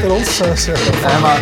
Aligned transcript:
achter 0.00 0.48
ons. 0.50 0.66
eh. 0.66 0.74
Ja, 1.10 1.18
maar... 1.18 1.38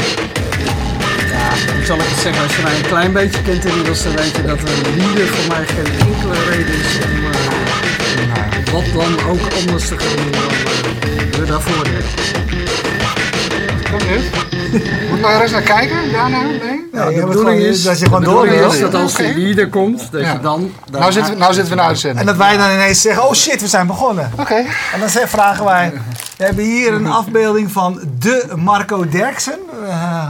Ja, 1.30 1.74
hoe 1.76 1.84
zal 1.84 1.96
ik 1.96 2.02
het 2.04 2.18
zeggen? 2.20 2.42
Als 2.42 2.56
je 2.56 2.62
mij 2.62 2.76
een 2.76 2.86
klein 2.86 3.12
beetje 3.12 3.42
kent 3.42 3.64
inmiddels, 3.64 4.02
dan 4.02 4.16
weet 4.16 4.36
je 4.36 4.42
dat 4.42 4.58
een 4.58 4.96
leader 4.96 5.26
voor 5.26 5.48
mij 5.56 5.66
geen 5.66 6.06
enkele 6.08 6.44
reden 6.50 6.74
is 6.74 6.98
om 7.04 7.24
eh, 7.30 8.72
wat 8.72 8.84
dan 8.94 9.30
ook 9.30 9.40
anders 9.60 9.88
te 9.88 9.98
gaan 9.98 10.16
doen 10.16 10.30
dan 10.30 10.40
eh, 11.32 11.38
we 11.40 11.44
daarvoor 11.46 11.84
deden. 11.84 12.04
Moet 15.08 15.18
ik 15.18 15.24
nog 15.24 15.40
eens 15.42 15.50
naar 15.50 15.62
kijken 15.62 16.12
daarna? 16.12 16.40
Nee? 16.42 16.86
Ja, 16.92 17.10
de 17.10 17.26
bedoeling 17.26 17.60
is, 17.60 17.82
dat 17.82 17.98
je 17.98 18.04
gewoon 18.04 18.20
de 18.20 18.26
door 18.26 18.46
is 18.46 18.80
dat 18.80 18.94
als 18.94 19.12
Oké. 19.12 19.32
leader 19.36 19.68
komt, 19.68 20.08
dat 20.12 20.20
Ja. 20.20 20.32
je 20.32 20.40
dan... 20.40 20.72
Nou 20.90 21.12
zitten, 21.12 21.32
we, 21.32 21.38
nou 21.38 21.52
zitten 21.54 21.72
we 21.74 21.78
in 21.78 21.84
de 21.84 21.88
uitzending. 21.88 22.20
En 22.20 22.26
dat 22.26 22.36
wij 22.36 22.56
dan 22.56 22.70
ineens 22.70 23.00
zeggen, 23.00 23.26
oh 23.28 23.32
shit, 23.34 23.60
we 23.60 23.66
zijn 23.66 23.86
begonnen. 23.86 24.30
Oké. 24.38 24.54
En 24.54 25.00
dan 25.00 25.08
zeggen- 25.08 25.30
vragen 25.30 25.64
wij, 25.64 25.92
we 26.38 26.44
hebben 26.44 26.64
hier 26.64 26.92
een 26.92 27.06
afbeelding 27.06 27.72
van 27.72 28.00
de 28.18 28.52
Marco 28.56 29.08
Derksen. 29.08 29.58
Eh, 29.88 30.26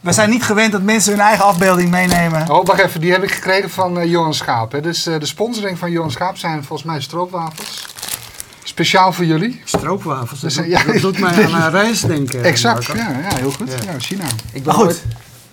we 0.00 0.12
zijn 0.12 0.30
niet 0.30 0.42
gewend 0.42 0.72
dat 0.72 0.82
mensen 0.82 1.12
hun 1.12 1.20
eigen 1.20 1.44
afbeelding 1.44 1.90
meenemen. 1.90 2.50
Oh, 2.50 2.66
wacht 2.66 2.80
even. 2.80 3.00
Die 3.00 3.12
heb 3.12 3.22
ik 3.22 3.30
gekregen 3.30 3.70
van 3.70 3.98
eh, 3.98 4.10
Johan 4.10 4.34
Schaap. 4.34 4.72
Hè. 4.72 4.80
Dus 4.80 5.06
eh, 5.06 5.18
de 5.20 5.26
sponsoring 5.26 5.78
van 5.78 5.90
Johan 5.90 6.10
Schaap 6.10 6.36
zijn 6.36 6.64
volgens 6.64 6.88
mij 6.88 7.00
stroopwafels. 7.00 7.86
Speciaal 8.64 9.12
voor 9.12 9.24
jullie. 9.24 9.60
Stroopwafels, 9.64 10.40
dat, 10.40 10.52
Dus, 10.54 10.66
ja. 10.66 10.84
dat 10.84 11.00
doet 11.00 11.18
mij 11.18 11.44
aan 11.46 11.62
een 11.62 11.70
reis 11.70 12.00
denken. 12.00 12.44
Exact. 12.44 12.86
Ja, 12.86 12.94
ja, 12.94 13.36
heel 13.36 13.50
goed. 13.52 13.68
Ja. 13.70 13.92
Ja, 13.92 13.98
China. 13.98 14.24
Ik 14.24 14.52
ben 14.52 14.62
Maar 14.64 14.74
goed, 14.74 14.84
nooit- 14.84 15.02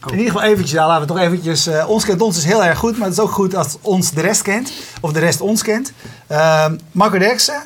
in 0.05 0.17
ieder 0.17 0.31
geval 0.31 0.47
eventjes, 0.47 0.71
ja, 0.71 0.87
laten 0.87 1.01
we 1.07 1.13
toch 1.13 1.19
eventjes... 1.23 1.67
eh, 1.67 1.89
ons 1.89 2.05
kent 2.05 2.21
ons 2.21 2.37
is 2.37 2.43
heel 2.43 2.63
erg 2.63 2.77
goed, 2.77 2.97
maar 2.97 3.07
het 3.07 3.17
is 3.17 3.23
ook 3.23 3.31
goed 3.31 3.55
als 3.55 3.77
ons 3.81 4.11
de 4.11 4.21
rest 4.21 4.41
kent. 4.41 4.71
Of 5.01 5.11
de 5.11 5.19
rest 5.19 5.41
ons 5.41 5.61
kent. 5.63 5.91
Ehm, 6.27 6.77
Marco 6.91 7.17
Derksen, 7.17 7.61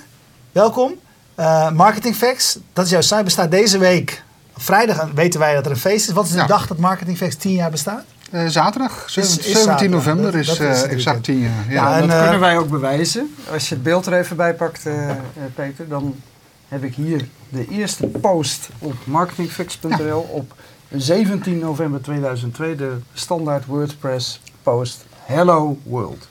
welkom. 0.52 0.94
Eh, 1.35 1.71
Marketing 1.71 2.16
Facts, 2.16 2.58
dat 2.73 2.85
is 2.85 2.91
jouw 2.91 3.02
site, 3.02 3.23
bestaat 3.23 3.52
deze 3.52 3.77
week. 3.77 4.23
Vrijdag 4.58 5.08
weten 5.16 5.39
wij 5.39 5.53
dat 5.53 5.66
er 5.66 5.72
een 5.72 5.77
feest 5.77 6.08
is. 6.08 6.13
Wat 6.13 6.26
is 6.26 6.31
de 6.31 6.38
Ja. 6.38 6.45
dag 6.45 6.67
dat 6.67 6.77
Marketing 6.77 7.17
Facts 7.17 7.36
10 7.36 7.52
jaar 7.53 7.72
bestaat? 7.72 8.03
Eh, 8.31 8.47
zaterdag, 8.47 9.05
Is- 9.05 9.14
17 9.14 9.52
is 9.52 9.61
zaterdag. 9.64 9.89
november, 9.95 10.31
Dat- 10.31 10.42
is, 10.42 10.47
dat 10.47 10.59
is 10.59 10.83
eh, 10.83 10.92
exact 10.92 11.23
10 11.23 11.39
jaar. 11.39 11.66
Ja. 11.70 11.95
En, 12.02 12.08
dat 12.08 12.22
kunnen 12.22 12.39
wij 12.39 12.58
ook 12.58 12.70
bewijzen. 12.70 13.36
Als 13.52 13.70
je 13.70 13.73
het 13.75 13.83
beeld 13.83 14.05
er 14.05 14.14
even 14.14 14.36
bij 14.36 14.53
pakt, 14.53 14.86
eh, 14.86 15.09
eh, 15.09 15.16
Peter, 15.55 15.88
dan 15.88 16.16
heb 16.67 16.83
ik 16.83 16.95
hier 16.95 17.28
de 17.50 17.67
eerste 17.70 18.08
post 18.08 18.70
op 18.80 18.94
marketingfix.nl 19.03 20.20
op 20.31 20.53
17 20.95 21.59
november 21.59 22.02
2002, 22.02 22.75
de 22.75 22.98
standaard 23.14 23.66
WordPress 23.66 24.42
post 24.64 25.05
Hello 25.25 25.77
World. 25.83 26.27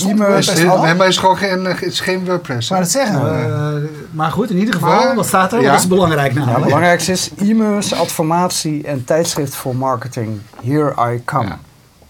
Ja. 0.00 0.10
Is, 0.10 0.16
WordPress 0.18 0.48
is, 0.48 0.68
al? 0.68 0.82
nee, 0.82 0.94
maar 0.94 1.04
het 1.06 1.14
is 1.14 1.18
gewoon 1.20 1.36
geen, 1.36 1.64
het 1.64 1.82
is 1.82 2.00
geen 2.00 2.24
WordPress. 2.24 2.70
Maar 2.70 2.80
dat 2.80 2.90
zeggen. 2.90 3.44
eh, 3.44 3.72
maar 4.10 4.30
goed, 4.30 4.50
in 4.50 4.56
ieder 4.58 4.74
geval, 4.74 4.88
Maar- 5.04 5.14
wat 5.14 5.26
staat 5.26 5.52
er? 5.52 5.60
ja. 5.62 5.70
Dat 5.70 5.80
is 5.80 5.86
belangrijk 5.86 6.18
Nou, 6.34 6.36
het 6.36 6.44
namelijk. 6.46 6.64
belangrijkste 6.64 7.12
is 7.12 7.30
e-mails, 7.38 7.94
adformatie 7.94 8.84
en 8.86 9.04
tijdschrift 9.04 9.54
voor 9.54 9.76
marketing. 9.76 10.40
Here 10.64 11.12
I 11.14 11.22
come. 11.24 11.44
Ja. 11.46 11.58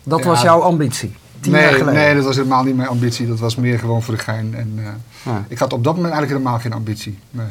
Dat 0.02 0.18
Ja. 0.18 0.24
was 0.26 0.42
jouw 0.42 0.60
ambitie. 0.60 1.14
Tien 1.40 1.52
jaar 1.52 1.60
Nee, 1.62 1.72
geleden. 1.72 1.94
nee, 2.00 2.14
dat 2.14 2.24
was 2.24 2.36
helemaal 2.36 2.62
niet 2.64 2.76
mijn 2.76 2.88
ambitie. 2.88 3.28
Dat 3.28 3.38
was 3.38 3.56
meer 3.56 3.78
gewoon 3.78 4.02
voor 4.02 4.14
de 4.14 4.20
gein. 4.20 4.54
En, 4.54 4.72
eh, 4.76 4.84
Ja. 5.32 5.44
Ik 5.48 5.58
had 5.58 5.72
op 5.72 5.84
dat 5.84 5.94
moment 5.96 6.12
eigenlijk 6.14 6.42
helemaal 6.42 6.60
geen 6.62 6.72
ambitie. 6.72 7.18
Nee. 7.30 7.46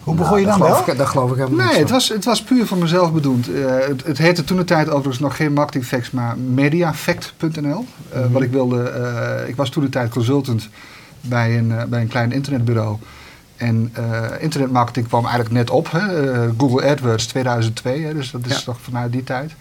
Hoe 0.00 0.14
begon 0.14 0.40
je 0.40 0.46
Nou, 0.46 0.58
dan 0.58 0.68
dat 0.68 0.76
wel? 0.76 0.76
geloof 0.76 0.92
Ik, 0.92 0.98
dat 0.98 1.06
geloof 1.08 1.30
ik 1.30 1.36
helemaal 1.36 1.58
Nee, 1.58 1.68
niet. 1.68 1.76
het 1.82 1.90
was, 1.90 2.08
het 2.08 2.24
was 2.24 2.42
puur 2.42 2.66
voor 2.66 2.78
mezelf 2.78 3.12
bedoeld. 3.12 3.52
Eh, 3.54 3.64
het, 3.88 4.06
het 4.06 4.18
heette 4.18 4.44
toen 4.44 4.56
de 4.56 4.64
tijd 4.64 4.88
overigens 4.88 5.18
nog 5.18 5.36
geen 5.36 5.52
Marketing 5.52 5.84
Facts, 5.84 6.10
maar 6.10 6.38
mediafact.nl. 6.38 7.84
Eh, 8.12 8.20
Mhm. 8.20 8.32
Wat 8.32 8.42
ik 8.42 8.50
wilde, 8.50 8.82
eh, 8.88 9.48
ik 9.48 9.56
was 9.56 9.70
toen 9.70 9.82
de 9.84 9.88
tijd 9.88 10.10
consultant 10.10 10.68
bij 11.20 11.58
een, 11.58 11.72
bij 11.88 12.00
een 12.00 12.08
klein 12.08 12.32
internetbureau. 12.32 12.96
En 13.56 13.94
internetmarketing 14.40 15.08
kwam 15.08 15.22
eigenlijk 15.24 15.54
net 15.54 15.70
op. 15.70 15.90
Hè? 15.90 16.00
Google 16.58 16.90
AdWords 16.90 17.26
2002, 17.26 18.04
hè? 18.04 18.14
dus 18.14 18.30
dat 18.30 18.40
is 18.46 18.52
Ja. 18.56 18.60
toch 18.64 18.78
vanuit 18.80 19.12
die 19.12 19.24
tijd. 19.24 19.52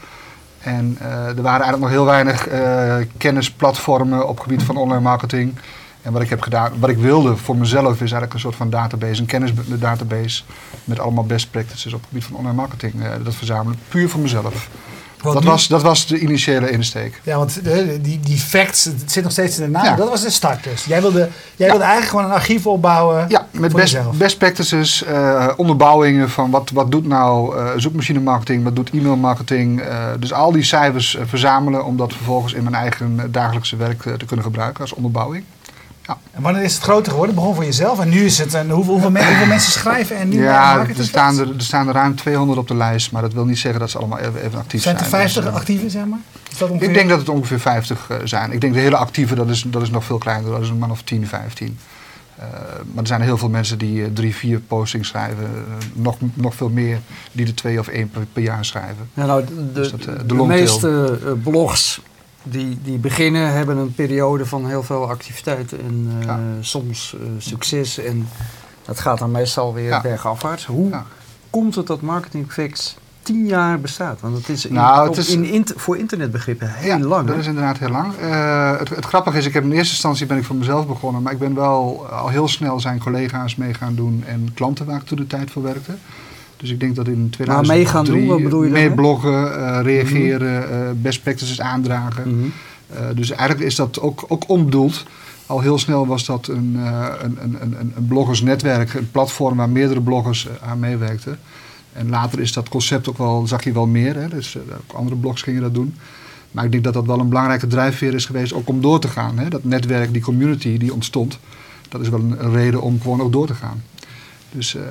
En 0.59 0.97
er 1.35 1.41
waren 1.41 1.61
eigenlijk 1.65 1.79
nog 1.79 1.89
heel 1.89 2.05
weinig 2.05 2.47
kennisplatformen 3.17 4.27
op 4.27 4.33
het 4.35 4.43
gebied 4.43 4.63
van 4.63 4.77
online 4.77 5.01
marketing. 5.01 5.53
En 6.01 6.11
wat 6.11 6.21
ik 6.21 6.29
heb 6.29 6.41
gedaan, 6.41 6.71
wat 6.79 6.89
ik 6.89 6.97
wilde 6.97 7.35
voor 7.37 7.57
mezelf, 7.57 7.93
is 7.93 7.99
eigenlijk 7.99 8.33
een 8.33 8.39
soort 8.39 8.55
van 8.55 8.69
database, 8.69 9.21
een 9.21 9.27
kennisdatabase 9.27 10.43
met 10.83 10.99
allemaal 10.99 11.23
best 11.25 11.51
practices 11.51 11.93
op 11.93 11.99
het 11.99 12.07
gebied 12.09 12.23
van 12.25 12.35
online 12.35 12.55
marketing. 12.55 12.93
eh, 13.03 13.09
dat 13.23 13.35
verzamelen, 13.35 13.79
puur 13.87 14.09
voor 14.09 14.19
mezelf. 14.21 14.69
Dat 15.23 15.39
nu- 15.43 15.49
was, 15.49 15.67
dat 15.67 15.81
was 15.81 16.07
de 16.07 16.19
initiële 16.19 16.69
insteek. 16.69 17.21
Ja, 17.23 17.37
want 17.37 17.63
de, 17.63 17.99
die, 18.01 18.19
die 18.19 18.37
facts, 18.37 18.83
het 18.83 19.11
zit 19.11 19.23
nog 19.23 19.31
steeds 19.31 19.57
in 19.59 19.63
de 19.63 19.69
naam. 19.69 19.83
Ja. 19.85 19.95
Dat 19.95 20.09
was 20.09 20.21
de 20.21 20.29
start 20.29 20.63
dus. 20.63 20.85
Jij 20.85 21.01
wilde, 21.01 21.19
jij 21.19 21.29
Ja. 21.55 21.65
wilde 21.65 21.83
eigenlijk 21.83 22.09
gewoon 22.09 22.25
een 22.25 22.31
archief 22.37 22.67
opbouwen. 22.67 23.25
Ja, 23.29 23.47
met 23.51 23.73
best, 23.73 23.93
jezelf. 23.93 24.17
best 24.17 24.37
practices, 24.37 25.03
eh, 25.03 25.47
onderbouwingen 25.57 26.29
van 26.29 26.49
wat, 26.51 26.69
wat 26.73 26.91
doet 26.91 27.07
nou 27.07 27.57
eh, 27.57 27.65
zoekmachine 27.75 28.19
marketing, 28.19 28.63
wat 28.63 28.75
doet 28.75 28.89
e-mail 28.89 29.15
marketing. 29.15 29.81
eh, 29.81 30.05
dus 30.19 30.33
al 30.33 30.51
die 30.51 30.63
cijfers 30.63 31.15
eh, 31.15 31.23
verzamelen 31.27 31.85
om 31.85 31.97
dat 31.97 32.13
vervolgens 32.13 32.53
in 32.53 32.63
mijn 32.63 32.75
eigen 32.75 33.13
eh, 33.19 33.25
dagelijkse 33.29 33.75
werk 33.75 34.05
eh, 34.05 34.13
te 34.13 34.25
kunnen 34.25 34.45
gebruiken 34.45 34.81
als 34.81 34.93
onderbouwing. 34.93 35.43
En 36.31 36.41
wanneer 36.41 36.63
is 36.63 36.73
het 36.73 36.83
groter 36.83 37.11
geworden? 37.11 37.35
Het 37.35 37.43
begon 37.43 37.55
voor 37.55 37.65
jezelf. 37.65 37.99
En 37.99 38.09
nu 38.09 38.25
is 38.25 38.37
het, 38.37 38.53
en 38.53 38.69
hoeveel, 38.69 38.91
hoeveel, 38.93 39.11
men- 39.11 39.25
hoeveel 39.27 39.45
mensen 39.45 39.71
schrijven 39.71 40.15
en 40.17 40.29
nu 40.29 40.43
ja, 40.43 40.85
er 40.97 41.03
staan 41.03 41.39
er, 41.39 41.47
er 41.55 41.61
staan 41.63 41.87
er 41.87 41.93
ruim 41.93 42.15
200 42.15 42.59
op 42.59 42.67
de 42.67 42.75
lijst, 42.75 43.11
maar 43.11 43.21
dat 43.21 43.33
wil 43.33 43.45
niet 43.45 43.57
zeggen 43.59 43.79
dat 43.79 43.89
ze 43.89 43.97
allemaal 43.97 44.19
even, 44.19 44.41
even 44.43 44.59
actief 44.59 44.81
Zijn 44.81 44.97
zijn. 44.97 45.09
er 45.11 45.17
50 45.17 45.43
Dus, 45.43 45.51
eh, 45.51 45.57
actieve, 45.57 45.89
zeg 45.89 46.05
maar? 46.05 46.19
Ongeveer? 46.69 46.87
Ik 46.87 46.93
denk 46.93 47.09
dat 47.09 47.19
het 47.19 47.29
ongeveer 47.29 47.59
50 47.59 48.05
eh, 48.09 48.17
zijn. 48.23 48.51
Ik 48.51 48.61
denk 48.61 48.73
de 48.73 48.79
hele 48.79 48.97
actieve, 48.97 49.35
dat 49.35 49.49
is, 49.49 49.63
dat 49.67 49.81
is 49.81 49.89
nog 49.89 50.03
veel 50.03 50.17
kleiner. 50.17 50.51
Dat 50.51 50.61
is 50.61 50.69
een 50.69 50.77
man 50.77 50.91
of 50.91 51.01
10, 51.01 51.27
15. 51.27 51.77
Eh, 52.35 52.45
maar 52.93 53.01
er 53.01 53.07
zijn 53.07 53.21
heel 53.21 53.37
veel 53.37 53.49
mensen 53.49 53.77
die 53.77 54.03
eh, 54.03 54.09
drie, 54.13 54.35
vier 54.35 54.59
postings 54.59 55.07
schrijven. 55.07 55.47
Nog, 55.93 56.17
nog 56.33 56.55
veel 56.55 56.69
meer 56.69 56.99
die 57.31 57.45
er 57.47 57.55
twee 57.55 57.79
of 57.79 57.87
één 57.87 58.09
per, 58.09 58.21
per 58.33 58.41
jaar 58.43 58.65
schrijven. 58.65 59.09
Ja, 59.13 59.25
nou, 59.25 59.45
de, 59.45 59.71
Dus 59.73 59.91
dat, 59.91 60.29
de 60.29 60.33
meeste 60.33 61.17
blogs 61.43 62.01
die, 62.43 62.79
die 62.83 62.97
beginnen 62.97 63.51
hebben 63.53 63.77
een 63.77 63.93
periode 63.93 64.45
van 64.45 64.67
heel 64.67 64.83
veel 64.83 65.09
activiteit 65.09 65.71
en 65.77 66.11
eh, 66.19 66.25
Ja. 66.25 66.39
soms 66.59 67.15
eh, 67.19 67.27
succes. 67.37 67.97
En 67.97 68.27
dat 68.85 68.99
gaat 68.99 69.17
dan 69.19 69.31
meestal 69.31 69.73
weer 69.73 69.89
Ja. 69.89 70.01
bergafwaarts. 70.01 70.65
Hoe 70.65 70.89
Ja. 70.89 71.05
komt 71.49 71.75
het 71.75 71.87
dat 71.87 72.01
Marketing 72.01 72.51
Fix 72.51 72.97
tien 73.21 73.45
jaar 73.45 73.79
bestaat? 73.79 74.21
Want 74.21 74.37
het 74.37 74.49
is, 74.49 74.65
in, 74.65 74.73
Nou, 74.73 74.99
het 75.01 75.09
op- 75.09 75.17
is- 75.17 75.29
in, 75.29 75.43
int- 75.45 75.73
voor 75.75 75.97
internetbegrippen 75.97 76.73
heel 76.73 76.97
lang. 76.99 77.25
dat 77.25 77.35
hè? 77.35 77.41
is 77.41 77.47
inderdaad 77.47 77.77
heel 77.77 77.89
lang. 77.89 78.15
Eh, 78.15 78.77
het, 78.79 78.89
het 78.89 79.05
grappige 79.05 79.37
is, 79.37 79.45
ik 79.45 79.53
heb 79.53 79.63
in 79.63 79.71
eerste 79.71 79.93
instantie 79.93 80.25
ben 80.25 80.37
ik 80.37 80.43
voor 80.45 80.55
mezelf 80.55 80.87
begonnen. 80.87 81.21
Maar 81.21 81.33
ik 81.33 81.39
ben 81.39 81.55
wel 81.55 82.07
al 82.11 82.27
heel 82.29 82.47
snel 82.47 82.79
zijn 82.79 82.99
collega's 82.99 83.55
mee 83.55 83.73
gaan 83.73 83.95
doen. 83.95 84.23
En 84.27 84.49
klanten 84.53 84.85
waar 84.85 84.95
ik 84.97 85.05
toen 85.05 85.17
de 85.17 85.27
tijd 85.27 85.51
voor 85.51 85.63
werkte. 85.63 85.91
Dus 86.59 86.69
ik 86.69 86.79
denk 86.79 86.95
dat 86.95 87.07
in 87.07 87.29
2003... 87.29 87.77
mee 87.77 87.85
gaan 87.85 88.05
doen, 88.05 88.25
wat 88.25 88.43
bedoel 88.43 88.63
je 88.63 88.69
Mee 88.69 88.87
daarmee? 88.87 88.97
bloggen, 88.97 89.67
eh, 89.67 89.79
reageren, 89.81 90.71
eh, 90.71 90.91
best 90.95 91.23
practices 91.23 91.61
aandragen. 91.61 92.35
Mhm. 92.35 92.47
Eh, 92.87 93.05
dus 93.15 93.31
eigenlijk 93.31 93.67
is 93.69 93.75
dat 93.75 94.01
ook, 94.01 94.25
ook 94.27 94.43
onbedoeld. 94.49 95.05
Al 95.45 95.59
heel 95.59 95.77
snel 95.77 96.07
was 96.07 96.25
dat 96.25 96.47
een, 96.47 96.75
een, 97.21 97.37
een, 97.41 97.57
een, 97.61 97.93
een 97.95 98.07
bloggersnetwerk, 98.07 98.93
een 98.93 99.11
platform 99.11 99.57
waar 99.57 99.69
meerdere 99.69 100.01
bloggers 100.01 100.47
aan 100.61 100.79
meewerkten. 100.79 101.39
En 101.93 102.09
later 102.09 102.39
is 102.39 102.53
dat 102.53 102.69
concept 102.69 103.09
ook 103.09 103.17
wel, 103.17 103.47
zag 103.47 103.63
je 103.63 103.71
wel 103.71 103.87
meer. 103.87 104.15
Hè? 104.15 104.27
Dus 104.27 104.57
ook 104.57 104.95
andere 104.95 105.15
blogs 105.15 105.41
gingen 105.41 105.61
dat 105.61 105.73
doen. 105.73 105.95
Maar 106.51 106.65
ik 106.65 106.71
denk 106.71 106.83
dat 106.83 106.93
dat 106.93 107.05
wel 107.05 107.19
een 107.19 107.29
belangrijke 107.29 107.67
drijfveer 107.67 108.13
is 108.13 108.25
geweest 108.25 108.53
ook 108.53 108.69
om 108.69 108.81
door 108.81 108.99
te 108.99 109.07
gaan. 109.07 109.37
Hè? 109.39 109.49
Dat 109.49 109.63
netwerk, 109.63 110.13
die 110.13 110.21
community 110.21 110.77
die 110.77 110.93
ontstond, 110.93 111.39
dat 111.89 112.01
is 112.01 112.09
wel 112.09 112.19
een, 112.19 112.43
een 112.43 112.51
reden 112.51 112.81
om 112.81 113.01
gewoon 113.01 113.21
ook 113.21 113.31
door 113.31 113.47
te 113.47 113.53
gaan. 113.53 113.83
Dus 114.51 114.75
eh, 114.75 114.83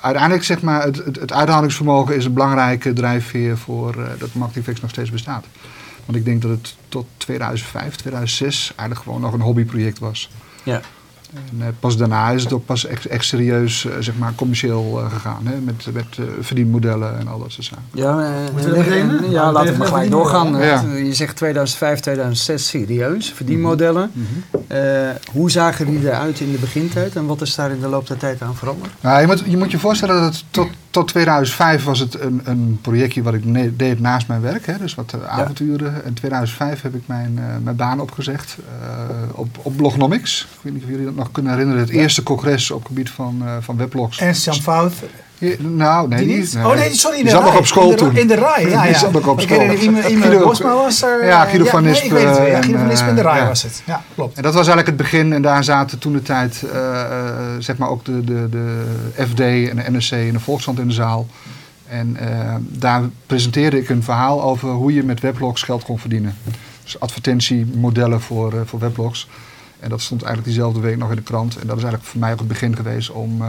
uiteindelijk 0.00 0.44
zeg 0.44 0.62
maar, 0.62 0.82
het, 0.82 0.96
het, 1.04 1.20
het 1.20 1.32
uithoudingsvermogen 1.32 2.16
is 2.16 2.24
een 2.24 2.32
belangrijke 2.32 2.92
drijfveer 2.92 3.58
voor 3.58 4.02
eh, 4.02 4.10
dat 4.18 4.34
Marketingfix 4.34 4.80
nog 4.80 4.90
steeds 4.90 5.10
bestaat. 5.10 5.44
Want 6.04 6.18
ik 6.18 6.24
denk 6.24 6.42
dat 6.42 6.50
het 6.50 6.76
tot 6.88 7.06
2005, 7.16 7.96
2006 7.96 8.72
eigenlijk 8.76 9.00
gewoon 9.00 9.20
nog 9.20 9.32
een 9.32 9.40
hobbyproject 9.40 9.98
was. 9.98 10.30
Ja. 10.62 10.80
En 11.34 11.56
eh, 11.60 11.66
pas 11.80 11.96
daarna 11.96 12.30
is 12.30 12.42
het 12.42 12.52
ook 12.52 12.66
pas 12.66 12.86
echt, 12.86 13.06
echt 13.06 13.24
serieus, 13.24 13.84
eh, 13.84 13.92
zeg 14.00 14.14
maar, 14.18 14.32
commercieel 14.34 15.00
eh, 15.00 15.12
gegaan. 15.12 15.46
Hè? 15.46 15.56
Met, 15.60 15.86
met 15.92 16.18
verdienmodellen 16.40 17.18
en 17.18 17.28
al 17.28 17.38
dat 17.38 17.52
soort 17.52 17.66
zaken. 17.66 17.84
Ja, 17.94 18.20
en- 18.20 19.30
ja 19.30 19.46
we 19.46 19.52
laten 19.52 19.72
we 19.72 19.78
maar 19.78 19.86
gelijk 19.86 19.88
verdienen. 19.88 20.10
doorgaan. 20.10 20.56
Ja. 20.56 20.80
Je 20.96 21.14
zegt 21.14 21.36
2005, 21.36 22.00
2006 22.00 22.68
serieus, 22.68 23.32
verdienmodellen. 23.32 24.10
Eh, 24.66 24.80
hoe 25.32 25.50
zagen 25.50 25.86
die 25.86 25.98
eruit 26.08 26.40
in 26.40 26.52
de 26.52 26.58
begintijd 26.58 27.16
en 27.16 27.26
wat 27.26 27.40
is 27.40 27.54
daar 27.54 27.70
in 27.70 27.80
de 27.80 27.88
loop 27.88 28.06
der 28.06 28.16
tijd 28.16 28.42
aan 28.42 28.54
veranderd? 28.56 28.90
Nou, 29.00 29.20
je, 29.20 29.26
moet, 29.26 29.42
je 29.46 29.56
moet 29.56 29.70
je 29.70 29.78
voorstellen 29.78 30.14
dat 30.20 30.32
het 30.34 30.44
tot, 30.50 30.68
tot 30.90 31.08
2005 31.08 31.84
was 31.84 31.98
het 31.98 32.20
een, 32.20 32.40
een 32.44 32.78
projectje 32.82 33.22
wat 33.22 33.34
ik 33.34 33.44
ne- 33.44 33.76
deed 33.76 34.00
naast 34.00 34.28
mijn 34.28 34.40
werk. 34.40 34.66
Hè, 34.66 34.78
dus 34.78 34.94
wat 34.94 35.14
avonturen. 35.26 36.04
In 36.04 36.14
2005 36.14 36.82
heb 36.82 36.94
ik 36.94 37.02
mijn, 37.06 37.38
eh, 37.38 37.44
mijn 37.62 37.76
baan 37.76 38.00
opgezegd 38.00 38.56
eh, 38.82 39.38
op, 39.38 39.58
op 39.62 39.76
Blognomics. 39.76 40.40
Ik 40.40 40.58
weet 40.62 40.72
niet 40.72 40.82
of 40.82 40.88
jullie 40.88 41.04
dat 41.04 41.14
nog 41.14 41.30
kunnen 41.30 41.52
herinneren. 41.52 41.82
Het 41.82 41.90
eerste 41.90 42.22
congres 42.22 42.70
op 42.70 42.78
het 42.78 42.88
gebied 42.88 43.10
van, 43.10 43.42
eh, 43.44 43.56
van 43.60 43.76
weblogs. 43.76 44.18
Ernst 44.18 44.44
Jan 44.44 44.54
Fout. 44.54 44.92
Nou, 45.58 46.08
nee, 46.08 46.18
Die 46.18 46.26
die, 46.26 46.36
niet? 46.36 46.56
Oh 46.56 46.74
nee, 46.74 46.94
sorry. 46.94 47.16
in 47.18 47.22
Die 47.22 47.32
zat 47.32 47.42
nog 47.42 47.58
op 47.58 47.66
school 47.66 47.84
in 47.84 47.90
de, 47.90 47.96
toen. 47.96 48.16
In 48.16 48.26
de 48.26 48.34
rij, 48.34 48.68
ja. 48.68 48.82
Die 48.82 48.90
ja. 48.90 48.98
zat 48.98 49.12
nog 49.12 49.26
op 49.26 49.40
Ik 49.40 49.48
school. 49.48 49.68
Guido- 49.68 50.44
Bosma 50.44 50.74
was 50.74 51.02
er. 51.02 51.24
Ja, 51.24 51.44
eh, 51.44 51.50
Guido 51.50 51.64
van 51.64 51.82
nee, 51.82 51.90
Nispen 51.92 52.08
ik 52.08 52.12
weet 52.12 52.36
het. 52.36 52.46
Ja, 52.46 52.62
Guido 52.62 52.78
van 52.78 52.86
Nispen 52.86 53.08
in 53.08 53.14
de 53.14 53.22
rij 53.22 53.40
eh, 53.40 53.46
was 53.46 53.62
het. 53.62 53.82
Ja, 53.86 54.02
klopt. 54.14 54.36
En 54.36 54.42
dat 54.42 54.54
was 54.54 54.66
eigenlijk 54.66 54.86
het 54.86 54.96
begin. 54.96 55.32
En 55.32 55.42
daar 55.42 55.64
zaten 55.64 55.98
toen 55.98 56.12
de 56.12 56.22
tijd, 56.22 56.62
eh, 56.72 57.00
zeg 57.58 57.76
maar 57.76 57.88
ook 57.88 58.04
de, 58.04 58.24
de, 58.24 58.48
de 58.50 58.84
FD 59.28 59.40
en 59.40 59.76
de 59.76 59.98
NSC 59.98 60.12
en 60.12 60.32
de 60.32 60.40
Volkskrant 60.40 60.78
in 60.78 60.88
de 60.88 60.94
zaal. 60.94 61.26
En 61.88 62.16
daar 62.68 63.02
presenteerde 63.26 63.78
ik 63.78 63.88
een 63.88 64.02
verhaal 64.02 64.42
over 64.42 64.68
hoe 64.68 64.94
je 64.94 65.02
met 65.02 65.20
weblogs 65.20 65.62
geld 65.62 65.84
kon 65.84 65.98
verdienen. 65.98 66.36
Dus 66.84 67.00
advertentiemodellen 67.00 68.20
voor, 68.20 68.52
voor 68.64 68.78
weblogs. 68.78 69.28
En 69.80 69.88
dat 69.88 70.00
stond 70.00 70.22
eigenlijk 70.22 70.52
diezelfde 70.52 70.80
week 70.80 70.96
nog 70.96 71.10
in 71.10 71.16
de 71.16 71.22
krant. 71.22 71.54
En 71.54 71.66
dat 71.66 71.76
is 71.76 71.82
eigenlijk 71.82 72.04
voor 72.12 72.20
mij 72.20 72.32
ook 72.32 72.38
het 72.38 72.48
begin 72.48 72.76
geweest 72.76 73.10
om, 73.10 73.42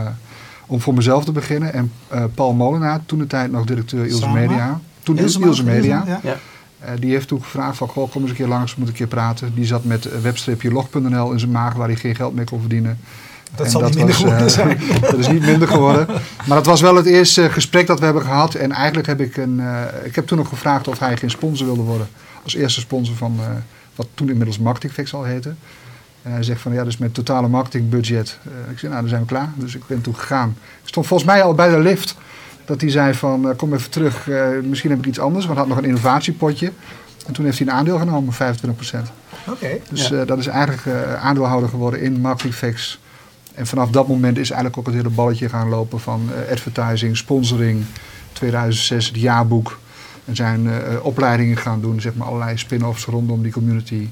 om 0.72 0.82
voor 0.82 0.94
mezelf 0.94 1.26
te 1.26 1.32
beginnen. 1.32 1.74
En 1.74 1.92
eh, 2.08 2.24
Paul 2.36 2.54
Molenaar, 2.54 3.00
toen 3.06 3.20
de 3.20 3.28
tijd 3.28 3.52
nog 3.52 3.66
directeur 3.66 4.06
Ilse 4.06 4.22
Samen? 4.22 4.42
Media. 4.42 4.80
Toen 5.04 5.18
Ilse 5.18 5.40
Ilse, 5.40 5.64
Media. 5.64 6.04
ja. 6.08 6.20
Ja. 6.24 6.38
Eh, 6.80 6.92
die 7.00 7.12
heeft 7.12 7.28
toen 7.28 7.44
gevraagd 7.44 7.78
van, 7.78 7.88
goh, 7.88 8.12
kom 8.12 8.22
eens 8.22 8.30
een 8.30 8.38
keer 8.38 8.48
langs, 8.48 8.76
we 8.76 8.80
moeten 8.82 9.00
een 9.00 9.08
keer 9.08 9.18
praten. 9.18 9.52
Die 9.56 9.66
zat 9.66 9.84
met 9.84 10.06
eh, 10.06 10.20
webstripjelog.nl 10.20 11.32
in 11.32 11.40
zijn 11.40 11.52
maag 11.52 11.74
waar 11.74 11.88
hij 11.88 11.96
geen 11.96 12.16
geld 12.16 12.36
meer 12.36 12.46
kon 12.46 12.60
verdienen. 12.60 13.00
Dat 13.56 13.66
En 13.66 13.72
zal 13.72 13.82
niet 13.82 13.96
minder 13.96 14.14
was, 14.14 14.24
geworden 14.24 14.52
zijn. 14.52 14.80
dat 15.02 15.18
is 15.18 15.28
niet 15.28 15.46
minder 15.46 15.68
geworden. 15.68 16.08
Maar 16.46 16.58
het 16.58 16.66
was 16.66 16.82
wel 16.82 16.96
het 16.96 17.06
eerste 17.06 17.50
gesprek 17.50 17.88
dat 17.88 18.00
we 18.00 18.06
hebben 18.06 18.24
gehad. 18.24 18.54
En 18.56 18.72
eigenlijk 18.72 19.08
heb 19.08 19.20
ik 19.20 19.38
een, 19.38 19.60
eh, 19.60 19.82
ik 20.06 20.16
heb 20.16 20.28
toen 20.28 20.38
nog 20.38 20.48
gevraagd 20.48 20.88
of 20.88 21.00
hij 21.00 21.18
geen 21.18 21.30
sponsor 21.30 21.66
wilde 21.66 21.82
worden. 21.82 22.08
Als 22.44 22.56
eerste 22.56 22.80
sponsor 22.80 23.16
van 23.16 23.36
eh, 23.40 23.46
wat 23.96 24.08
toen 24.14 24.30
inmiddels 24.30 24.60
Marketingfix 24.60 25.14
al 25.14 25.24
heette. 25.24 25.54
En 26.24 26.32
hij 26.32 26.44
zegt 26.44 26.62
van 26.62 26.74
ja, 26.74 26.84
dus 26.84 26.98
met 26.98 27.14
totale 27.14 27.48
marketingbudget. 27.48 28.38
Eh, 28.44 28.72
ik 28.72 28.80
zei 28.80 28.92
nou, 28.92 29.02
dan 29.04 29.10
zijn 29.10 29.22
we 29.22 29.28
klaar. 29.28 29.50
Dus 29.56 29.76
ik 29.76 29.82
ben 29.88 30.02
toen 30.02 30.16
gegaan. 30.16 30.56
Ik 30.82 30.88
stond 30.88 31.08
volgens 31.08 31.30
mij 31.30 31.44
al 31.44 31.54
bij 31.54 31.70
de 31.70 31.80
lift. 31.80 32.16
Dat 32.66 32.82
hij 32.82 32.90
zei 32.90 33.14
van 33.14 33.50
eh, 33.50 33.58
kom 33.58 33.74
even 33.74 33.90
terug, 33.90 34.30
eh, 34.30 34.48
misschien 34.64 34.90
heb 34.90 35.00
ik 35.00 35.06
iets 35.06 35.20
anders. 35.20 35.46
Want 35.46 35.58
hij 35.58 35.68
had 35.68 35.76
nog 35.76 35.84
een 35.84 35.90
innovatiepotje. 35.90 36.72
En 37.28 37.34
toen 37.34 37.46
heeft 37.46 37.58
hij 37.58 37.68
een 37.68 37.74
aandeel 37.74 37.98
genomen, 37.98 38.34
25%. 38.34 39.12
Oké. 39.48 39.68
Dus 39.90 40.08
Ja. 40.08 40.26
dat 40.26 40.38
is 40.38 40.48
eigenlijk 40.48 40.98
aandeelhouder 41.22 41.70
geworden 41.70 42.02
in 42.02 42.22
Marketingfix. 42.22 43.00
En 43.54 43.68
vanaf 43.68 43.90
dat 43.90 44.08
moment 44.08 44.38
is 44.38 44.50
eigenlijk 44.50 44.78
ook 44.80 44.86
het 44.86 44.96
hele 44.96 45.10
balletje 45.10 45.50
gaan 45.50 45.70
lopen 45.70 46.00
van 46.00 46.30
advertising, 46.52 47.18
sponsoring, 47.18 47.84
2006 48.34 49.08
het 49.08 49.16
jaarboek. 49.20 49.80
En 50.26 50.36
zijn 50.36 50.70
opleidingen 51.02 51.58
gaan 51.58 51.82
doen, 51.82 52.02
zeg 52.02 52.14
maar 52.16 52.28
allerlei 52.28 52.58
spin-offs 52.58 53.06
rondom 53.06 53.42
die 53.44 53.52
community 53.52 54.08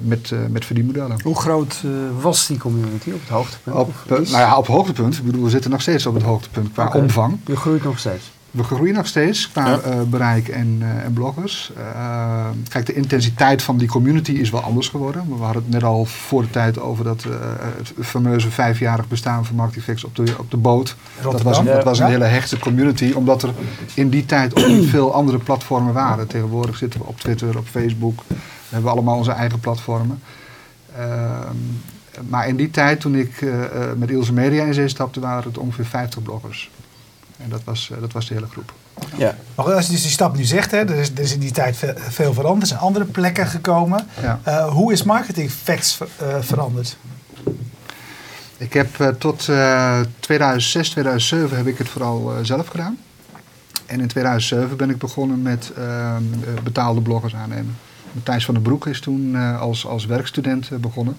met, 0.00 0.30
eh, 0.30 0.38
met 0.50 0.64
verdienmodellen. 0.64 1.16
Hoe 1.22 1.36
groot 1.36 1.80
eh, 1.84 1.90
was 2.20 2.46
die 2.46 2.58
community 2.58 3.10
op 3.10 3.20
het 3.20 3.28
hoogtepunt? 3.28 3.76
Op, 3.76 3.92
eh, 4.04 4.10
nou 4.10 4.28
ja, 4.28 4.56
op 4.56 4.66
hoogtepunt. 4.66 5.16
Ik 5.16 5.24
bedoel, 5.24 5.44
we 5.44 5.50
zitten 5.50 5.70
nog 5.70 5.80
steeds 5.82 6.06
op 6.06 6.14
het 6.14 6.22
hoogtepunt 6.22 6.72
qua 6.72 6.90
omvang. 6.94 7.38
Je 7.46 7.56
groeit 7.56 7.84
nog 7.84 7.98
steeds. 7.98 8.32
We 8.50 8.62
groeien 8.62 8.94
nog 8.94 9.06
steeds 9.06 9.50
qua 9.50 9.68
Ja. 9.68 9.78
eh, 9.80 10.00
bereik 10.02 10.48
en, 10.48 10.76
eh, 10.80 11.04
en 11.04 11.12
bloggers. 11.12 11.70
Eh, 11.76 12.46
kijk, 12.68 12.86
de 12.86 12.92
intensiteit 12.94 13.62
van 13.62 13.76
die 13.76 13.88
community 13.88 14.32
is 14.32 14.50
wel 14.50 14.60
anders 14.60 14.88
geworden. 14.88 15.24
We 15.38 15.42
hadden 15.44 15.62
het 15.62 15.70
net 15.72 15.82
al 15.82 16.04
voor 16.04 16.42
de 16.42 16.50
tijd 16.50 16.80
over 16.80 17.04
dat 17.04 17.24
eh, 17.24 17.30
het 17.76 17.92
fameuze 18.06 18.50
vijfjarig 18.50 19.08
bestaan 19.08 19.44
van 19.46 19.56
Marketingfix 19.56 20.04
op 20.04 20.16
de, 20.16 20.34
op 20.38 20.50
de 20.50 20.56
boot. 20.56 20.96
Dat 21.22 21.42
was, 21.42 21.58
een, 21.58 21.64
dat 21.64 21.84
was 21.84 21.98
een 21.98 22.06
hele 22.06 22.24
hechte 22.24 22.58
community, 22.58 23.12
omdat 23.14 23.42
er 23.42 23.50
in 23.94 24.08
die 24.08 24.26
tijd 24.26 24.56
ook 24.56 24.66
niet 24.66 24.88
veel 24.96 25.14
andere 25.14 25.38
platformen 25.38 25.92
waren. 25.92 26.26
Tegenwoordig 26.26 26.76
zitten 26.76 27.00
we 27.00 27.06
op 27.06 27.20
Twitter, 27.20 27.58
op 27.58 27.66
Facebook. 27.70 28.22
We 28.74 28.80
hebben 28.80 28.92
allemaal 29.00 29.16
onze 29.16 29.32
eigen 29.32 29.60
platformen. 29.60 30.22
Ehm, 30.96 31.56
maar 32.28 32.48
in 32.48 32.56
die 32.56 32.70
tijd, 32.70 33.00
toen 33.00 33.14
ik 33.14 33.42
eh, 33.42 33.64
eh, 33.64 33.92
met 33.96 34.10
Ilse 34.10 34.32
Media 34.32 34.64
in 34.64 34.74
zee 34.74 34.88
stapte, 34.88 35.20
waren 35.20 35.42
het 35.44 35.58
ongeveer 35.58 35.84
50 35.86 36.22
bloggers. 36.22 36.70
En 37.36 37.48
dat 37.48 37.60
was, 37.64 37.90
eh, 37.92 38.00
dat 38.00 38.12
was 38.12 38.26
de 38.28 38.34
hele 38.34 38.46
groep. 38.46 38.72
Ja. 39.16 39.36
Maar 39.54 39.72
als 39.74 39.86
je 39.86 39.92
dus 39.92 40.02
die 40.02 40.10
stap 40.10 40.36
nu 40.36 40.44
zegt, 40.44 40.70
hè, 40.70 40.76
er, 40.78 40.94
is, 40.96 41.10
er 41.10 41.18
is 41.20 41.32
in 41.32 41.40
die 41.40 41.50
tijd 41.52 41.76
ve- 41.76 41.94
veel 41.98 42.32
veranderd. 42.34 42.62
Er 42.62 42.68
zijn 42.68 42.80
andere 42.80 43.04
plekken 43.04 43.46
gekomen. 43.46 44.06
Ja. 44.22 44.40
Eh, 44.42 44.68
hoe 44.68 44.92
is 44.92 45.02
marketing 45.02 45.50
facts 45.50 45.94
ver- 45.96 46.08
eh, 46.18 46.36
veranderd? 46.40 46.96
Ik 48.56 48.72
heb 48.72 49.00
eh, 49.00 49.08
tot 49.08 49.48
eh, 49.48 50.00
2006, 50.20 50.90
2007 50.90 51.56
heb 51.56 51.66
ik 51.66 51.78
het 51.78 51.88
vooral 51.88 52.32
eh, 52.32 52.38
zelf 52.44 52.66
gedaan. 52.68 52.98
En 53.86 54.00
in 54.00 54.08
2007 54.08 54.76
ben 54.76 54.90
ik 54.90 54.98
begonnen 54.98 55.42
met 55.42 55.72
ehm, 55.76 55.86
eh, 55.86 56.62
betaalde 56.62 57.00
bloggers 57.00 57.34
aannemen. 57.34 57.76
Matthijs 58.14 58.44
van 58.44 58.54
den 58.54 58.62
Broek 58.62 58.86
is 58.86 59.00
toen 59.00 59.36
eh, 59.36 59.60
als, 59.60 59.86
als 59.86 60.06
werkstudent 60.06 60.70
eh, 60.70 60.78
begonnen. 60.78 61.16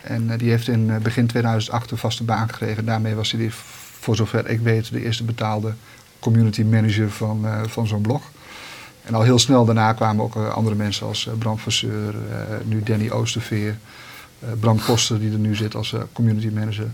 En 0.00 0.30
eh, 0.30 0.38
die 0.38 0.50
heeft 0.50 0.68
in 0.68 1.02
begin 1.02 1.26
2008 1.26 1.90
een 1.90 1.96
vaste 1.96 2.24
baan 2.24 2.48
gekregen. 2.48 2.84
Daarmee 2.84 3.14
was 3.14 3.32
hij, 3.32 3.50
voor 4.00 4.16
zover 4.16 4.48
ik 4.48 4.60
weet, 4.60 4.90
de 4.92 5.02
eerste 5.02 5.24
betaalde 5.24 5.74
community 6.18 6.62
manager 6.62 7.10
van, 7.10 7.46
van 7.66 7.86
zo'n 7.86 8.02
blog. 8.02 8.22
En 9.04 9.14
al 9.14 9.22
heel 9.22 9.38
snel 9.38 9.64
daarna 9.64 9.92
kwamen 9.92 10.24
ook 10.24 10.36
andere 10.36 10.76
mensen 10.76 11.06
als 11.06 11.28
Bram 11.38 11.58
Vasseur, 11.58 12.14
eh, 12.14 12.56
nu 12.64 12.82
Danny 12.82 13.10
Oosterveer, 13.10 13.78
Bram 14.60 14.80
Koster 14.80 15.18
die 15.18 15.32
er 15.32 15.38
nu 15.38 15.54
zit 15.54 15.74
als 15.74 15.94
community 16.12 16.50
manager. 16.54 16.90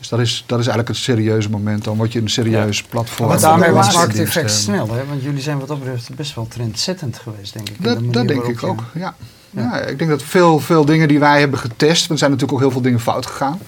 Dus 0.00 0.08
dat 0.08 0.20
is, 0.20 0.44
dat 0.46 0.58
is 0.58 0.66
eigenlijk 0.66 0.88
het 0.88 0.96
serieuze 1.06 1.50
moment. 1.50 1.84
Dan 1.84 1.96
word 1.96 2.12
je 2.12 2.20
een 2.20 2.30
serieus 2.30 2.82
platform. 2.82 3.28
Maar 3.28 3.40
Maar 3.40 3.48
daarmee 3.50 3.70
was 3.70 3.88
Facts 3.96 4.36
eh, 4.36 4.46
snel, 4.46 4.88
hè? 4.94 5.06
Want 5.06 5.22
jullie 5.22 5.40
zijn 5.42 5.58
wat 5.58 5.68
dat 5.68 5.78
betreft 5.78 6.14
best 6.14 6.34
wel 6.34 6.46
trendzettend 6.48 7.18
geweest, 7.18 7.52
denk 7.52 7.68
ik. 7.68 7.76
de 7.82 8.10
Dat, 8.10 8.28
denk 8.28 8.44
ik 8.44 8.62
ook, 8.62 8.80
ja. 8.94 9.14
Ja. 9.50 9.62
Ja. 9.62 9.80
ik 9.80 9.98
denk 9.98 10.10
dat 10.10 10.22
veel, 10.22 10.60
veel 10.60 10.84
dingen 10.84 11.08
die 11.08 11.18
wij 11.18 11.40
hebben 11.40 11.58
getest, 11.58 11.98
want 11.98 12.10
er 12.10 12.18
zijn 12.18 12.30
natuurlijk 12.30 12.52
ook 12.52 12.60
heel 12.64 12.70
veel 12.70 12.80
dingen 12.82 13.00
fout 13.00 13.26
gegaan. 13.26 13.58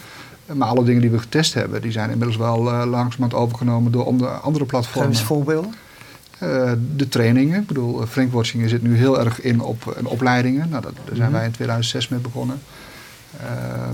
Maar 0.53 0.69
alle 0.69 0.85
dingen 0.85 1.01
die 1.01 1.11
we 1.11 1.19
getest 1.19 1.55
hebben, 1.55 1.83
die 1.83 1.93
zijn 1.93 2.11
inmiddels 2.11 2.37
wel 2.39 2.57
eh 2.71 2.83
langzamerhand 2.87 3.35
overgenomen 3.35 3.93
door 3.93 4.05
onder- 4.07 4.29
andere 4.29 4.59
Geef 4.65 4.69
platformen. 4.73 5.11
eens 5.11 5.23
voorbeelden. 5.23 5.75
Eh, 6.39 6.73
de 6.97 7.09
trainingen. 7.09 7.61
Ik 7.61 7.67
bedoel, 7.67 8.01
eh, 8.03 8.07
Frank 8.09 8.33
Watching 8.33 8.69
zit 8.69 8.83
nu 8.83 8.97
heel 8.97 9.21
erg 9.21 9.41
in 9.41 9.61
op 9.61 10.03
opleidingen. 10.05 10.69
Nou, 10.69 10.83
dat, 10.83 10.93
daar 11.05 11.17
zijn 11.17 11.29
Mhm. 11.29 11.37
wij 11.39 11.45
in 11.47 11.53
2006 11.53 12.09
mee 12.09 12.21
begonnen. 12.21 12.61
Eh, 13.43 13.49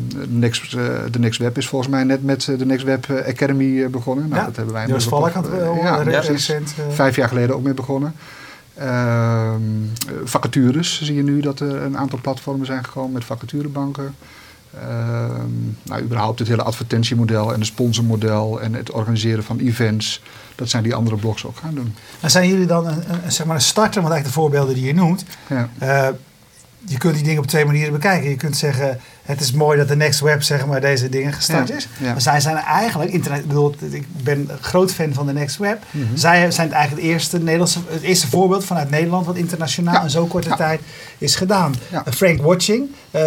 de, 0.09 0.27
Next, 0.29 0.75
eh, 0.75 0.85
de 1.11 1.19
Next 1.19 1.39
Web 1.39 1.59
is 1.59 1.69
volgens 1.69 1.91
mij 1.91 2.05
net 2.05 2.25
met 2.25 2.49
eh, 2.49 2.59
de 2.59 2.67
Next 2.67 2.85
Web 2.85 3.11
Academy 3.27 3.91
begonnen. 3.91 4.29
Nou, 4.29 4.41
Ja, 4.41 4.47
dat 4.47 4.57
hebben 4.57 4.75
wij 4.75 4.87
Joost 4.87 5.09
Valk 5.09 5.33
had 5.33 5.49
ja, 5.83 6.03
recent. 6.03 6.75
Vijf 6.89 7.17
jaar 7.17 7.29
geleden 7.29 7.55
ook 7.55 7.63
mee 7.63 7.75
begonnen. 7.75 8.15
Ehm, 8.79 9.63
eh, 10.09 10.15
vacatures 10.25 11.03
zie 11.03 11.15
je 11.15 11.23
nu 11.23 11.41
dat 11.41 11.61
er 11.61 11.83
een 11.83 11.99
aantal 11.99 12.19
platformen 12.23 12.67
zijn 12.67 12.85
gekomen 12.85 13.13
met 13.13 13.25
vacaturebanken. 13.25 14.15
Ehm, 14.75 15.51
nou, 15.83 16.03
überhaupt 16.03 16.39
het 16.39 16.49
hele 16.49 16.63
advertentiemodel 16.63 17.53
en 17.53 17.59
het 17.59 17.67
sponsormodel 17.67 18.61
en 18.61 18.75
het 18.75 18.91
organiseren 18.91 19.45
van 19.45 19.59
events. 19.59 20.23
Dat 20.55 20.69
zijn 20.69 20.83
die 20.83 20.95
andere 20.95 21.17
blogs 21.17 21.45
ook 21.45 21.57
gaan 21.57 21.75
doen. 21.75 21.95
En 22.21 22.31
zijn 22.31 22.49
jullie 22.49 22.67
dan 22.67 22.87
een, 22.87 23.03
een, 23.25 23.33
zeg 23.33 23.47
maar 23.47 23.57
een 23.57 23.63
starter, 23.63 24.03
want 24.03 24.13
eigenlijk 24.13 24.25
de 24.25 24.41
voorbeelden 24.41 24.75
die 24.75 24.85
je 24.85 24.95
noemt. 24.95 25.25
Ja. 25.47 25.69
Je 26.85 26.99
kunt 26.99 27.15
die 27.15 27.23
dingen 27.23 27.43
op 27.43 27.47
twee 27.47 27.65
manieren 27.65 27.93
bekijken. 27.93 28.31
Je 28.31 28.37
kunt 28.37 28.57
zeggen, 28.57 29.01
het 29.23 29.41
is 29.41 29.53
mooi 29.53 29.79
dat 29.79 29.89
de 29.89 29.97
Next 29.97 30.21
Web 30.21 30.43
zeg 30.43 30.67
maar, 30.67 30.81
deze 30.81 31.09
dingen 31.09 31.33
gestart 31.33 31.69
Ja, 31.69 31.75
is. 31.77 31.89
ja. 32.01 32.11
Maar 32.13 32.21
zij 32.21 32.41
zijn 32.41 32.57
eigenlijk, 32.57 33.11
internet, 33.11 33.41
ik, 33.41 33.47
bedoel, 33.47 33.75
ik 33.91 34.07
ben 34.23 34.39
een 34.51 34.59
groot 34.61 34.93
fan 34.93 35.13
van 35.15 35.27
de 35.27 35.33
Next 35.33 35.57
Web. 35.57 35.83
Mhm. 35.91 36.17
Zij 36.17 36.51
zijn 36.51 36.73
eigenlijk 36.73 37.03
het 37.07 37.13
eerste, 37.13 37.39
Nederlandse, 37.39 37.79
het 37.89 38.03
eerste 38.03 38.27
voorbeeld 38.29 38.65
vanuit 38.65 38.91
Nederland 38.91 39.27
wat 39.27 39.37
internationaal 39.37 39.95
Ja. 39.95 40.03
in 40.03 40.11
zo'n 40.11 40.29
korte 40.29 40.55
tijd 40.57 40.81
is 41.19 41.35
gedaan. 41.37 41.75
Eh, 41.91 42.01
Frank 42.15 42.43
Watching, 42.43 42.91
eh, 43.11 43.21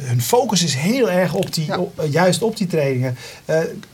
hun 0.00 0.22
focus 0.22 0.62
is 0.64 0.74
heel 0.74 1.10
erg 1.10 1.34
op 1.34 1.54
die, 1.54 1.78
op- 1.78 1.98
eh, 1.98 2.12
juist 2.12 2.42
op 2.42 2.56
die 2.56 2.66
trainingen. 2.66 3.16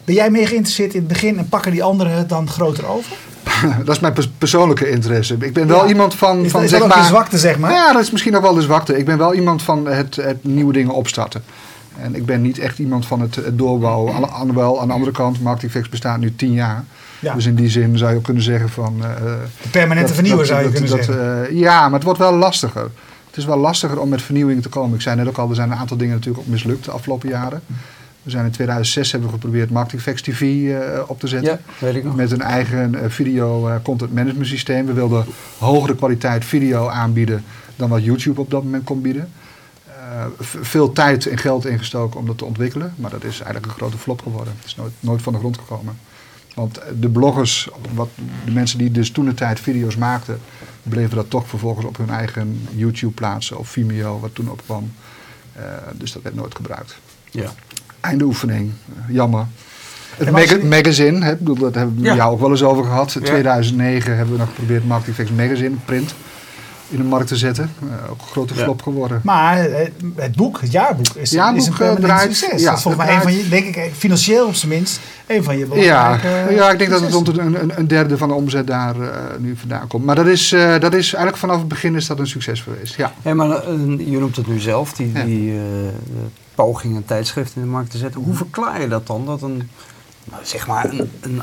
Ben 0.05 0.15
jij 0.15 0.31
meer 0.31 0.49
geïnteresseerd 0.49 0.93
in 0.95 0.99
het 0.99 1.09
begin 1.09 1.39
en 1.39 1.49
pakken 1.49 1.73
die 1.73 1.83
anderen 1.83 2.13
het 2.13 2.29
dan 2.29 2.49
groter 2.49 2.87
over? 2.87 3.13
dat 3.85 3.95
is 3.95 4.01
mijn 4.01 4.13
pers- 4.13 4.31
persoonlijke 4.39 4.91
interesse. 4.91 5.37
Ik 5.41 5.53
ben 5.53 5.67
wel 5.67 5.83
Ja. 5.83 5.89
iemand 5.89 6.15
van, 6.15 6.45
Is, 6.45 6.51
van 6.51 6.63
is 6.63 6.71
zeg 6.71 6.79
dat 6.79 6.89
ook 6.89 6.95
maar. 6.95 7.05
je 7.05 7.11
zwakte, 7.11 7.39
zeg 7.39 7.59
maar? 7.59 7.71
Ja, 7.73 7.93
dat 7.93 8.03
is 8.03 8.11
misschien 8.11 8.37
ook 8.37 8.43
wel 8.43 8.55
de 8.55 8.63
zwakte. 8.63 8.99
Ik 8.99 9.05
ben 9.05 9.19
wel 9.19 9.35
iemand 9.35 9.63
van 9.63 9.87
het, 9.87 10.17
het 10.17 10.45
nieuwe 10.45 10.73
dingen 10.73 10.95
opstarten. 10.95 11.43
En 12.03 12.15
ik 12.15 12.27
ben 12.27 12.43
niet 12.43 12.59
echt 12.59 12.79
iemand 12.79 13.07
van 13.07 13.21
het, 13.21 13.35
het 13.35 13.59
doorbouwen. 13.59 14.15
Alle- 14.15 14.27
Alhoewel, 14.27 14.81
aan 14.81 14.87
de 14.87 14.93
andere 14.95 15.13
kant, 15.13 15.43
Marketingfix 15.43 15.89
bestaat 15.89 16.19
nu 16.19 16.35
tien 16.37 16.53
jaar. 16.53 16.85
Ja. 17.21 17.35
Dus 17.35 17.47
in 17.47 17.55
die 17.55 17.69
zin 17.71 17.99
zou 17.99 18.11
je 18.11 18.17
ook 18.17 18.23
kunnen 18.25 18.43
zeggen 18.43 18.69
van... 18.69 18.95
eh, 19.03 19.09
De 19.63 19.69
permanente 19.71 20.15
vernieuwer 20.15 20.47
zou 20.47 20.59
je 20.59 20.65
dat- 20.65 20.73
kunnen 20.75 20.91
dat, 20.97 21.05
zeggen. 21.05 21.47
eh, 21.49 21.59
ja, 21.59 21.83
maar 21.83 21.93
het 21.93 22.03
wordt 22.03 22.19
wel 22.19 22.35
lastiger. 22.35 22.91
Het 23.27 23.37
is 23.37 23.45
wel 23.45 23.57
lastiger 23.59 24.01
om 24.01 24.09
met 24.09 24.23
vernieuwing 24.23 24.63
te 24.63 24.69
komen. 24.69 24.95
Ik 24.95 25.01
zei 25.01 25.17
net 25.17 25.29
ook 25.29 25.39
al, 25.39 25.49
er 25.49 25.55
zijn 25.55 25.71
een 25.71 25.77
aantal 25.79 25.97
dingen 25.97 26.15
natuurlijk 26.15 26.45
ook 26.47 26.51
mislukt 26.53 26.85
de 26.85 26.91
afgelopen 26.91 27.29
jaren. 27.29 27.63
We 28.29 28.35
zijn 28.35 28.47
in 28.47 28.53
2006 28.53 29.11
hebben 29.13 29.29
we 29.29 29.35
geprobeerd 29.35 29.71
Marketingfix 29.71 30.23
TV 30.23 30.41
eh, 30.41 31.03
op 31.07 31.21
te 31.21 31.29
zetten. 31.29 31.53
Ja, 31.53 31.87
weet 31.87 31.95
ik 31.95 32.05
nog. 32.05 32.17
Met 32.17 32.31
een 32.31 32.41
eigen 32.41 32.95
eh, 32.95 33.11
video 33.11 33.69
eh, 33.69 33.77
content 33.83 34.15
management 34.15 34.47
systeem. 34.47 34.87
We 34.87 34.93
wilden 34.93 35.27
hogere 35.59 35.95
kwaliteit 35.95 36.45
video 36.45 36.89
aanbieden 36.89 37.45
dan 37.77 37.89
wat 37.89 38.05
YouTube 38.05 38.41
op 38.41 38.51
dat 38.51 38.63
moment 38.63 38.85
kon 38.85 39.03
bieden. 39.03 39.31
Veel 40.41 40.93
tijd 40.93 41.27
en 41.27 41.39
geld 41.39 41.67
ingestoken 41.67 42.21
om 42.21 42.27
dat 42.27 42.39
te 42.39 42.45
ontwikkelen. 42.45 42.95
Maar 42.97 43.11
dat 43.11 43.25
is 43.25 43.37
eigenlijk 43.37 43.67
een 43.67 43.79
grote 43.79 43.99
flop 43.99 44.23
geworden. 44.23 44.55
Het 44.57 44.67
is 44.67 44.77
nooit, 44.77 44.93
nooit 45.01 45.23
van 45.23 45.33
de 45.33 45.39
grond 45.39 45.59
gekomen. 45.59 45.99
Want 46.55 46.81
de 47.01 47.09
bloggers, 47.09 47.69
wat, 47.95 48.09
de 48.45 48.51
mensen 48.51 48.79
die 48.79 48.91
dus 48.91 49.11
toen 49.11 49.25
de 49.25 49.35
tijd 49.35 49.61
video's 49.61 49.97
maakten, 49.97 50.41
bleven 50.83 51.17
dat 51.17 51.31
toch 51.31 51.49
vervolgens 51.49 51.87
op 51.87 51.97
hun 51.97 52.11
eigen 52.11 52.69
YouTube 52.75 53.15
plaatsen 53.15 53.59
of 53.59 53.69
Vimeo, 53.69 54.21
wat 54.21 54.35
toen 54.35 54.51
opkwam. 54.51 54.93
Eh, 55.53 55.63
dus 55.95 56.13
dat 56.13 56.23
werd 56.23 56.35
nooit 56.35 56.55
gebruikt. 56.55 56.99
Ja. 57.31 57.53
Einde 58.09 58.25
oefening, 58.25 58.71
Eh, 58.89 59.15
jammer. 59.15 59.47
Het 60.17 60.63
magazine, 60.69 61.25
hè, 61.25 61.35
dat 61.39 61.75
hebben 61.75 61.95
we 61.97 62.03
Ja. 62.03 62.09
met 62.09 62.17
jou 62.17 62.33
ook 62.33 62.41
wel 62.41 62.51
eens 62.51 62.63
over 62.63 62.85
gehad. 62.85 63.15
In 63.15 63.21
Ja. 63.21 63.27
2009 63.27 64.17
hebben 64.17 64.33
we 64.35 64.39
nog 64.41 64.49
geprobeerd 64.49 64.87
Marketing 64.87 65.17
Fix 65.17 65.31
Magazine, 65.31 65.75
print, 65.85 66.15
in 66.89 66.97
de 66.97 67.03
markt 67.05 67.27
te 67.29 67.37
zetten. 67.37 67.71
Eh, 67.81 68.11
ook 68.11 68.21
een 68.21 68.27
grote 68.27 68.55
Ja. 68.55 68.63
flop 68.63 68.83
geworden. 68.83 69.21
Maar 69.25 69.57
het, 69.59 69.93
het 70.17 70.37
boek, 70.37 70.61
het 70.61 70.73
jaarboek, 70.73 71.07
is, 71.15 71.31
Jaarboek, 71.31 71.61
is 71.61 71.67
een 71.67 71.73
eh, 71.73 71.79
permanent 71.79 72.05
draait- 72.07 72.37
succes. 72.37 72.61
ja, 72.63 72.69
dat 72.69 72.77
is 72.77 72.83
volgens 72.83 73.05
het 73.05 73.13
mij 73.13 73.15
een 73.17 73.23
van 73.23 73.45
je, 73.45 73.49
denk 73.49 73.77
ik, 73.77 73.93
financieel 73.97 74.47
op 74.47 74.55
zijn 74.55 74.71
minst, 74.73 75.01
een 75.27 75.45
van 75.45 75.59
je 75.59 75.67
Ja, 75.67 75.69
belangrijke 76.19 76.55
ja, 76.55 76.71
ik 76.71 76.79
denk 76.79 76.91
dat 76.91 77.01
het 77.01 77.13
rond 77.13 77.29
een, 77.29 77.63
een, 77.63 77.79
een 77.79 77.89
derde 77.89 78.19
van 78.19 78.29
de 78.29 78.35
omzet 78.35 78.67
daar 78.67 79.01
eh, 79.01 79.09
nu 79.39 79.57
vandaan 79.57 79.87
komt. 79.87 80.05
Maar 80.05 80.15
dat 80.15 80.27
is, 80.27 80.53
eh, 80.53 80.61
dat 80.81 80.95
is 80.95 81.07
eigenlijk 81.15 81.37
vanaf 81.37 81.59
het 81.59 81.69
begin 81.69 81.95
is 81.95 82.07
dat 82.07 82.19
een 82.19 82.27
succes 82.27 82.61
geweest. 82.61 82.97
Ja. 82.97 83.13
Ja, 83.23 83.35
maar 83.35 83.51
eh, 83.51 83.73
je 83.99 84.19
noemt 84.19 84.37
het 84.37 84.47
nu 84.47 84.59
zelf, 84.59 84.93
die, 84.93 85.11
Ja. 85.15 85.25
die 85.25 85.53
eh, 85.53 85.61
poging 86.55 86.97
een 86.97 87.05
tijdschrift 87.05 87.57
in 87.57 87.63
de 87.63 87.69
markt 87.69 87.91
te 87.91 87.99
zetten. 87.99 88.21
Hoe 88.21 88.35
verklaar 88.35 88.81
je 88.81 88.89
dat 88.89 89.07
dan? 89.07 89.27
Dat 89.27 89.43
een, 89.43 89.69
nou, 90.25 90.43
zeg 90.45 90.67
maar, 90.67 90.85
een, 90.91 91.11
een 91.21 91.43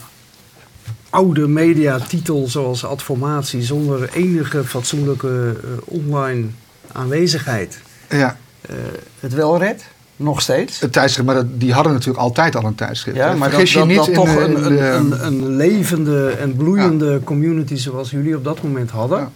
oude 1.16 1.48
mediatitel 1.48 2.48
zoals 2.48 2.86
Adformatie 2.86 3.62
zonder 3.64 4.10
enige 4.14 4.64
fatsoenlijke 4.64 5.56
eh, 5.64 5.70
online 5.86 6.46
aanwezigheid 6.92 7.80
ja, 8.10 8.38
eh, 8.62 8.76
het 9.20 9.34
wel 9.34 9.58
redt? 9.58 9.84
Nog 10.18 10.42
steeds? 10.42 10.80
het 10.80 10.92
tijdschrift, 10.92 11.28
maar 11.28 11.44
die 11.58 11.74
hadden 11.74 11.92
natuurlijk 11.94 12.20
altijd 12.20 12.56
al 12.56 12.64
een 12.64 12.76
tijdschrift. 12.76 13.18
Ja, 13.18 13.34
maar 13.34 13.52
dat, 13.52 13.70
je 13.70 13.78
dat, 13.78 13.88
niet 13.88 13.98
dat 13.98 14.08
in, 14.08 14.14
toch 14.14 14.28
eh, 14.28 14.36
een, 14.36 14.50
in 14.58 14.64
een, 14.64 14.76
de- 14.76 14.88
een, 14.90 15.26
een 15.26 15.56
levende 15.56 16.30
en 16.30 16.56
bloeiende 16.56 17.22
community 17.24 17.76
zoals 17.76 18.12
jullie 18.12 18.36
op 18.36 18.44
dat 18.44 18.64
moment 18.64 18.90
hadden, 18.92 19.20
Ja. 19.20 19.32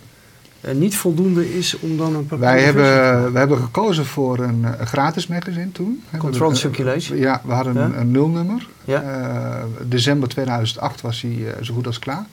Eh, 0.61 0.75
niet 0.75 0.97
voldoende 0.97 1.57
is 1.57 1.79
om 1.79 1.97
dan 1.97 2.15
een 2.15 2.25
papier 2.25 2.45
Wij 2.45 2.61
hebben, 2.63 2.83
wij 3.31 3.39
hebben 3.39 3.57
gekozen 3.57 4.05
voor 4.05 4.39
een, 4.39 4.65
eh, 4.65 4.85
gratis 4.85 5.27
magazine 5.27 5.71
toen. 5.71 6.03
We 6.11 6.17
hebben- 6.31 6.55
Circulation. 6.57 7.17
Ja, 7.17 7.41
we 7.45 7.51
hadden 7.53 7.75
een, 7.75 7.91
Ja. 7.91 7.97
een 7.97 8.11
nulnummer. 8.11 8.67
Ja. 8.85 9.01
Eh, 9.01 9.63
december 9.87 10.29
2008 10.29 11.01
was 11.01 11.21
hij 11.21 11.31
eh, 11.31 11.63
zo 11.63 11.73
goed 11.73 11.85
als 11.87 11.99
klaar. 11.99 12.25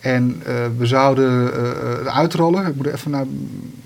En 0.00 0.42
eh, 0.46 0.54
we 0.78 0.86
zouden 0.86 1.52
eh, 2.04 2.16
uitrollen. 2.16 2.66
Ik 2.66 2.74
moet 2.76 2.86
even 2.86 3.10
naar. 3.10 3.24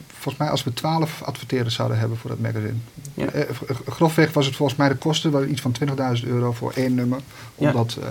Volgens 0.07 0.37
mij 0.37 0.49
als 0.49 0.65
we 0.65 0.73
12 0.73 1.23
adverteerders 1.25 1.75
zouden 1.75 1.99
hebben 1.99 2.19
voor 2.19 2.31
dat 2.31 2.39
magazine. 2.41 2.73
Ja. 3.15 3.27
Eh, 3.27 3.43
grofweg 3.89 4.33
was 4.33 4.47
het 4.47 4.57
volgens 4.57 4.79
mij 4.79 4.89
de 4.89 4.95
kosten 4.95 5.51
iets 5.51 5.61
van 5.61 5.73
20.000 5.73 6.29
euro 6.29 6.53
voor 6.53 6.73
één 6.75 6.95
nummer. 6.95 7.19
Omdat, 7.55 7.97
eh, 8.01 8.07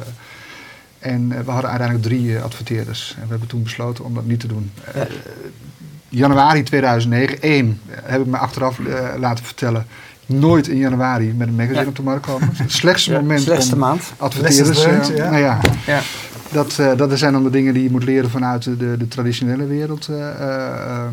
en 1.00 1.32
eh, 1.32 1.40
we 1.46 1.52
hadden 1.52 1.70
uiteindelijk 1.70 2.08
drie 2.08 2.36
eh, 2.38 2.44
adverteerders. 2.44 3.14
En 3.18 3.22
we 3.24 3.30
hebben 3.30 3.48
toen 3.48 3.64
besloten 3.64 4.04
om 4.06 4.14
dat 4.14 4.26
niet 4.26 4.40
te 4.40 4.48
doen. 4.48 4.72
Eh, 4.94 5.02
Ja. 5.02 5.08
januari 6.10 6.64
2009, 6.64 7.42
één, 7.42 7.80
heb 7.90 8.20
ik 8.22 8.26
me 8.28 8.38
achteraf 8.38 8.80
laten 9.20 9.46
vertellen. 9.46 9.86
Nooit 10.26 10.68
in 10.68 10.78
januari 10.78 11.34
met 11.34 11.48
een 11.48 11.56
magazine 11.56 11.82
Ja. 11.82 11.88
op 11.88 11.96
de 11.96 12.02
markt 12.04 12.26
komen. 12.26 12.50
Het 12.54 12.72
slechtste 12.82 13.12
Ja, 13.12 13.20
moment 13.20 13.42
slechtste 13.42 13.74
om 13.74 13.80
maand. 13.80 14.14
adverteerders... 14.18 14.84
Learned, 14.84 15.08
ja. 15.08 15.30
Nou 15.30 15.42
ja, 15.44 15.60
Ja. 15.86 16.02
dat, 16.52 16.80
eh, 16.80 16.96
dat 16.98 17.18
zijn 17.20 17.34
dan 17.34 17.44
de 17.44 17.50
dingen 17.50 17.74
die 17.74 17.84
je 17.84 17.92
moet 17.92 18.04
leren 18.04 18.30
vanuit 18.30 18.64
de, 18.64 18.98
de, 18.98 19.08
traditionele 19.08 19.66
wereld. 19.66 20.08
eh, 20.08 20.30
eh, 20.30 20.66
eh. 20.90 21.04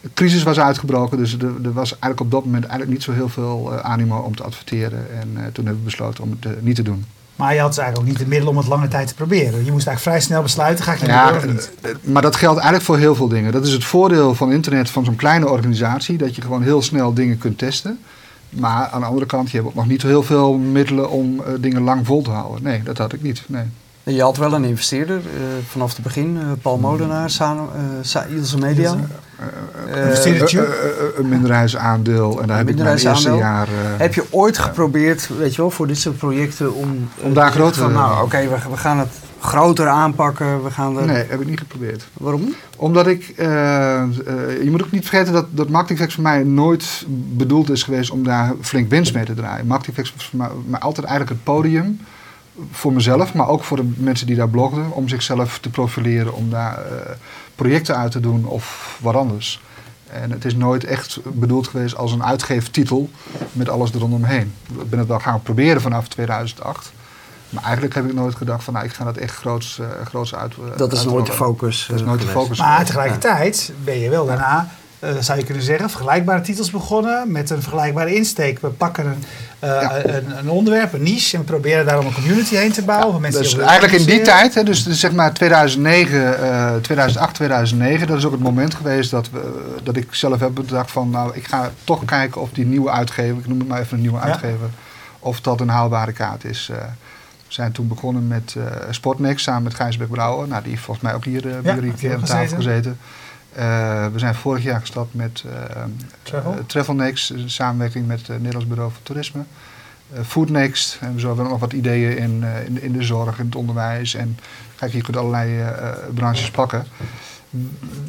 de 0.00 0.10
crisis 0.14 0.42
was 0.42 0.60
uitgebroken, 0.60 1.18
dus 1.18 1.32
er, 1.38 1.44
er 1.64 1.72
was 1.72 1.90
eigenlijk 1.90 2.20
op 2.20 2.30
dat 2.30 2.44
moment 2.44 2.62
eigenlijk 2.64 2.92
niet 2.92 3.02
zo 3.02 3.12
heel 3.12 3.28
veel 3.28 3.80
animo 3.82 4.18
om 4.18 4.36
te 4.36 4.42
adverteren. 4.42 5.06
En 5.20 5.28
eh, 5.34 5.42
toen 5.52 5.64
hebben 5.64 5.82
we 5.82 5.90
besloten 5.90 6.24
om 6.24 6.36
het 6.40 6.62
niet 6.62 6.76
te 6.76 6.82
doen. 6.82 7.04
Maar 7.40 7.54
je 7.54 7.60
had 7.60 7.68
dus 7.68 7.78
eigenlijk 7.78 7.98
ook 8.08 8.12
niet 8.18 8.24
de 8.24 8.30
middelen 8.30 8.52
om 8.52 8.58
het 8.58 8.68
lange 8.68 8.88
tijd 8.88 9.08
te 9.08 9.14
proberen. 9.14 9.64
Je 9.64 9.72
moest 9.72 9.86
eigenlijk 9.86 10.00
vrij 10.00 10.20
snel 10.20 10.42
besluiten, 10.42 10.84
ga 10.84 10.92
ik 10.92 10.98
het 11.00 11.08
Ja, 11.08 11.28
doen 11.28 11.36
of 11.38 11.46
niet? 11.46 11.70
eh, 11.80 11.90
maar 12.02 12.22
dat 12.22 12.36
geldt 12.36 12.54
eigenlijk 12.56 12.84
voor 12.86 12.98
heel 12.98 13.14
veel 13.14 13.28
dingen. 13.28 13.52
Dat 13.52 13.66
is 13.66 13.72
het 13.72 13.84
voordeel 13.84 14.34
van 14.34 14.52
internet 14.52 14.90
van 14.90 15.04
zo'n 15.04 15.16
kleine 15.16 15.48
organisatie, 15.48 16.16
dat 16.18 16.34
je 16.34 16.42
gewoon 16.42 16.62
heel 16.62 16.82
snel 16.82 17.14
dingen 17.14 17.38
kunt 17.38 17.58
testen. 17.58 17.98
Maar 18.50 18.88
aan 18.88 19.00
de 19.00 19.06
andere 19.06 19.26
kant, 19.26 19.50
je 19.50 19.56
hebt 19.56 19.68
ook 19.68 19.74
nog 19.74 19.86
niet 19.86 20.02
heel 20.02 20.22
veel 20.22 20.52
middelen 20.58 21.10
om 21.10 21.40
eh, 21.40 21.52
dingen 21.60 21.82
lang 21.82 22.06
vol 22.06 22.22
te 22.22 22.30
houden. 22.30 22.62
Nee, 22.62 22.82
dat 22.82 22.98
had 22.98 23.12
ik 23.12 23.22
niet. 23.22 23.42
Nee. 23.46 23.64
Je 24.02 24.22
had 24.22 24.36
wel 24.36 24.52
een 24.52 24.64
investeerder 24.64 25.16
eh, 25.16 25.42
vanaf 25.68 25.94
het 25.94 26.02
begin, 26.02 26.36
eh, 26.40 26.46
Paul 26.62 26.78
Molenaar, 26.78 27.30
eh, 27.40 27.60
Sa- 28.00 28.24
Ilse 28.24 28.58
Media. 28.58 28.92
Eh, 28.92 28.98
Eh, 29.40 29.96
eh, 30.26 30.58
eh, 30.58 30.64
een 31.16 31.28
minderheidsaandeel. 31.28 32.40
En 32.40 32.46
daar 32.46 32.56
heb 32.56 32.68
ik 32.68 32.76
mijn 32.76 32.98
eerste 32.98 33.30
jaar... 33.34 33.66
eh, 33.68 33.74
Heb 33.98 34.14
je 34.14 34.24
ooit 34.30 34.58
geprobeerd, 34.58 35.28
weet 35.38 35.54
je 35.54 35.60
wel, 35.62 35.70
voor 35.70 35.86
dit 35.86 35.98
soort 35.98 36.16
projecten 36.16 36.74
om... 36.74 37.08
eh, 37.18 37.24
Om 37.24 37.34
daar 37.34 37.50
te 37.52 37.56
zeggen 37.58 37.72
groter- 37.74 37.82
van, 37.82 37.92
Nou, 37.92 38.24
oké, 38.24 38.40
we, 38.48 38.56
we 38.70 38.76
gaan 38.76 38.98
het 38.98 39.08
groter 39.40 39.88
aanpakken. 39.88 40.64
We 40.64 40.70
gaan 40.70 40.98
er, 40.98 41.06
Nee, 41.06 41.24
heb 41.28 41.40
ik 41.40 41.46
niet 41.46 41.58
geprobeerd. 41.58 42.08
Waarom 42.12 42.40
niet? 42.44 42.54
Omdat 42.76 43.06
ik, 43.06 43.32
eh, 43.36 44.02
eh, 44.02 44.08
je 44.62 44.70
moet 44.70 44.82
ook 44.84 44.90
niet 44.90 45.08
vergeten 45.08 45.32
dat, 45.32 45.46
dat 45.50 45.68
Marketingfacts 45.68 46.14
voor 46.14 46.22
mij 46.22 46.42
nooit 46.42 47.04
bedoeld 47.36 47.70
is 47.70 47.82
geweest 47.82 48.10
om 48.10 48.24
daar 48.24 48.52
flink 48.60 48.90
winst 48.90 49.14
mee 49.14 49.24
te 49.24 49.34
draaien. 49.34 49.66
Marketingfacts 49.66 50.12
was 50.16 50.26
voor 50.28 50.38
mij, 50.38 50.48
mij 50.66 50.80
altijd 50.80 51.06
eigenlijk 51.06 51.36
het 51.36 51.54
podium 51.54 52.00
voor 52.72 52.92
mezelf, 52.92 53.34
maar 53.34 53.48
ook 53.48 53.64
voor 53.64 53.76
de 53.76 53.90
mensen 53.96 54.26
die 54.26 54.36
daar 54.36 54.48
blogden, 54.48 54.90
om 54.92 55.08
zichzelf 55.08 55.58
te 55.58 55.70
profileren, 55.70 56.34
om 56.34 56.50
daar 56.50 56.74
eh, 56.78 57.10
projecten 57.62 57.96
uit 57.96 58.12
te 58.12 58.20
doen 58.20 58.44
of 58.44 58.96
wat 59.00 59.14
anders. 59.14 59.60
En 60.10 60.30
het 60.30 60.44
is 60.44 60.54
nooit 60.54 60.84
echt 60.84 61.18
bedoeld 61.24 61.68
geweest 61.68 61.96
als 61.96 62.12
een 62.12 62.24
uitgeeftitel 62.24 63.10
met 63.52 63.68
alles 63.68 63.92
erondomheen. 63.94 64.54
Ik 64.80 64.90
ben 64.90 64.98
het 64.98 65.08
wel 65.08 65.18
gaan 65.18 65.42
proberen 65.42 65.80
vanaf 65.80 66.08
2008. 66.08 66.92
Maar 67.50 67.62
eigenlijk 67.62 67.94
heb 67.94 68.04
ik 68.06 68.14
nooit 68.14 68.34
gedacht 68.34 68.64
van 68.64 68.74
nou, 68.74 68.86
ik 68.86 68.92
ga 68.92 69.04
dat 69.04 69.16
echt 69.16 69.36
groots, 69.36 69.78
eh 69.78 69.86
groots 70.04 70.34
uit. 70.34 70.52
eh, 70.72 70.76
Dat 70.76 70.92
is 70.92 71.04
nooit 71.04 71.26
de 71.26 71.32
focus. 71.32 71.86
Dat 71.86 71.96
is 71.96 72.02
eh, 72.02 72.08
nooit 72.08 72.20
de 72.20 72.26
geweest. 72.26 72.44
focus. 72.44 72.58
Maar 72.58 72.84
tegelijkertijd 72.84 73.72
ben 73.84 73.98
je 73.98 74.10
wel 74.10 74.26
daarna, 74.26 74.58
eh, 74.58 74.64
zou 75.20 75.38
je 75.38 75.44
kunnen 75.44 75.62
zeggen, 75.62 75.90
vergelijkbare 75.90 76.40
titels 76.40 76.70
begonnen 76.70 77.32
met 77.32 77.50
een 77.50 77.62
vergelijkbare 77.62 78.14
insteek. 78.14 78.60
We 78.60 78.68
pakken 78.68 79.06
een, 79.06 79.24
eh, 79.58 79.68
Ja. 79.68 80.04
een, 80.04 80.38
een 80.38 80.48
onderwerp, 80.50 80.92
een 80.92 81.02
niche, 81.02 81.36
en 81.36 81.44
proberen 81.44 81.86
daar 81.86 81.98
om 81.98 82.06
een 82.06 82.14
community 82.14 82.54
heen 82.54 82.72
te 82.72 82.82
bouwen. 82.84 83.20
mensen 83.20 83.42
Dus 83.42 83.58
eigenlijk 83.58 83.92
in 83.92 84.06
die 84.06 84.20
tijd, 84.22 84.54
hè, 84.54 84.62
dus, 84.62 84.84
dus 84.84 85.00
zeg 85.00 85.12
maar 85.12 85.32
2009, 85.32 86.38
eh, 86.42 86.74
2008, 86.76 87.34
2009, 87.34 88.06
dat 88.06 88.16
is 88.18 88.24
ook 88.24 88.32
het 88.32 88.40
moment 88.40 88.74
geweest 88.74 89.10
dat, 89.10 89.30
we, 89.30 89.64
dat 89.82 89.96
ik 89.96 90.14
zelf 90.14 90.40
heb 90.40 90.54
bedacht 90.54 90.90
van, 90.90 91.10
nou, 91.10 91.30
ik 91.34 91.46
ga 91.46 91.70
toch 91.84 92.04
kijken 92.04 92.40
of 92.40 92.50
die 92.50 92.66
nieuwe 92.66 92.90
uitgever, 92.90 93.38
ik 93.38 93.46
noem 93.46 93.58
het 93.58 93.68
maar 93.68 93.80
even 93.80 93.94
een 93.96 94.02
nieuwe 94.02 94.18
Ja. 94.18 94.24
uitgever, 94.24 94.68
of 95.18 95.40
dat 95.40 95.60
een 95.60 95.68
haalbare 95.68 96.12
kaart 96.12 96.44
is. 96.44 96.68
Eh, 96.72 96.76
we 97.46 97.56
zijn 97.56 97.72
toen 97.72 97.88
begonnen 97.88 98.26
met 98.26 98.54
eh 98.56 98.64
Sportnext 98.90 99.44
samen 99.44 99.62
met 99.62 99.74
Gijsberg 99.74 100.10
Brouwer. 100.10 100.48
Nou, 100.48 100.62
die 100.62 100.70
heeft 100.70 100.84
volgens 100.84 101.06
mij 101.06 101.14
ook 101.14 101.24
hier 101.24 101.48
eh, 101.48 101.54
heeft 101.82 102.00
hij 102.00 102.14
aan 102.14 102.22
tafel 102.22 102.56
gezeten. 102.56 102.98
Eh, 103.52 104.06
we 104.12 104.18
zijn 104.18 104.34
vorig 104.34 104.62
jaar 104.62 104.80
gestart 104.80 105.14
met 105.14 105.44
eh, 105.46 105.82
Travel? 106.22 106.52
eh, 106.52 106.58
Travelnext, 106.66 107.30
in 107.30 107.50
samenwerking 107.50 108.06
met 108.06 108.18
het 108.26 108.28
Nederlands 108.36 108.66
Bureau 108.68 108.90
voor 108.90 109.02
Toerisme. 109.02 109.42
Eh, 110.12 110.20
Foodnext, 110.26 110.98
en 111.00 111.14
we 111.16 111.26
hebben 111.26 111.48
nog 111.48 111.60
wat 111.60 111.72
ideeën 111.72 112.16
in, 112.18 112.44
eh, 112.44 112.64
in, 112.66 112.82
in 112.82 112.92
de 112.92 113.02
zorg, 113.02 113.38
in 113.38 113.44
het 113.46 113.54
onderwijs. 113.54 114.14
En 114.14 114.38
kijk, 114.76 114.92
je 114.92 115.02
kunt 115.02 115.16
allerlei 115.16 115.58
eh, 115.60 115.68
eh, 115.68 115.92
branches 116.14 116.50
pakken. 116.50 116.86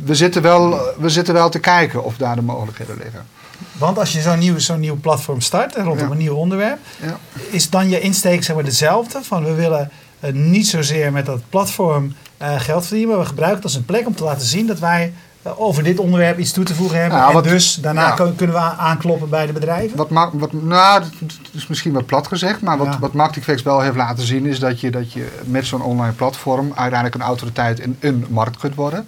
We 0.04 0.16
zitten, 0.16 0.42
wel, 0.42 0.80
we 1.00 1.10
zitten 1.10 1.34
wel 1.34 1.50
te 1.50 1.60
kijken 1.60 2.04
of 2.04 2.18
daar 2.18 2.36
de 2.36 2.42
mogelijkheden 2.42 2.98
liggen. 2.98 3.26
Want 3.78 3.98
als 4.00 4.12
je 4.12 4.22
zo'n 4.22 4.40
nieuw, 4.40 4.60
zo'n 4.60 4.80
nieuw 4.80 4.96
platform 5.00 5.42
start 5.42 5.76
rondom 5.76 5.98
Ja. 5.98 6.12
een 6.12 6.18
nieuw 6.18 6.36
onderwerp, 6.36 6.80
Ja. 7.02 7.18
is 7.50 7.70
dan 7.70 7.90
je 7.90 8.00
insteek 8.00 8.44
zeg 8.44 8.56
maar, 8.56 8.66
dezelfde? 8.66 9.20
Van 9.24 9.44
we 9.44 9.54
willen 9.54 9.92
eh, 10.20 10.34
niet 10.34 10.68
zozeer 10.68 11.12
met 11.12 11.26
dat 11.26 11.42
platform 11.50 12.14
eh, 12.38 12.60
geld 12.60 12.86
verdienen, 12.86 13.10
maar 13.16 13.24
we 13.24 13.30
gebruiken 13.30 13.58
het 13.62 13.66
als 13.68 13.76
een 13.76 13.86
plek 13.86 14.08
om 14.08 14.16
te 14.16 14.24
laten 14.24 14.48
zien 14.48 14.68
dat 14.68 14.80
wij 14.80 15.04
eh, 15.04 15.12
over 15.44 15.84
dit 15.84 16.00
onderwerp 16.00 16.38
iets 16.40 16.52
toe 16.52 16.64
te 16.64 16.76
voegen 16.76 17.00
hebben. 17.00 17.18
Nou, 17.18 17.30
en 17.30 17.36
wat- 17.36 17.44
dus 17.44 17.76
daarna 17.76 18.08
ja. 18.08 18.14
kunnen 18.36 18.56
we 18.56 18.62
aan- 18.62 18.78
aankloppen 18.78 19.30
bij 19.30 19.46
de 19.46 19.54
bedrijven. 19.54 19.98
Wat, 19.98 20.10
ma- 20.10 20.30
wat, 20.34 20.54
nou, 20.54 21.04
dat 21.20 21.30
is 21.52 21.68
misschien 21.68 21.94
wat 21.94 22.06
plat 22.06 22.28
gezegd, 22.28 22.62
maar 22.62 22.78
wat, 22.78 22.88
Ja. 22.88 23.00
wat 23.00 23.14
Marketingfacts 23.14 23.64
wel 23.64 23.82
heeft 23.82 23.96
laten 23.96 24.26
zien 24.26 24.46
is 24.46 24.60
dat 24.60 24.80
je, 24.80 24.92
dat 24.92 25.14
je 25.14 25.28
met 25.46 25.66
zo'n 25.66 25.82
online 25.82 26.14
platform 26.14 26.66
uiteindelijk 26.76 27.16
een 27.16 27.22
autoriteit 27.28 27.80
in 27.80 27.98
een 28.00 28.26
markt 28.30 28.58
kunt 28.58 28.76
worden. 28.76 29.08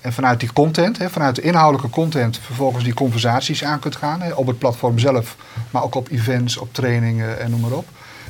En 0.00 0.12
vanuit 0.12 0.40
die 0.40 0.52
content, 0.52 0.98
hè, 0.98 1.10
vanuit 1.10 1.34
de 1.34 1.40
inhoudelijke 1.42 1.90
content, 1.90 2.38
vervolgens 2.42 2.84
die 2.84 2.94
conversaties 2.94 3.64
aan 3.64 3.78
kunt 3.78 3.96
gaan. 3.96 4.20
Hè, 4.20 4.32
op 4.32 4.46
het 4.46 4.58
platform 4.58 4.98
zelf, 4.98 5.36
maar 5.70 5.82
ook 5.82 5.94
op 5.94 6.08
events, 6.10 6.56
op 6.56 6.74
trainingen 6.74 7.40
en 7.40 7.50
noem 7.50 7.60
maar 7.60 7.70
op. 7.70 7.86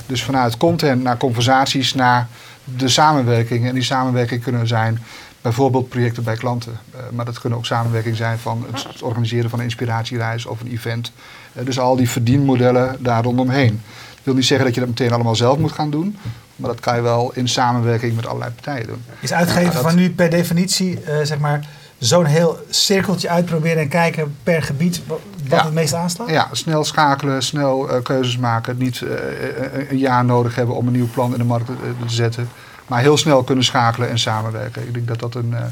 Dus 0.06 0.22
vanuit 0.24 0.56
content 0.56 1.02
naar 1.02 1.16
conversaties 1.16 1.94
naar 1.94 2.26
de 2.64 2.88
samenwerking. 2.88 3.66
En 3.66 3.74
die 3.74 3.82
samenwerking 3.82 4.42
kunnen 4.42 4.66
zijn 4.66 5.02
bijvoorbeeld 5.46 5.88
projecten 5.88 6.22
bij 6.24 6.36
klanten. 6.36 6.78
Eh, 6.90 7.00
maar 7.12 7.24
dat 7.24 7.40
kunnen 7.40 7.58
ook 7.58 7.66
samenwerking 7.66 8.16
zijn 8.16 8.38
van 8.38 8.66
het 8.72 9.02
organiseren 9.02 9.50
van 9.50 9.58
een 9.58 9.64
inspiratiereis 9.64 10.46
of 10.46 10.60
een 10.60 10.70
event. 10.72 11.12
Eh, 11.52 11.64
dus 11.64 11.78
al 11.78 11.96
die 11.96 12.10
verdienmodellen 12.10 12.96
daar 13.00 13.22
rondomheen. 13.22 13.80
Ik 14.18 14.22
wil 14.22 14.34
niet 14.34 14.46
zeggen 14.46 14.66
dat 14.66 14.74
je 14.74 14.80
dat 14.80 14.88
meteen 14.88 15.12
allemaal 15.12 15.36
zelf 15.36 15.58
moet 15.58 15.72
gaan 15.72 15.90
doen. 15.90 16.16
Maar 16.56 16.70
dat 16.70 16.80
kan 16.80 16.96
je 16.96 17.02
wel 17.02 17.30
in 17.34 17.48
samenwerking 17.48 18.16
met 18.16 18.26
allerlei 18.26 18.50
partijen 18.52 18.86
doen. 18.86 19.02
Is 19.20 19.32
uitgeven 19.32 19.72
dat- 19.72 19.82
van 19.82 19.94
nu 19.94 20.10
per 20.10 20.30
definitie 20.30 21.00
eh, 21.00 21.16
zeg 21.22 21.38
maar 21.38 21.68
zo'n 21.98 22.24
heel 22.24 22.58
cirkeltje 22.70 23.28
uitproberen 23.28 23.82
en 23.82 23.88
kijken 23.88 24.36
per 24.42 24.62
gebied 24.62 25.00
wa- 25.06 25.14
wat 25.48 25.58
Ja. 25.58 25.64
het 25.64 25.74
meest 25.74 25.94
aanslaat? 25.94 26.30
Ja, 26.30 26.48
snel 26.52 26.84
schakelen, 26.84 27.42
snel 27.42 27.88
eh, 27.90 28.02
keuzes 28.02 28.38
maken. 28.38 28.76
Niet 28.78 29.02
eh, 29.02 29.12
eh, 29.12 29.90
een 29.90 29.98
jaar 29.98 30.24
nodig 30.24 30.54
hebben 30.54 30.74
om 30.76 30.86
een 30.86 30.92
nieuw 30.92 31.08
plan 31.12 31.32
in 31.32 31.38
de 31.38 31.44
markt 31.44 31.68
eh, 31.68 31.74
te 32.06 32.14
zetten. 32.14 32.48
Maar 32.86 33.00
heel 33.00 33.16
snel 33.16 33.42
kunnen 33.42 33.64
schakelen 33.64 34.08
en 34.10 34.18
samenwerken. 34.18 34.82
Ik 34.86 34.94
denk 34.94 35.08
dat 35.08 35.20
dat 35.20 35.34
een 35.34 35.54
eh, 35.54 35.62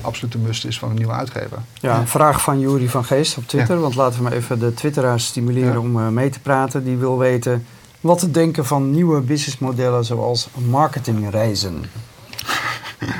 absolute 0.00 0.38
must 0.38 0.64
is 0.64 0.78
van 0.78 0.88
een 0.90 0.96
nieuwe 0.96 1.12
uitgever. 1.12 1.58
Ja, 1.80 1.98
een 1.98 2.08
vraag 2.08 2.42
van 2.42 2.60
Jury 2.60 2.88
van 2.88 3.04
Geest 3.04 3.36
op 3.36 3.46
Twitter. 3.48 3.80
Want 3.80 3.94
laten 3.94 4.16
we 4.16 4.22
maar 4.22 4.32
even 4.32 4.58
de 4.58 4.74
twitteraars 4.74 5.26
stimuleren 5.26 5.72
Ja. 5.72 5.78
om 5.78 5.98
eh, 6.00 6.08
mee 6.08 6.30
te 6.30 6.40
praten. 6.40 6.84
Die 6.84 6.96
wil 6.96 7.18
weten, 7.18 7.66
wat 8.00 8.18
te 8.18 8.30
denken 8.30 8.66
van 8.66 8.90
nieuwe 8.90 9.20
businessmodellen 9.20 10.04
zoals 10.04 10.48
marketingreizen. 10.54 11.84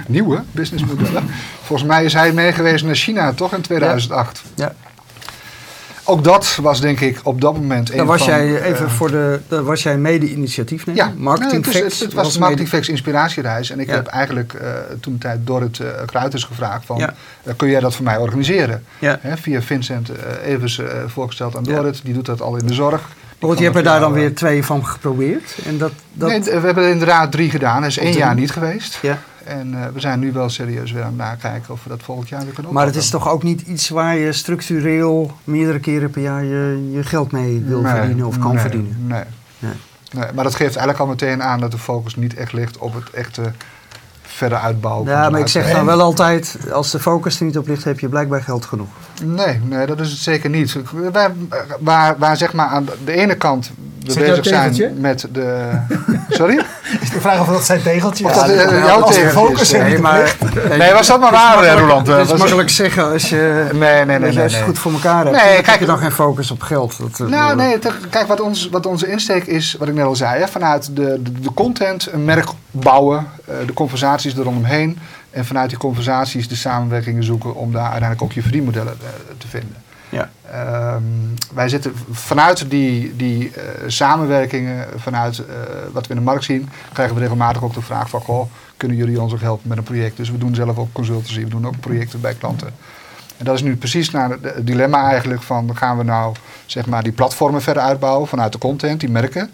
Nieuwe 0.07 0.43
businessmodellen. 0.53 1.25
Volgens 1.63 1.89
mij 1.89 2.05
is 2.05 2.13
hij 2.13 2.33
meegeweest 2.33 2.85
naar 2.85 2.95
China, 2.95 3.33
toch, 3.33 3.53
in 3.55 3.61
2008. 3.61 4.43
Ja. 4.55 4.75
Ook 6.11 6.25
dat 6.25 6.59
was 6.63 6.81
denk 6.81 7.01
ik 7.01 7.21
op 7.23 7.41
dat 7.41 7.55
moment 7.55 7.91
een 7.91 7.97
Daar 7.97 8.07
was 8.07 8.23
van, 8.23 8.29
jij 8.29 8.63
even 8.63 8.87
eh, 8.87 8.93
voor 8.93 9.11
de, 9.11 9.41
daar 9.49 9.63
was 9.63 9.83
jij 9.83 9.99
mede 9.99 10.31
initiatiefnemer. 10.31 11.05
Ja, 11.05 11.13
Marketing 11.17 11.67
nee, 11.67 11.75
het, 11.83 11.93
is- 11.93 11.99
het, 12.01 12.09
het 12.09 12.13
was 12.15 12.25
was 12.25 12.33
de 12.35 12.41
Marketing 12.41 12.69
Facts 12.69 12.89
inspiratiereis. 12.89 13.71
En 13.71 13.81
ik 13.81 13.87
Ja. 13.89 13.95
heb 13.95 14.07
eigenlijk 14.07 14.53
eh, 14.53 14.69
toen 15.01 15.13
de 15.13 15.19
tijd 15.19 15.47
Dorrit 15.47 15.79
uh, 15.79 15.89
Kruiters 16.07 16.45
gevraagd 16.45 16.87
van... 16.87 16.99
Ja. 16.99 17.15
eh, 17.43 17.53
kun 17.57 17.69
jij 17.71 17.81
dat 17.81 17.95
voor 17.95 18.05
mij 18.05 18.17
organiseren? 18.17 18.85
Ja. 18.99 19.19
Via 19.23 19.63
Vincent 19.63 20.09
eh, 20.11 20.53
Evers 20.53 20.79
eh, 20.79 20.87
voorgesteld 21.07 21.57
aan. 21.57 21.63
Dorrit. 21.63 22.01
Die 22.05 22.15
doet 22.15 22.27
dat 22.27 22.41
al 22.43 22.57
in 22.57 22.67
de 22.67 22.75
zorg. 22.75 23.09
Want 23.41 23.59
je 23.59 23.65
hebt 23.65 23.77
er 23.77 23.83
daar 23.83 24.01
dan 24.01 24.13
weer 24.13 24.35
twee 24.35 24.65
van 24.65 24.87
geprobeerd. 24.87 25.59
En 25.65 25.79
dat, 25.79 25.93
dat, 26.13 26.29
Nee, 26.29 26.41
we 26.43 26.51
hebben 26.51 26.85
er 26.85 26.91
inderdaad 26.91 27.33
drie 27.33 27.51
gedaan. 27.51 27.81
Dat 27.81 27.91
is 27.91 27.99
één 27.99 28.17
jaar 28.17 28.35
niet 28.35 28.51
geweest. 28.51 28.99
ja. 29.03 29.19
En 29.45 29.75
eh, 29.75 29.89
we 29.95 30.01
zijn 30.01 30.21
nu 30.21 30.33
wel 30.33 30.49
serieus 30.49 30.93
weer 30.93 31.03
aan 31.03 31.09
het 31.09 31.17
nakijken 31.17 31.73
of 31.73 31.83
we 31.83 31.89
dat 31.89 32.03
volgend 32.03 32.29
jaar 32.29 32.45
weer 32.45 32.53
kunnen 32.53 32.73
Maar 32.73 32.87
het 32.87 32.97
is 32.97 33.11
toch 33.11 33.29
ook 33.29 33.43
niet 33.43 33.61
iets 33.61 33.89
waar 33.89 34.17
je 34.17 34.33
structureel 34.33 35.33
meerdere 35.45 35.79
keren 35.81 36.11
per 36.11 36.23
jaar 36.23 36.45
je, 36.45 36.91
je 36.93 37.03
geld 37.03 37.33
mee 37.33 37.63
wil 37.67 37.81
Nee, 37.81 37.93
verdienen 37.93 38.27
of 38.27 38.39
kan 38.39 38.51
nee, 38.53 38.61
verdienen? 38.61 38.97
Nee. 39.07 39.23
Nee. 39.59 39.73
Nee, 40.13 40.33
Maar 40.35 40.45
dat 40.45 40.55
geeft 40.55 40.77
eigenlijk 40.77 40.99
al 40.99 41.07
meteen 41.07 41.43
aan 41.43 41.61
dat 41.61 41.71
de 41.71 41.79
focus 41.79 42.17
niet 42.17 42.35
echt 42.35 42.53
ligt 42.53 42.79
op 42.79 42.95
het 42.95 43.11
echte 43.11 43.53
verder 44.41 44.59
uitbouwen. 44.59 45.09
Ja, 45.09 45.31
maar 45.31 45.41
ik 45.41 45.49
zeg 45.49 45.73
dan 45.73 45.87
wel 45.87 46.01
altijd, 46.01 46.57
als 46.73 46.91
de 46.91 46.99
focus 46.99 47.39
er 47.39 47.47
niet 47.47 47.59
op 47.59 47.67
ligt, 47.67 47.85
heb 47.85 48.01
je 48.01 48.09
blijkbaar 48.09 48.43
geld 48.43 48.65
genoeg. 48.65 48.89
Nee, 49.25 49.61
nee, 49.65 49.87
dat 49.87 50.01
is 50.01 50.11
het 50.11 50.19
zeker 50.19 50.51
niet. 50.51 50.77
Wij, 51.13 51.29
waar, 51.81 52.19
waar 52.19 52.37
zeg 52.37 52.53
maar 52.53 52.67
aan 52.67 52.87
de 53.05 53.13
ene 53.13 53.35
kant 53.35 53.71
we 54.03 54.09
Is 54.09 54.15
dat 54.15 54.27
jouw 54.27 54.37
bezig 54.37 54.75
zijn 54.75 55.01
met 55.01 55.27
de... 55.33 55.69
Sorry? 56.29 56.61
Is 57.01 57.11
de 57.11 57.21
vraag 57.21 57.41
of 57.41 57.47
dat 57.49 57.65
zijn 57.65 57.83
tegeltje 57.83 58.25
Of 58.25 58.31
is? 58.31 58.37
dat, 58.37 58.49
eh, 58.49 58.57
Ja, 58.57 58.63
jouw 58.87 59.03
tegeltje 59.03 59.29
focus 59.31 59.61
is, 59.61 59.73
eh, 59.73 59.83
Nee, 59.83 59.99
maar. 59.99 60.37
Nee, 60.79 60.93
was 60.93 61.07
dat 61.07 61.21
maar 61.21 61.31
waar, 61.31 61.63
eh, 61.63 61.79
Roland? 61.79 62.07
Het 62.07 62.19
is 62.25 62.31
Was- 62.31 62.39
makkelijk 62.39 62.71
zeggen 62.71 63.13
als 63.13 63.29
je, 63.29 63.69
Nee, 63.73 64.05
nee, 64.05 64.05
nee, 64.05 64.15
als 64.17 64.23
nee. 64.23 64.31
je 64.33 64.39
nee. 64.39 64.57
het 64.57 64.65
goed 64.65 64.79
voor 64.79 64.93
elkaar 64.93 65.25
hebt. 65.25 65.37
Nee, 65.37 65.53
kijk, 65.55 65.67
heb 65.67 65.81
je 65.81 65.87
dan 65.87 65.99
geen 65.99 66.13
focus 66.13 66.51
op 66.51 66.63
geld. 66.63 66.99
Dat, 66.99 67.21
eh, 67.21 67.27
Nou, 67.27 67.57
nee, 67.57 67.79
te- 67.79 67.93
kijk, 68.11 68.27
wat, 68.27 68.41
ons, 68.41 68.69
wat 68.69 68.87
onze 68.87 69.07
insteek 69.11 69.45
is, 69.45 69.77
wat 69.79 69.89
ik 69.89 69.95
net 69.95 70.05
al 70.05 70.17
zei, 70.17 70.41
hè, 70.41 70.49
vanuit 70.49 70.97
de, 70.97 71.21
de, 71.23 71.33
de 71.41 71.55
content 71.55 72.13
een 72.13 72.25
merk 72.25 72.49
bouwen, 72.71 73.27
eh, 73.47 73.55
de 73.67 73.73
conversaties 73.73 74.37
er 74.37 74.43
rondomheen. 74.45 74.99
En 75.31 75.45
vanuit 75.45 75.69
die 75.69 75.79
conversaties 75.79 76.49
de 76.49 76.55
samenwerkingen 76.57 77.25
zoeken 77.25 77.55
om 77.55 77.73
daar 77.73 77.83
uiteindelijk 77.83 78.23
ook 78.23 78.33
je 78.33 78.43
verdienmodellen 78.43 78.97
eh, 79.03 79.09
te 79.39 79.49
vinden. 79.49 79.75
Ja. 80.11 80.31
Ehm, 80.51 81.03
wij 81.55 81.69
zitten 81.69 81.93
vanuit 82.11 82.71
die, 82.71 83.17
die 83.17 83.51
eh, 83.55 83.63
samenwerkingen, 83.87 84.87
vanuit 84.97 85.39
eh, 85.39 85.45
wat 85.93 86.07
we 86.07 86.13
in 86.15 86.19
de 86.19 86.25
markt 86.25 86.45
zien, 86.45 86.69
krijgen 86.93 87.15
we 87.15 87.21
regelmatig 87.21 87.63
ook 87.63 87.75
de 87.75 87.83
vraag 87.83 88.09
van, 88.11 88.21
goh, 88.21 88.51
kunnen 88.77 88.97
jullie 88.97 89.21
ons 89.21 89.33
ook 89.33 89.41
helpen 89.41 89.69
met 89.69 89.79
een 89.79 89.85
project? 89.85 90.17
Dus 90.17 90.31
we 90.31 90.39
doen 90.39 90.55
zelf 90.55 90.79
ook 90.79 90.93
consultancy, 90.93 91.43
we 91.45 91.49
doen 91.51 91.67
ook 91.67 91.81
projecten 91.81 92.21
bij 92.21 92.35
klanten. 92.35 92.71
En 93.37 93.45
dat 93.45 93.55
is 93.55 93.63
nu 93.63 93.77
precies 93.77 94.11
naar 94.11 94.31
het 94.31 94.43
het 94.55 94.67
dilemma 94.67 95.09
eigenlijk 95.11 95.43
van, 95.43 95.77
gaan 95.77 95.97
we 95.99 96.05
nou 96.05 96.35
zeg 96.67 96.87
maar 96.87 97.03
die 97.03 97.13
platformen 97.13 97.63
verder 97.63 97.83
uitbouwen 97.83 98.29
vanuit 98.29 98.53
de 98.53 98.59
content, 98.59 99.01
die 99.01 99.11
merken? 99.11 99.51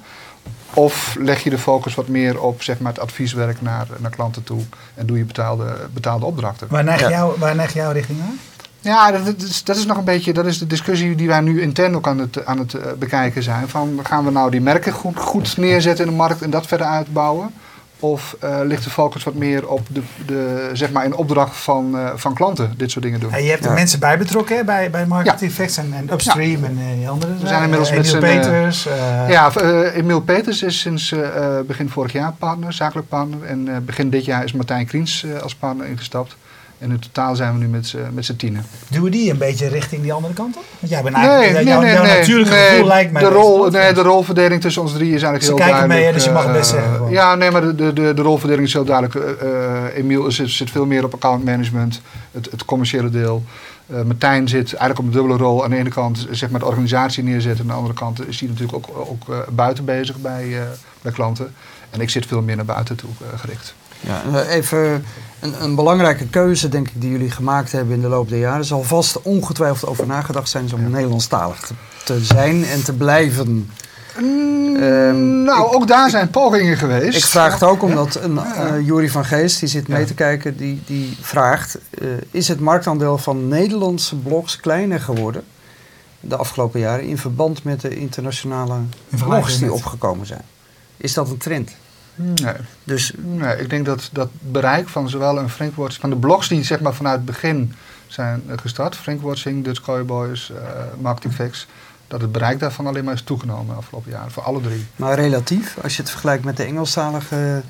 Of 0.75 1.17
leg 1.19 1.43
je 1.43 1.51
de 1.51 1.59
focus 1.59 1.95
wat 1.95 2.09
meer 2.09 2.41
op 2.41 2.63
zeg 2.63 2.79
maar, 2.79 2.93
het 2.93 3.01
advieswerk 3.01 3.63
naar, 3.63 3.87
naar 3.99 4.11
klanten 4.11 4.45
toe 4.45 4.61
en 4.95 5.07
doe 5.07 5.19
je 5.19 5.25
betaalde, 5.25 5.77
betaalde 5.93 6.25
opdrachten? 6.27 6.67
Waar 6.71 6.85
neig, 6.85 7.01
Ja. 7.01 7.09
jou, 7.11 7.39
waar 7.39 7.55
neig 7.55 7.73
jouw 7.73 7.93
richting 7.93 8.21
aan? 8.21 8.39
Ja, 8.87 9.11
dat, 9.11 9.25
dat 9.27 9.43
is, 9.43 9.65
dat 9.65 9.77
is 9.77 9.87
nog 9.87 9.97
een 9.97 10.05
beetje, 10.05 10.33
dat 10.33 10.47
is 10.47 10.59
de 10.59 10.67
discussie 10.67 11.15
die 11.15 11.29
wij 11.29 11.41
nu 11.41 11.61
intern 11.63 11.97
ook 11.97 12.07
aan 12.07 12.19
het, 12.19 12.47
aan 12.47 12.59
het 12.59 12.75
eh, 12.75 12.93
bekijken 12.99 13.43
zijn. 13.43 13.69
Van, 13.69 14.01
gaan 14.03 14.25
we 14.25 14.31
nou 14.31 14.51
die 14.51 14.61
merken 14.61 14.93
goed, 14.93 15.17
goed 15.19 15.57
neerzetten 15.57 16.05
in 16.05 16.11
de 16.11 16.17
markt 16.17 16.43
en 16.43 16.51
dat 16.51 16.67
verder 16.67 16.87
uitbouwen? 16.87 17.51
Of 18.01 18.37
eh, 18.41 18.59
ligt 18.65 18.85
de 18.85 18.91
focus 18.91 19.25
wat 19.25 19.35
meer 19.35 19.69
op 19.69 19.87
de, 19.91 20.03
de, 20.27 20.71
zeg 20.73 20.91
maar 20.93 21.05
in 21.05 21.15
opdracht 21.15 21.57
van, 21.57 21.99
eh, 21.99 22.11
van 22.15 22.35
klanten 22.35 22.75
dit 22.77 22.91
soort 22.91 23.05
dingen 23.05 23.21
doen? 23.21 23.31
Ja, 23.31 23.37
je 23.37 23.51
hebt 23.51 23.65
er 23.65 23.71
Ja. 23.71 23.75
mensen 23.77 23.99
bij 23.99 24.19
betrokken 24.19 24.57
hè, 24.57 24.65
bij, 24.65 24.91
bij 24.91 25.07
Marketing 25.07 25.53
Facts 25.53 25.77
en, 25.77 25.93
en 25.93 26.13
Upstream 26.13 26.65
en 26.65 26.79
eh, 26.81 26.99
die 26.99 27.09
andere. 27.09 27.33
We 27.41 27.47
zijn 27.47 27.63
inmiddels 27.63 27.91
Eh, 27.91 27.97
met 27.97 28.13
eh, 28.13 28.21
Peters. 28.21 28.83
Ja, 29.29 29.53
Emiel 29.95 30.21
Peters 30.21 30.63
is 30.63 30.81
sinds 30.81 31.15
begin 31.67 31.89
vorig 31.89 32.13
jaar 32.13 32.33
partner, 32.39 32.73
zakelijk 32.73 33.09
partner. 33.09 33.43
En 33.45 33.69
eh, 33.69 33.77
begin 33.83 34.11
dit 34.11 34.25
jaar 34.25 34.45
is 34.45 34.53
Martijn 34.53 34.87
Kriens 34.87 35.25
eh, 35.25 35.43
als 35.43 35.55
partner 35.55 35.87
ingestapt. 35.87 36.37
En 36.79 36.91
in 36.91 36.99
totaal 36.99 37.37
zijn 37.37 37.53
we 37.53 37.59
nu 37.59 37.67
met, 37.69 37.87
z'n- 37.87 37.99
met 38.13 38.25
z'n 38.25 38.37
tienen. 38.37 38.67
Duwen 38.89 39.11
die 39.11 39.31
een 39.31 39.39
beetje 39.39 39.69
richting 39.69 40.03
die 40.03 40.13
andere 40.13 40.35
kant 40.35 40.57
op? 40.57 40.63
Want 40.79 40.93
jij 40.93 41.03
bent 41.03 41.15
eigenlijk, 41.17 41.67
jouw, 41.67 41.85
jouw 41.85 42.05
natuurlijke 42.05 42.55
nee. 42.55 42.69
gevoel 42.69 42.87
lijkt 42.87 43.13
mij 43.13 43.23
de, 43.23 43.29
rol, 43.29 43.71
nee, 43.71 43.93
de 43.93 44.03
rolverdeling 44.03 44.61
tussen 44.61 44.83
ons 44.83 44.93
drie 44.93 45.07
is 45.15 45.23
eigenlijk 45.23 45.43
Ze 45.45 45.49
heel 45.49 45.59
kijken 45.59 45.89
mee, 45.89 45.89
duidelijk. 45.89 46.07
hè, 46.07 46.13
dus 46.13 46.25
je 46.25 46.31
mag 46.31 46.43
het 46.45 46.53
best 46.53 46.71
eh, 46.73 46.77
zeggen 46.79 46.97
gewoon. 46.97 47.11
Ja, 47.13 47.35
nee, 47.35 47.51
maar 47.51 47.61
de, 47.61 47.75
de, 47.75 47.93
de, 47.93 48.15
de 48.15 48.23
rolverdeling 48.23 48.67
is 48.67 48.73
heel 48.73 48.85
duidelijk. 48.85 49.15
Eh, 49.41 49.97
Emiel 49.97 50.31
zit, 50.33 50.51
zit 50.51 50.71
veel 50.71 50.87
meer 50.87 51.05
op 51.05 51.15
account 51.15 51.45
management, 51.45 52.01
het, 52.33 52.49
het 52.51 52.65
commerciële 52.65 53.11
deel. 53.11 53.45
Eh, 53.87 54.03
Martijn 54.03 54.49
zit 54.49 54.67
eigenlijk 54.75 54.99
op 54.99 55.05
een 55.05 55.11
dubbele 55.13 55.37
rol. 55.37 55.65
Aan 55.65 55.71
de 55.71 55.77
ene 55.77 55.91
kant 55.91 56.27
zeg 56.31 56.51
maar 56.51 56.61
de 56.61 56.67
organisatie 56.67 57.23
neerzetten. 57.25 57.61
Aan 57.61 57.71
de 57.71 57.77
andere 57.77 57.95
kant 57.95 58.29
is 58.29 58.41
hij 58.41 58.49
natuurlijk 58.49 58.77
ook, 58.77 58.89
ook 59.11 59.47
buiten 59.51 59.85
bezig 59.85 60.17
bij, 60.17 60.57
bij 61.03 61.13
klanten. 61.13 61.55
En 61.91 62.01
ik 62.01 62.11
zit 62.11 62.27
veel 62.27 62.43
meer 62.43 62.57
naar 62.57 62.65
buiten 62.65 62.97
toe 62.97 63.11
gericht. 63.37 63.75
Ja, 64.01 64.23
eh, 64.33 64.55
even 64.55 65.05
een, 65.41 65.63
een 65.63 65.75
belangrijke 65.75 66.27
keuze, 66.27 66.69
denk 66.69 66.89
ik, 66.89 67.01
die 67.01 67.11
jullie 67.11 67.31
gemaakt 67.31 67.73
hebben 67.73 67.95
in 67.95 68.01
de 68.01 68.09
loop 68.09 68.29
der 68.29 68.39
jaren. 68.39 68.59
Er 68.59 68.65
zal 68.65 68.83
vast 68.83 69.23
ongetwijfeld 69.23 69.91
over 69.91 70.07
nagedacht 70.07 70.49
zijn 70.49 70.75
om 70.75 70.91
Nederlandstalig 70.91 71.61
te, 71.61 71.75
te 72.05 72.25
zijn 72.25 72.65
en 72.65 72.85
te 72.85 72.93
blijven. 72.93 73.71
Ehm, 74.17 75.43
nou, 75.43 75.75
ook 75.75 75.87
daar 75.87 76.11
zijn 76.11 76.31
pogingen 76.31 76.77
geweest. 76.77 77.17
Ik 77.17 77.25
vraag 77.25 77.53
het 77.53 77.63
ook 77.63 77.83
omdat 77.83 78.15
een 78.15 78.39
eh 78.39 78.87
Jury 78.87 79.09
van 79.09 79.25
Geest, 79.25 79.61
die 79.61 79.69
zit 79.69 79.89
mee 79.89 80.05
te 80.05 80.15
kijken, 80.15 80.57
die, 80.57 80.83
die 80.87 81.17
vraagt: 81.21 81.79
eh, 81.91 82.09
Is 82.31 82.49
het 82.49 82.61
marktaandeel 82.61 83.19
van 83.19 83.49
Nederlandse 83.49 84.17
blogs 84.17 84.61
kleiner 84.61 85.01
geworden 85.01 85.45
de 86.21 86.37
afgelopen 86.37 86.81
jaren 86.81 87.05
in 87.05 87.19
verband 87.19 87.65
met 87.65 87.81
de 87.81 87.97
internationale 87.97 88.79
vergelijking 89.09 89.45
blogs 89.45 89.59
die 89.59 89.73
opgekomen 89.73 90.27
zijn? 90.27 90.45
Is 90.97 91.15
dat 91.15 91.31
een 91.31 91.39
trend? 91.39 91.71
Nee. 92.17 92.55
Dus 92.85 93.13
Nee, 93.17 93.57
ik 93.57 93.71
denk 93.71 93.87
dat 93.87 94.09
dat 94.13 94.29
bereik 94.41 94.89
van 94.89 95.09
zowel 95.09 95.39
een 95.39 95.49
Frankwatch, 95.49 95.99
van 96.01 96.11
de 96.11 96.17
blogs 96.17 96.49
die 96.49 96.65
zeg 96.65 96.81
maar 96.81 96.95
vanuit 96.95 97.17
het 97.17 97.25
begin 97.25 97.75
zijn 98.07 98.43
eh, 98.49 98.59
gestart, 98.59 98.97
Frankwatching, 98.97 99.65
Dutch 99.65 99.81
Cowboys, 99.81 100.51
eh 100.51 100.57
Marketing 101.01 101.35
Facts, 101.35 101.67
dat 102.09 102.21
het 102.21 102.33
bereik 102.33 102.59
daarvan 102.59 102.87
alleen 102.87 103.05
maar 103.05 103.15
is 103.15 103.23
toegenomen 103.23 103.67
de 103.67 103.73
afgelopen 103.73 104.11
jaren, 104.11 104.31
voor 104.31 104.43
alle 104.43 104.61
drie. 104.61 104.87
Maar 104.97 105.15
relatief, 105.15 105.77
als 105.83 105.97
je 105.97 106.03
het 106.03 106.11
vergelijkt 106.11 106.45
met 106.45 106.57
de 106.57 106.65
Engelstalige 106.65 107.63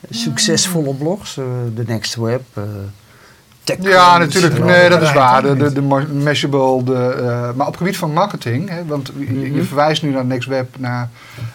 eh, 0.00 0.10
succesvolle 0.10 0.94
blogs, 0.94 1.36
eh, 1.36 1.44
The 1.74 1.84
Next 1.86 2.14
Web, 2.14 2.42
Ja, 3.80 4.18
natuurlijk. 4.18 4.58
eh, 4.58 4.64
Nee, 4.64 4.88
dat 4.88 5.02
is 5.02 5.12
waar. 5.12 5.42
De, 5.42 5.56
de, 5.56 5.72
de 5.72 5.82
Mashable, 6.24 6.84
de, 6.84 6.94
eh, 6.94 7.52
maar 7.54 7.66
op 7.66 7.76
gebied 7.76 7.96
van 7.96 8.12
marketing, 8.12 8.68
hè, 8.68 8.84
want 8.84 9.12
je, 9.18 9.40
je 9.40 9.50
Mhm. 9.50 9.64
verwijst 9.64 10.02
nu 10.02 10.10
naar 10.10 10.24
NextWeb, 10.24 10.74
naar, 10.78 11.08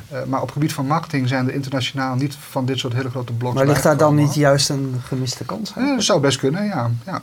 eh, 0.10 0.20
maar 0.28 0.42
op 0.42 0.52
gebied 0.52 0.74
van 0.74 0.88
marketing 0.88 1.28
zijn 1.28 1.48
er 1.48 1.54
internationaal 1.54 2.16
niet 2.16 2.38
van 2.50 2.66
dit 2.66 2.80
soort 2.80 2.94
hele 2.94 3.10
grote 3.10 3.34
blogs 3.34 3.56
Maar 3.56 3.66
ligt 3.68 3.84
daar 3.84 3.98
dan 3.98 4.16
niet 4.16 4.34
juist 4.34 4.70
een 4.70 4.96
gemiste 5.04 5.44
kans 5.46 5.74
dat 5.74 6.04
zou 6.04 6.20
best 6.20 6.38
kunnen, 6.38 6.66
ja. 6.66 6.90
ja. 7.06 7.22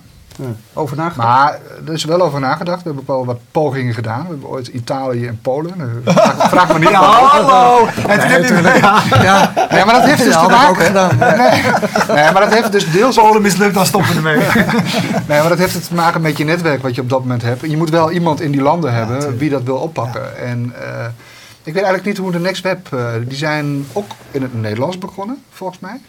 Over 0.73 0.97
nagedacht? 0.97 1.29
Maar 1.29 1.59
er 1.87 1.93
is 1.93 2.05
wel 2.05 2.21
over 2.23 2.41
nagedacht. 2.41 2.77
We 2.83 2.85
hebben 2.85 3.03
ook 3.03 3.17
wel 3.17 3.27
wat 3.27 3.39
pogingen 3.51 3.95
gedaan. 3.95 4.23
We 4.23 4.29
hebben 4.29 4.49
ooit 4.49 4.67
Italië 4.67 5.27
en 5.27 5.39
Polen. 5.43 5.75
Eh, 6.05 6.13
Vraag, 6.15 6.49
vraag 6.55 6.73
me 6.73 6.79
niet. 6.79 6.89
Ja, 6.89 7.01
hallo! 7.03 7.89
Toen 7.95 8.11
heb 8.11 8.45
je 8.45 8.79
ja, 8.81 9.03
ja, 9.23 9.53
Nee, 9.71 9.85
maar 9.85 9.95
dat 9.95 10.05
heeft 10.05 10.25
dus 10.25 10.33
te 10.35 10.41
ook 10.41 10.51
maken. 10.51 10.85
gedaan. 10.87 11.17
Nee, 11.19 12.33
maar 12.33 12.41
dat 12.41 12.55
heeft 12.55 12.73
dus 12.73 12.91
deels. 12.93 13.17
Polen 13.17 13.43
mislukt, 13.43 13.75
dan 13.75 13.87
stoppen 13.87 14.11
we 14.11 14.17
ermee. 14.17 14.47
Nee, 15.29 15.41
maar 15.41 15.49
dat 15.49 15.59
heeft 15.59 15.89
te 15.89 15.95
maken 15.95 16.21
met 16.21 16.37
je 16.37 16.45
netwerk 16.45 16.83
wat 16.83 16.95
je 16.95 17.01
op 17.01 17.09
dat 17.11 17.21
moment 17.21 17.43
hebt. 17.43 17.61
Je 17.71 17.77
moet 17.77 17.91
wel 17.91 18.11
iemand 18.11 18.41
in 18.41 18.51
die 18.51 18.63
landen 18.63 18.95
hebben 18.95 19.37
wie 19.39 19.51
dat 19.51 19.63
wil 19.63 19.77
oppakken. 19.77 20.39
En 20.39 20.73
eh, 20.81 21.05
ik 21.63 21.75
weet 21.75 21.83
eigenlijk 21.83 22.05
niet 22.05 22.17
hoe 22.19 22.31
de 22.33 22.39
Next 22.39 22.63
Web. 22.63 22.93
eh, 22.93 23.07
die 23.27 23.37
zijn 23.39 23.87
ook 23.93 24.11
in 24.31 24.43
het 24.43 24.61
Nederlands 24.61 24.99
begonnen, 24.99 25.43
volgens 25.53 25.79
mij. 25.79 26.01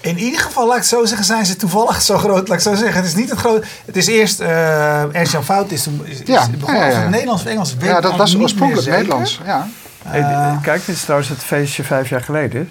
In 0.00 0.18
ieder 0.18 0.40
geval, 0.40 0.64
laat 0.66 0.74
ik 0.74 0.80
het 0.80 0.88
zo 0.90 1.04
zeggen, 1.04 1.26
zijn 1.26 1.46
ze 1.46 1.56
toevallig 1.56 2.02
zo 2.02 2.18
groot. 2.18 2.48
Laat 2.48 2.56
ik 2.56 2.62
zo 2.62 2.74
zeggen. 2.74 2.96
Het 2.96 3.04
is 3.06 3.14
niet 3.14 3.30
het 3.30 3.38
groot. 3.38 3.66
Het 3.86 3.96
is 3.96 4.06
eerst 4.06 4.40
uh, 4.40 5.14
Ernst-Jan 5.14 5.44
Fout 5.44 5.70
is 5.70 5.82
toen 5.82 6.00
is, 6.04 6.20
is 6.20 6.26
Ja, 6.26 6.46
begonnen 6.58 6.74
ja, 6.74 6.80
ja, 6.80 6.84
als 6.86 6.94
ja. 6.94 7.00
het 7.00 7.10
Nederlands 7.10 7.42
of 7.42 7.48
Engels. 7.48 7.74
Ja, 7.80 8.00
dat 8.00 8.16
was 8.16 8.36
oorspronkelijk. 8.36 8.88
Nederlands. 8.88 9.40
Ja. 9.44 9.68
Hey, 10.04 10.20
Eh, 10.20 10.62
kijk, 10.62 10.86
dit 10.86 10.94
is 10.94 11.02
trouwens 11.02 11.28
het 11.30 11.38
feestje 11.38 11.84
vijf 11.84 12.08
jaar 12.08 12.20
geleden. 12.20 12.70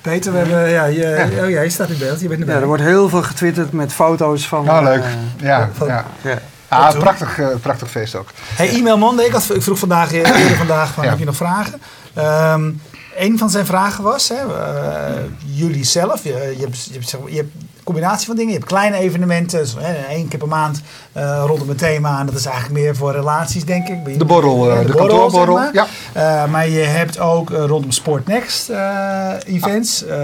Peter, 0.00 0.32
we 0.32 0.38
hebben, 0.38 0.68
ja, 0.70 0.84
je, 0.84 1.28
oh 1.42 1.50
ja, 1.50 1.60
je 1.60 1.70
staat 1.70 1.88
in 1.88 1.98
beeld. 1.98 2.20
Je 2.20 2.28
bent 2.28 2.46
Ja, 2.46 2.52
er 2.52 2.66
wordt 2.66 2.82
heel 2.82 3.08
veel 3.08 3.22
getwitterd 3.22 3.72
met 3.72 3.92
foto's 3.92 4.48
van... 4.48 4.70
Oh, 4.70 4.80
leuk. 4.82 5.02
eh, 5.02 5.10
Ja, 5.46 5.68
van- 5.76 5.86
ja. 5.86 6.04
ja. 6.20 6.38
Ah, 6.68 6.98
prachtig, 6.98 7.38
eh, 7.38 7.46
prachtig 7.62 7.90
feest 7.90 8.14
ook. 8.14 8.28
Hey, 8.54 8.68
e-mail 8.68 8.98
Monday. 8.98 9.26
Ik, 9.26 9.32
had, 9.32 9.54
ik 9.54 9.62
vroeg 9.62 9.78
vandaag, 9.78 10.12
eh, 10.12 10.18
eerder 10.18 10.56
vandaag, 10.56 10.92
van, 10.92 11.04
Ja. 11.04 11.10
heb 11.10 11.18
je 11.18 11.24
nog 11.24 11.36
vragen? 11.36 11.80
Ehm 12.14 12.70
een 13.16 13.38
van 13.38 13.50
zijn 13.50 13.66
vragen 13.66 14.04
was, 14.04 14.28
hè, 14.28 14.34
eh, 14.36 15.22
jullie 15.44 15.84
zelf, 15.84 16.24
je, 16.24 16.30
je, 16.30 16.62
hebt, 16.64 16.84
je, 16.84 16.92
hebt, 16.92 17.10
je 17.10 17.36
hebt 17.36 17.52
combinatie 17.84 18.26
van 18.26 18.36
dingen. 18.36 18.52
Je 18.52 18.58
hebt 18.58 18.70
kleine 18.70 18.96
evenementen, 18.96 19.66
zo, 19.66 19.78
hè, 19.78 19.92
één 20.06 20.28
keer 20.28 20.38
per 20.38 20.48
maand 20.48 20.80
eh, 21.12 21.42
rondom 21.46 21.70
een 21.70 21.76
thema. 21.76 22.20
En 22.20 22.26
dat 22.26 22.34
is 22.34 22.44
eigenlijk 22.44 22.80
meer 22.82 22.96
voor 22.96 23.12
relaties, 23.12 23.64
denk 23.64 23.88
ik. 23.88 24.04
Bij- 24.04 24.16
De 24.16 24.24
borrel, 24.24 24.70
eh, 24.70 24.78
de 24.78 24.92
borrel, 24.92 25.06
kantoorborrel, 25.08 25.56
zeg 25.56 25.72
maar. 25.74 25.86
ja. 26.14 26.42
Eh, 26.44 26.50
maar 26.50 26.68
je 26.68 26.78
hebt 26.80 27.18
ook 27.18 27.50
rondom 27.50 27.90
Sport 27.90 28.26
Next 28.26 28.68
events. 29.46 30.04
eh, 30.04 30.18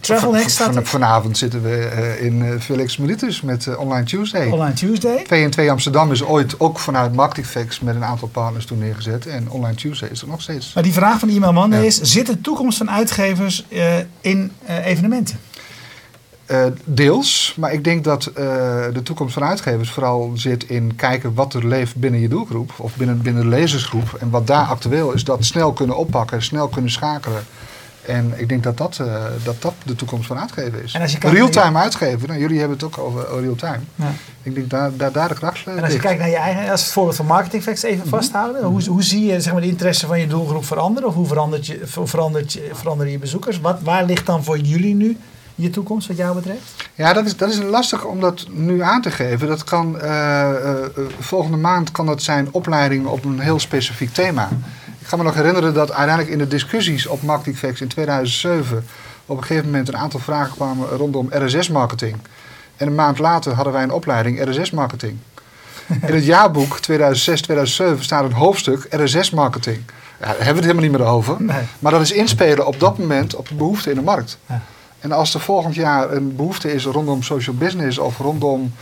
Travel 0.00 0.30
Van- 0.30 0.32
Next 0.40 0.56
van- 0.56 0.84
vanavond 0.86 1.38
zitten 1.38 1.62
we 1.62 2.16
in 2.20 2.60
Felix 2.60 2.96
Meritus 2.96 3.40
met 3.42 3.76
Online 3.76 4.04
Tuesday. 4.04 4.48
Online 4.50 4.72
Tuesday. 4.74 5.22
2 5.24 5.44
en 5.44 5.50
2 5.50 5.70
Amsterdam 5.70 6.12
is 6.12 6.24
ooit 6.24 6.60
ook 6.60 6.78
vanuit 6.78 7.14
Marketingfacts 7.14 7.80
met 7.80 7.94
een 7.94 8.04
aantal 8.04 8.28
partners 8.28 8.64
toen 8.66 8.78
neergezet. 8.78 9.26
En 9.26 9.50
Online 9.50 9.74
Tuesday 9.74 10.08
is 10.08 10.22
er 10.22 10.28
nog 10.28 10.42
steeds. 10.42 10.72
Maar 10.74 10.82
die 10.82 10.92
vraag 10.92 11.18
van 11.18 11.28
de 11.28 11.34
e-mailman 11.34 11.70
Ja. 11.70 11.78
is: 11.78 12.00
zit 12.00 12.26
de 12.26 12.40
toekomst 12.40 12.78
van 12.78 12.90
uitgevers 12.90 13.66
in 14.20 14.52
evenementen? 14.84 15.38
Eh, 16.52 16.64
deels, 16.84 17.54
maar 17.56 17.72
ik 17.72 17.84
denk 17.84 18.04
dat 18.04 18.26
eh, 18.26 18.34
de 18.92 19.02
toekomst 19.02 19.34
van 19.34 19.44
uitgevers 19.44 19.90
vooral 19.90 20.32
zit 20.34 20.64
in 20.64 20.96
kijken 20.96 21.34
wat 21.34 21.54
er 21.54 21.66
leeft 21.66 21.96
binnen 21.96 22.20
je 22.20 22.28
doelgroep 22.28 22.72
of 22.76 22.96
binnen, 22.96 23.22
binnen 23.22 23.42
de 23.42 23.48
lezersgroep. 23.48 24.16
En 24.20 24.30
wat 24.30 24.46
daar 24.46 24.66
actueel 24.66 25.12
is, 25.12 25.24
dat 25.24 25.44
snel 25.44 25.72
kunnen 25.72 25.96
oppakken, 25.96 26.42
snel 26.42 26.68
kunnen 26.68 26.90
schakelen. 26.90 27.42
En 28.06 28.32
ik 28.36 28.48
denk 28.48 28.62
dat 28.62 28.76
dat, 28.76 28.98
eh, 28.98 29.24
dat, 29.44 29.62
dat 29.62 29.74
de 29.84 29.94
toekomst 29.94 30.26
van 30.26 30.38
uitgeven 30.38 30.82
is. 30.82 30.96
Real-time 31.20 31.78
uitgeven, 31.78 32.28
nou, 32.28 32.40
jullie 32.40 32.58
hebben 32.58 32.76
het 32.76 32.86
ook 32.86 32.98
over 32.98 33.40
real-time. 33.40 33.80
Ja. 33.94 34.12
Ik 34.42 34.54
denk 34.54 34.70
daar, 34.70 34.96
daar, 34.96 35.12
daar 35.12 35.28
de 35.28 35.34
kracht 35.34 35.66
En 35.66 35.72
als 35.72 35.80
je 35.80 35.88
ligt. 35.88 36.04
kijkt 36.04 36.18
naar 36.18 36.30
je 36.30 36.36
eigen, 36.36 36.70
als 36.70 36.82
het 36.82 36.92
voorbeeld 36.92 37.16
van 37.16 37.26
Marketing 37.26 37.62
Facts 37.62 37.82
even 37.82 38.08
vasthouden, 38.08 38.64
hoe, 38.64 38.84
hoe 38.84 39.02
zie 39.02 39.26
je 39.26 39.40
zeg 39.40 39.52
maar, 39.52 39.62
de 39.62 39.68
interesse 39.68 40.06
van 40.06 40.20
je 40.20 40.26
doelgroep 40.26 40.64
veranderen? 40.64 41.08
Of 41.08 41.14
hoe 41.14 41.26
verandert 41.26 41.66
je, 41.66 41.80
verandert 41.84 42.52
je, 42.52 42.70
veranderen 42.72 43.12
je 43.12 43.18
bezoekers? 43.18 43.60
Wat, 43.60 43.80
waar 43.82 44.04
ligt 44.04 44.26
dan 44.26 44.44
voor 44.44 44.58
jullie 44.58 44.94
nu 44.94 45.16
je 45.54 45.70
toekomst, 45.70 46.08
wat 46.08 46.16
jou 46.16 46.34
betreft? 46.34 46.88
Ja, 46.94 47.12
dat 47.12 47.26
is, 47.26 47.36
dat 47.36 47.50
is 47.50 47.62
lastig 47.62 48.04
om 48.04 48.20
dat 48.20 48.46
nu 48.50 48.82
aan 48.82 49.02
te 49.02 49.10
geven. 49.10 49.48
Dat 49.48 49.64
kan, 49.64 50.00
eh, 50.00 50.50
eh, 50.50 50.76
volgende 51.18 51.56
maand 51.56 51.90
kan 51.90 52.06
dat 52.06 52.22
zijn 52.22 52.48
opleiding 52.50 53.06
op 53.06 53.24
een 53.24 53.40
heel 53.40 53.58
specifiek 53.58 54.12
thema. 54.12 54.48
Ik 55.00 55.06
kan 55.08 55.18
me 55.18 55.24
nog 55.24 55.34
herinneren 55.34 55.74
dat 55.74 55.92
uiteindelijk 55.92 56.28
in 56.28 56.38
de 56.38 56.48
discussies 56.48 57.06
op 57.06 57.22
Marketing 57.22 57.56
Facts 57.56 57.80
in 57.80 57.88
2007 57.88 58.86
op 59.26 59.36
een 59.36 59.44
gegeven 59.44 59.66
moment 59.66 59.88
een 59.88 59.96
aantal 59.96 60.20
vragen 60.20 60.54
kwamen 60.54 60.88
rondom 60.88 61.28
RSS-marketing. 61.30 62.16
En 62.76 62.86
een 62.86 62.94
maand 62.94 63.18
later 63.18 63.52
hadden 63.52 63.72
wij 63.72 63.82
een 63.82 63.90
opleiding 63.90 64.48
RSS-marketing. 64.48 65.18
In 66.06 66.14
het 66.14 66.24
jaarboek 66.24 66.78
2006-2007 66.78 67.98
staat 67.98 68.24
een 68.24 68.32
hoofdstuk 68.32 68.86
RSS-marketing. 68.90 69.82
Ja, 70.20 70.26
daar 70.26 70.28
hebben 70.28 70.46
we 70.46 70.52
het 70.52 70.64
helemaal 70.64 70.82
niet 70.82 70.98
meer 70.98 71.06
over. 71.06 71.36
Nee. 71.38 71.62
Maar 71.78 71.92
dat 71.92 72.00
is 72.00 72.12
inspelen 72.12 72.66
op 72.66 72.80
dat 72.80 72.98
moment 72.98 73.34
op 73.34 73.48
de 73.48 73.54
behoefte 73.54 73.90
in 73.90 73.96
de 73.96 74.02
markt. 74.02 74.38
Ja. 74.46 74.62
En 75.02 75.12
als 75.12 75.34
er 75.34 75.40
volgend 75.40 75.74
jaar 75.74 76.12
een 76.12 76.36
behoefte 76.36 76.72
is 76.72 76.84
rondom 76.84 77.22
social 77.22 77.56
business 77.56 77.98
of 77.98 78.18
rondom 78.18 78.72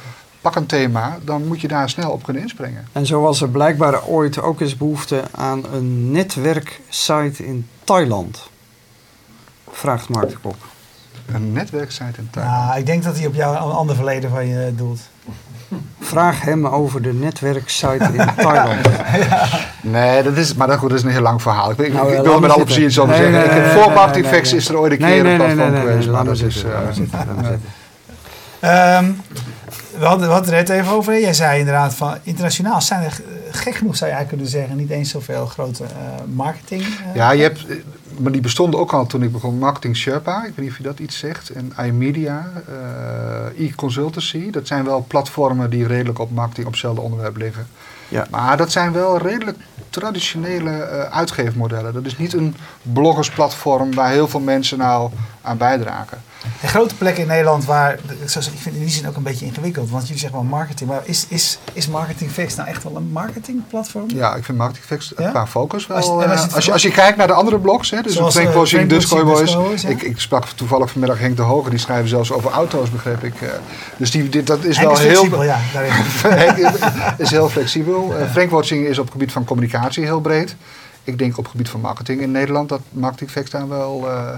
pak 0.40 0.54
een 0.56 0.66
thema, 0.66 1.18
dan 1.24 1.46
moet 1.46 1.60
je 1.60 1.68
daar 1.68 1.90
snel 1.90 2.10
op 2.10 2.22
kunnen 2.22 2.42
inspringen. 2.42 2.88
En 2.92 3.06
zo 3.06 3.20
was 3.20 3.40
er 3.40 3.48
blijkbaar 3.48 4.06
ooit 4.06 4.40
ook 4.40 4.60
eens 4.60 4.76
behoefte 4.76 5.22
aan 5.30 5.64
een 5.72 6.10
netwerksite 6.10 7.46
in 7.46 7.68
Thailand. 7.84 8.48
Vraagt 9.70 10.08
Marktkop. 10.08 10.56
Een 11.26 11.52
netwerksite 11.52 12.18
in 12.18 12.28
Thailand. 12.30 12.64
Nou, 12.66 12.78
ik 12.78 12.86
denk 12.86 13.02
dat 13.04 13.16
hij 13.18 13.26
op 13.26 13.34
jou 13.34 13.56
een 13.56 13.76
ander 13.76 13.96
verleden 13.96 14.30
van 14.30 14.46
je 14.46 14.72
doelt. 14.76 15.00
Vraag 16.00 16.40
hem 16.42 16.66
over 16.66 17.02
de 17.02 17.12
netwerksite 17.12 18.10
in 18.12 18.28
Thailand. 18.36 18.86
Nee, 19.82 20.22
dat 20.22 20.36
is, 20.36 20.54
maar 20.54 20.66
dat, 20.66 20.78
goed, 20.78 20.88
dat 20.88 20.98
is 20.98 21.04
een 21.04 21.10
heel 21.10 21.20
lang 21.20 21.42
verhaal. 21.42 21.70
Ik, 21.70 21.78
ik, 21.78 21.92
Nou, 21.92 22.12
ik 22.14 22.22
wil 22.22 22.24
er 22.24 22.30
met 22.32 22.40
maar 22.40 22.50
alle 22.50 22.64
plezier 22.64 22.90
zitten. 22.90 22.90
iets 22.90 22.98
over 22.98 23.14
Nee, 23.14 23.32
zeggen. 23.32 23.38
nee, 23.38 23.44
ik 23.48 23.64
heb 23.64 23.64
nee, 23.64 23.72
voor 23.82 23.86
nee, 23.86 23.94
Marketing 23.96 24.24
nee, 24.24 24.34
Facts 24.34 24.50
nee. 24.50 24.60
is 24.60 24.68
er 24.68 24.78
ooit 24.78 24.92
een 24.92 24.98
keer 24.98 25.06
nee, 25.08 25.18
een 25.32 25.36
platform 25.36 25.58
nee, 25.58 25.70
nee, 25.70 25.80
geweest. 25.80 25.98
nee, 25.98 26.06
maar 26.14 26.24
laat 26.24 26.38
dat 26.38 26.48
is, 26.48 26.64
eh. 26.64 26.70
Ehm, 28.60 29.04
we 29.98 30.04
hadden, 30.06 30.26
we 30.26 30.32
hadden 30.32 30.54
het 30.54 30.68
er 30.68 30.76
even 30.78 30.92
over. 30.92 31.20
Jij 31.20 31.34
zei 31.34 31.58
inderdaad 31.58 31.94
van 31.94 32.14
internationaal 32.22 32.80
zijn 32.80 33.02
er 33.04 33.20
gek 33.50 33.74
genoeg 33.74 33.96
zou 33.96 34.10
je 34.10 34.16
eigenlijk 34.16 34.28
kunnen 34.28 34.46
zeggen 34.48 34.76
niet 34.76 34.90
eens 34.90 35.10
zoveel 35.10 35.46
grote 35.46 35.84
eh, 35.84 35.90
marketing. 36.34 36.82
eh, 36.82 37.14
Ja, 37.14 37.30
je 37.30 37.42
hebt, 37.42 37.64
maar 38.18 38.32
die 38.32 38.40
bestonden 38.40 38.80
ook 38.80 38.92
al 38.92 39.06
toen 39.06 39.22
ik 39.22 39.32
begon. 39.32 39.58
Marketing 39.58 39.96
Sherpa, 39.96 40.38
ik 40.38 40.54
weet 40.54 40.58
niet 40.58 40.70
of 40.70 40.76
je 40.76 40.82
dat 40.82 40.98
iets 40.98 41.18
zegt. 41.18 41.50
En 41.50 41.72
iMedia, 41.84 42.50
eh 42.68 43.66
e-consultancy. 43.66 44.50
Dat 44.50 44.66
zijn 44.66 44.84
wel 44.84 45.04
platformen 45.08 45.70
die 45.70 45.86
redelijk 45.86 46.18
op 46.18 46.30
marketing 46.30 46.66
op 46.66 46.72
hetzelfde 46.72 47.00
onderwerp 47.00 47.36
liggen. 47.36 47.66
Ja. 48.08 48.26
Maar 48.30 48.56
dat 48.56 48.72
zijn 48.72 48.92
wel 48.92 49.18
redelijk 49.18 49.58
traditionele 49.90 50.70
eh, 50.70 51.16
uitgeefmodellen. 51.16 51.92
Dat 51.92 52.06
is 52.06 52.18
niet 52.18 52.32
een 52.32 52.54
bloggersplatform 52.82 53.94
waar 53.94 54.10
heel 54.10 54.28
veel 54.28 54.40
mensen 54.40 54.78
nou 54.78 55.10
aan 55.42 55.56
bijdragen. 55.56 56.22
En 56.60 56.68
grote 56.68 56.94
plekken 56.94 57.22
in 57.22 57.28
Nederland 57.28 57.64
waar, 57.64 57.98
zoals, 58.24 58.46
ik 58.50 58.58
vind 58.58 58.74
in 58.74 58.80
die 58.80 58.90
zin 58.90 59.08
ook 59.08 59.16
een 59.16 59.22
beetje 59.22 59.44
ingewikkeld, 59.46 59.90
want 59.90 60.02
jullie 60.02 60.18
zeggen 60.20 60.38
wel 60.40 60.48
marketing, 60.48 60.90
maar 60.90 61.00
is, 61.04 61.26
is, 61.28 61.58
is 61.72 61.88
Marketing 61.88 62.30
Fix 62.30 62.54
nou 62.54 62.68
echt 62.68 62.82
wel 62.82 62.96
een 62.96 63.10
marketingplatform? 63.12 64.10
Ja, 64.10 64.34
ik 64.34 64.44
vind 64.44 64.58
Marketing 64.58 64.84
Facts 64.86 65.12
Ja? 65.18 65.30
qua 65.30 65.46
focus 65.46 65.86
wel... 65.86 65.96
Als 65.96 66.06
je- 66.06 66.12
eh, 66.24 66.54
als 66.54 66.64
je 66.64 66.72
als, 66.72 66.88
kijkt 66.88 67.16
naar 67.16 67.26
de 67.26 67.32
andere 67.32 67.58
blogs, 67.58 67.90
hè, 67.90 68.00
dus 68.02 68.14
Zoals, 68.14 68.34
Frank 68.34 68.48
eh, 68.48 68.54
Watching, 68.54 68.88
Boys. 69.24 69.82
Ja. 69.82 69.88
ik, 69.88 70.02
ik 70.02 70.20
sprak 70.20 70.44
toevallig 70.46 70.90
vanmiddag 70.90 71.18
Henk 71.18 71.36
de 71.36 71.42
Hoge, 71.42 71.70
die 71.70 71.78
schrijven 71.78 72.08
zelfs 72.08 72.32
over 72.32 72.50
auto's, 72.50 72.90
begreep 72.90 73.24
ik. 73.24 73.40
eh. 73.40 73.48
dus 73.96 74.10
die, 74.10 74.28
dit, 74.28 74.46
dat 74.46 74.64
is 74.64 74.76
Henk 74.76 74.88
wel 74.88 74.98
is 74.98 75.04
heel... 75.04 75.24
flexibel, 75.24 75.44
ja. 75.44 75.58
Henk 76.44 76.58
is 77.18 77.30
heel 77.30 77.48
flexibel. 77.48 78.14
Eh, 78.16 78.30
Frank 78.30 78.50
Watching 78.50 78.86
is 78.86 78.98
op 78.98 79.04
het 79.04 79.12
gebied 79.12 79.32
van 79.32 79.44
communicatie 79.44 80.04
heel 80.04 80.20
breed. 80.20 80.56
Ik 81.04 81.18
denk 81.18 81.30
op 81.38 81.42
het 81.44 81.50
gebied 81.50 81.68
van 81.68 81.80
marketing 81.80 82.20
in 82.20 82.30
Nederland 82.30 82.68
dat 82.68 82.80
Marketing 82.90 83.30
Facts 83.30 83.50
daar 83.50 83.68
wel 83.68 84.08
eh, 84.08 84.28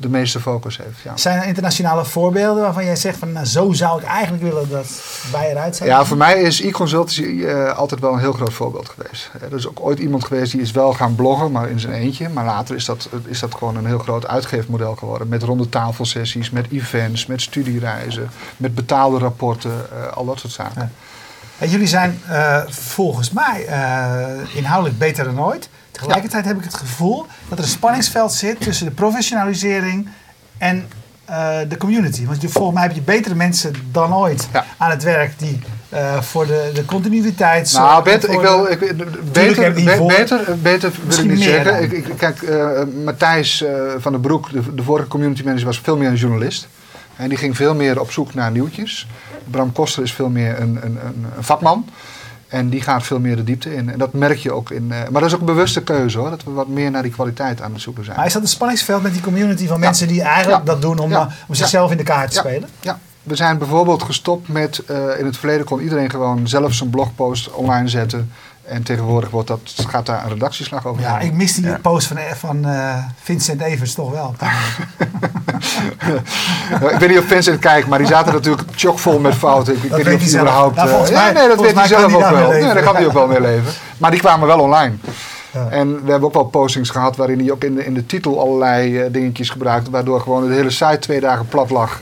de 0.00 0.08
meeste 0.08 0.40
focus 0.40 0.76
heeft. 0.76 1.00
Ja. 1.02 1.16
Zijn 1.16 1.40
er 1.40 1.46
internationale 1.46 2.04
voorbeelden 2.04 2.62
waarvan 2.62 2.84
jij 2.84 2.96
zegt 2.96 3.18
van 3.18 3.32
nou, 3.32 3.46
zo 3.46 3.72
zou 3.72 4.00
ik 4.00 4.06
eigenlijk 4.06 4.42
willen 4.42 4.68
dat 4.68 5.02
wij 5.32 5.50
eruit 5.50 5.76
zijn? 5.76 5.88
Ja, 5.88 6.04
voor 6.04 6.16
mij 6.16 6.42
is 6.42 6.60
e-consultancy 6.60 7.44
eh, 7.44 7.76
altijd 7.76 8.00
wel 8.00 8.12
een 8.12 8.18
heel 8.18 8.32
groot 8.32 8.52
voorbeeld 8.52 8.88
geweest. 8.88 9.30
Eh, 9.32 9.42
er 9.42 9.56
is 9.56 9.68
ook 9.68 9.80
ooit 9.80 9.98
iemand 9.98 10.24
geweest 10.24 10.52
die 10.52 10.60
is 10.60 10.70
wel 10.70 10.92
gaan 10.92 11.14
bloggen, 11.14 11.52
maar 11.52 11.70
in 11.70 11.80
zijn 11.80 11.94
eentje. 11.94 12.28
Maar 12.28 12.44
later 12.44 12.76
is 12.76 12.84
dat, 12.84 13.08
is 13.24 13.40
dat 13.40 13.54
gewoon 13.54 13.76
een 13.76 13.86
heel 13.86 13.98
groot 13.98 14.26
uitgeefmodel 14.26 14.94
geworden. 14.94 15.28
Met 15.28 15.42
ronde 15.42 15.68
tafelsessies, 15.68 16.50
met 16.50 16.66
events, 16.70 17.26
met 17.26 17.42
studiereizen, 17.42 18.30
met 18.56 18.74
betaalde 18.74 19.18
rapporten, 19.18 19.86
eh, 19.90 20.16
al 20.16 20.24
dat 20.24 20.38
soort 20.38 20.52
zaken. 20.52 20.80
Ja. 20.80 20.90
En 21.60 21.68
jullie 21.68 21.86
zijn 21.86 22.20
eh, 22.28 22.62
volgens 22.68 23.30
mij 23.30 23.66
eh, 23.66 24.56
inhoudelijk 24.56 24.98
beter 24.98 25.24
dan 25.24 25.40
ooit. 25.40 25.68
Tegelijkertijd 26.00 26.44
heb 26.44 26.56
ik 26.58 26.64
het 26.64 26.74
gevoel 26.74 27.26
dat 27.48 27.58
er 27.58 27.64
een 27.64 27.70
spanningsveld 27.70 28.32
zit 28.32 28.60
tussen 28.60 28.86
de 28.86 28.92
professionalisering 28.92 30.08
en 30.58 30.88
eh, 31.24 31.58
de 31.68 31.76
community. 31.76 32.26
Want 32.26 32.42
je, 32.42 32.48
volgens 32.48 32.74
mij 32.74 32.82
heb 32.86 32.94
je 32.94 33.00
betere 33.02 33.34
mensen 33.34 33.74
dan 33.92 34.14
ooit 34.14 34.48
Ja. 34.52 34.64
aan 34.76 34.90
het 34.90 35.02
werk 35.02 35.38
die 35.38 35.60
eh, 35.88 36.20
voor 36.20 36.46
de, 36.46 36.70
de 36.74 36.84
continuïteit 36.84 37.72
Nou, 37.72 38.04
beter, 38.04 38.30
ik 38.30 38.40
wil, 38.40 38.66
ik, 38.70 38.78
beter, 39.32 39.72
be- 39.72 40.04
beter, 40.06 40.58
beter 40.62 40.92
wil 41.06 41.18
ik 41.18 41.24
niet 41.24 41.42
zeggen. 41.42 41.82
Ik, 41.82 41.92
ik, 41.92 42.04
kijk, 42.16 42.42
eh, 42.42 42.82
Matthijs 43.04 43.64
van 43.98 44.12
den 44.12 44.20
Broek, 44.20 44.50
de, 44.52 44.74
de 44.74 44.82
vorige 44.82 45.08
community 45.08 45.42
manager, 45.42 45.66
was 45.66 45.80
veel 45.80 45.96
meer 45.96 46.08
een 46.08 46.14
journalist. 46.14 46.68
En 47.16 47.28
die 47.28 47.38
ging 47.38 47.56
veel 47.56 47.74
meer 47.74 48.00
op 48.00 48.10
zoek 48.12 48.34
naar 48.34 48.50
nieuwtjes. 48.50 49.06
Bram 49.50 49.72
Koster 49.72 50.02
is 50.02 50.12
veel 50.12 50.28
meer 50.28 50.60
een, 50.60 50.78
een, 50.82 50.98
een, 51.04 51.26
een 51.36 51.44
vakman. 51.44 51.84
En 52.50 52.68
die 52.68 52.80
gaat 52.80 53.02
veel 53.02 53.20
meer 53.20 53.36
de 53.36 53.44
diepte 53.44 53.74
in. 53.74 53.90
En 53.90 53.98
dat 53.98 54.12
merk 54.12 54.38
je 54.38 54.52
ook 54.52 54.70
in. 54.70 54.92
eh, 54.92 54.98
maar 55.10 55.20
dat 55.20 55.24
is 55.30 55.34
ook 55.34 55.40
een 55.40 55.46
bewuste 55.46 55.82
keuze 55.82 56.18
hoor. 56.18 56.30
Dat 56.30 56.44
we 56.44 56.50
wat 56.50 56.68
meer 56.68 56.90
naar 56.90 57.02
die 57.02 57.12
kwaliteit 57.12 57.62
aan 57.62 57.72
het 57.72 57.80
zoeken 57.82 58.04
zijn. 58.04 58.16
Maar 58.16 58.26
is 58.26 58.32
dat 58.32 58.42
een 58.42 58.48
spanningsveld 58.48 59.02
met 59.02 59.12
die 59.12 59.22
community 59.22 59.66
van 59.66 59.78
Ja. 59.78 59.84
mensen 59.84 60.08
die 60.08 60.22
eigenlijk 60.22 60.66
Ja. 60.66 60.72
dat 60.72 60.82
doen 60.82 60.98
om, 60.98 61.10
Ja. 61.10 61.20
eh, 61.20 61.32
om 61.48 61.54
zichzelf 61.54 61.90
in 61.90 61.96
de 61.96 62.02
kaart 62.02 62.30
te 62.30 62.36
spelen? 62.36 62.68
Ja, 62.80 62.98
we 63.22 63.34
zijn 63.36 63.58
bijvoorbeeld 63.58 64.02
gestopt 64.02 64.48
met. 64.48 64.78
eh, 64.86 65.18
in 65.18 65.24
het 65.26 65.36
verleden 65.36 65.66
kon 65.66 65.80
iedereen 65.80 66.10
gewoon 66.10 66.48
zelf 66.48 66.74
zijn 66.74 66.90
blogpost 66.90 67.50
online 67.50 67.88
zetten. 67.88 68.30
En 68.70 68.82
tegenwoordig 68.82 69.30
wordt 69.30 69.48
dat, 69.48 69.60
gaat 69.88 70.06
daar 70.06 70.22
een 70.24 70.28
redactieslag 70.28 70.86
over. 70.86 71.02
Ja, 71.02 71.18
ik 71.18 71.32
mis 71.32 71.54
die 71.54 71.64
Ja. 71.66 71.78
post 71.82 72.06
van, 72.06 72.16
van 72.36 72.64
eh, 72.64 72.94
Vincent 73.22 73.60
Evers 73.60 73.94
toch 73.94 74.10
wel. 74.10 74.34
ik 76.92 76.98
weet 76.98 77.08
niet 77.08 77.18
of 77.18 77.24
Vincent 77.24 77.58
kijkt, 77.58 77.88
maar 77.88 77.98
die 77.98 78.06
zaten 78.06 78.32
natuurlijk 78.32 78.68
chockvol 78.76 79.18
met 79.18 79.34
fouten. 79.34 79.74
Ik, 79.76 79.82
ik 79.82 79.90
weet 79.90 80.04
niet 80.06 80.14
of 80.14 80.28
zelf. 80.28 80.42
überhaupt... 80.42 80.76
Nou, 80.76 80.88
eh, 80.90 81.08
ja, 81.10 81.22
mij- 81.22 81.32
nee, 81.32 81.48
dat 81.48 81.60
weet 81.60 81.74
hij 81.74 81.86
zelf 81.86 82.14
ook 82.14 82.20
wel. 82.30 82.48
Nee, 82.50 82.60
daar 82.62 82.82
kan 82.82 82.94
hij 82.96 83.06
ook 83.06 83.12
wel 83.12 83.26
mee 83.34 83.40
leven. 83.40 83.72
Maar 83.98 84.10
die 84.10 84.20
kwamen 84.20 84.46
wel 84.46 84.60
online. 84.60 84.94
Ja. 85.52 85.66
En 85.70 86.04
we 86.04 86.10
hebben 86.10 86.28
ook 86.28 86.34
wel 86.34 86.44
postings 86.44 86.90
gehad 86.90 87.16
waarin 87.16 87.38
hij 87.38 87.50
ook 87.50 87.64
in 87.64 87.74
de, 87.74 87.84
in 87.84 87.94
de 87.94 88.06
titel 88.06 88.40
allerlei 88.40 88.98
eh, 89.00 89.12
dingetjes 89.12 89.50
gebruikte. 89.50 89.90
Waardoor 89.90 90.20
gewoon 90.20 90.48
de 90.48 90.54
hele 90.54 90.70
site 90.70 90.98
twee 90.98 91.20
dagen 91.20 91.46
plat 91.48 91.70
lag. 91.70 92.00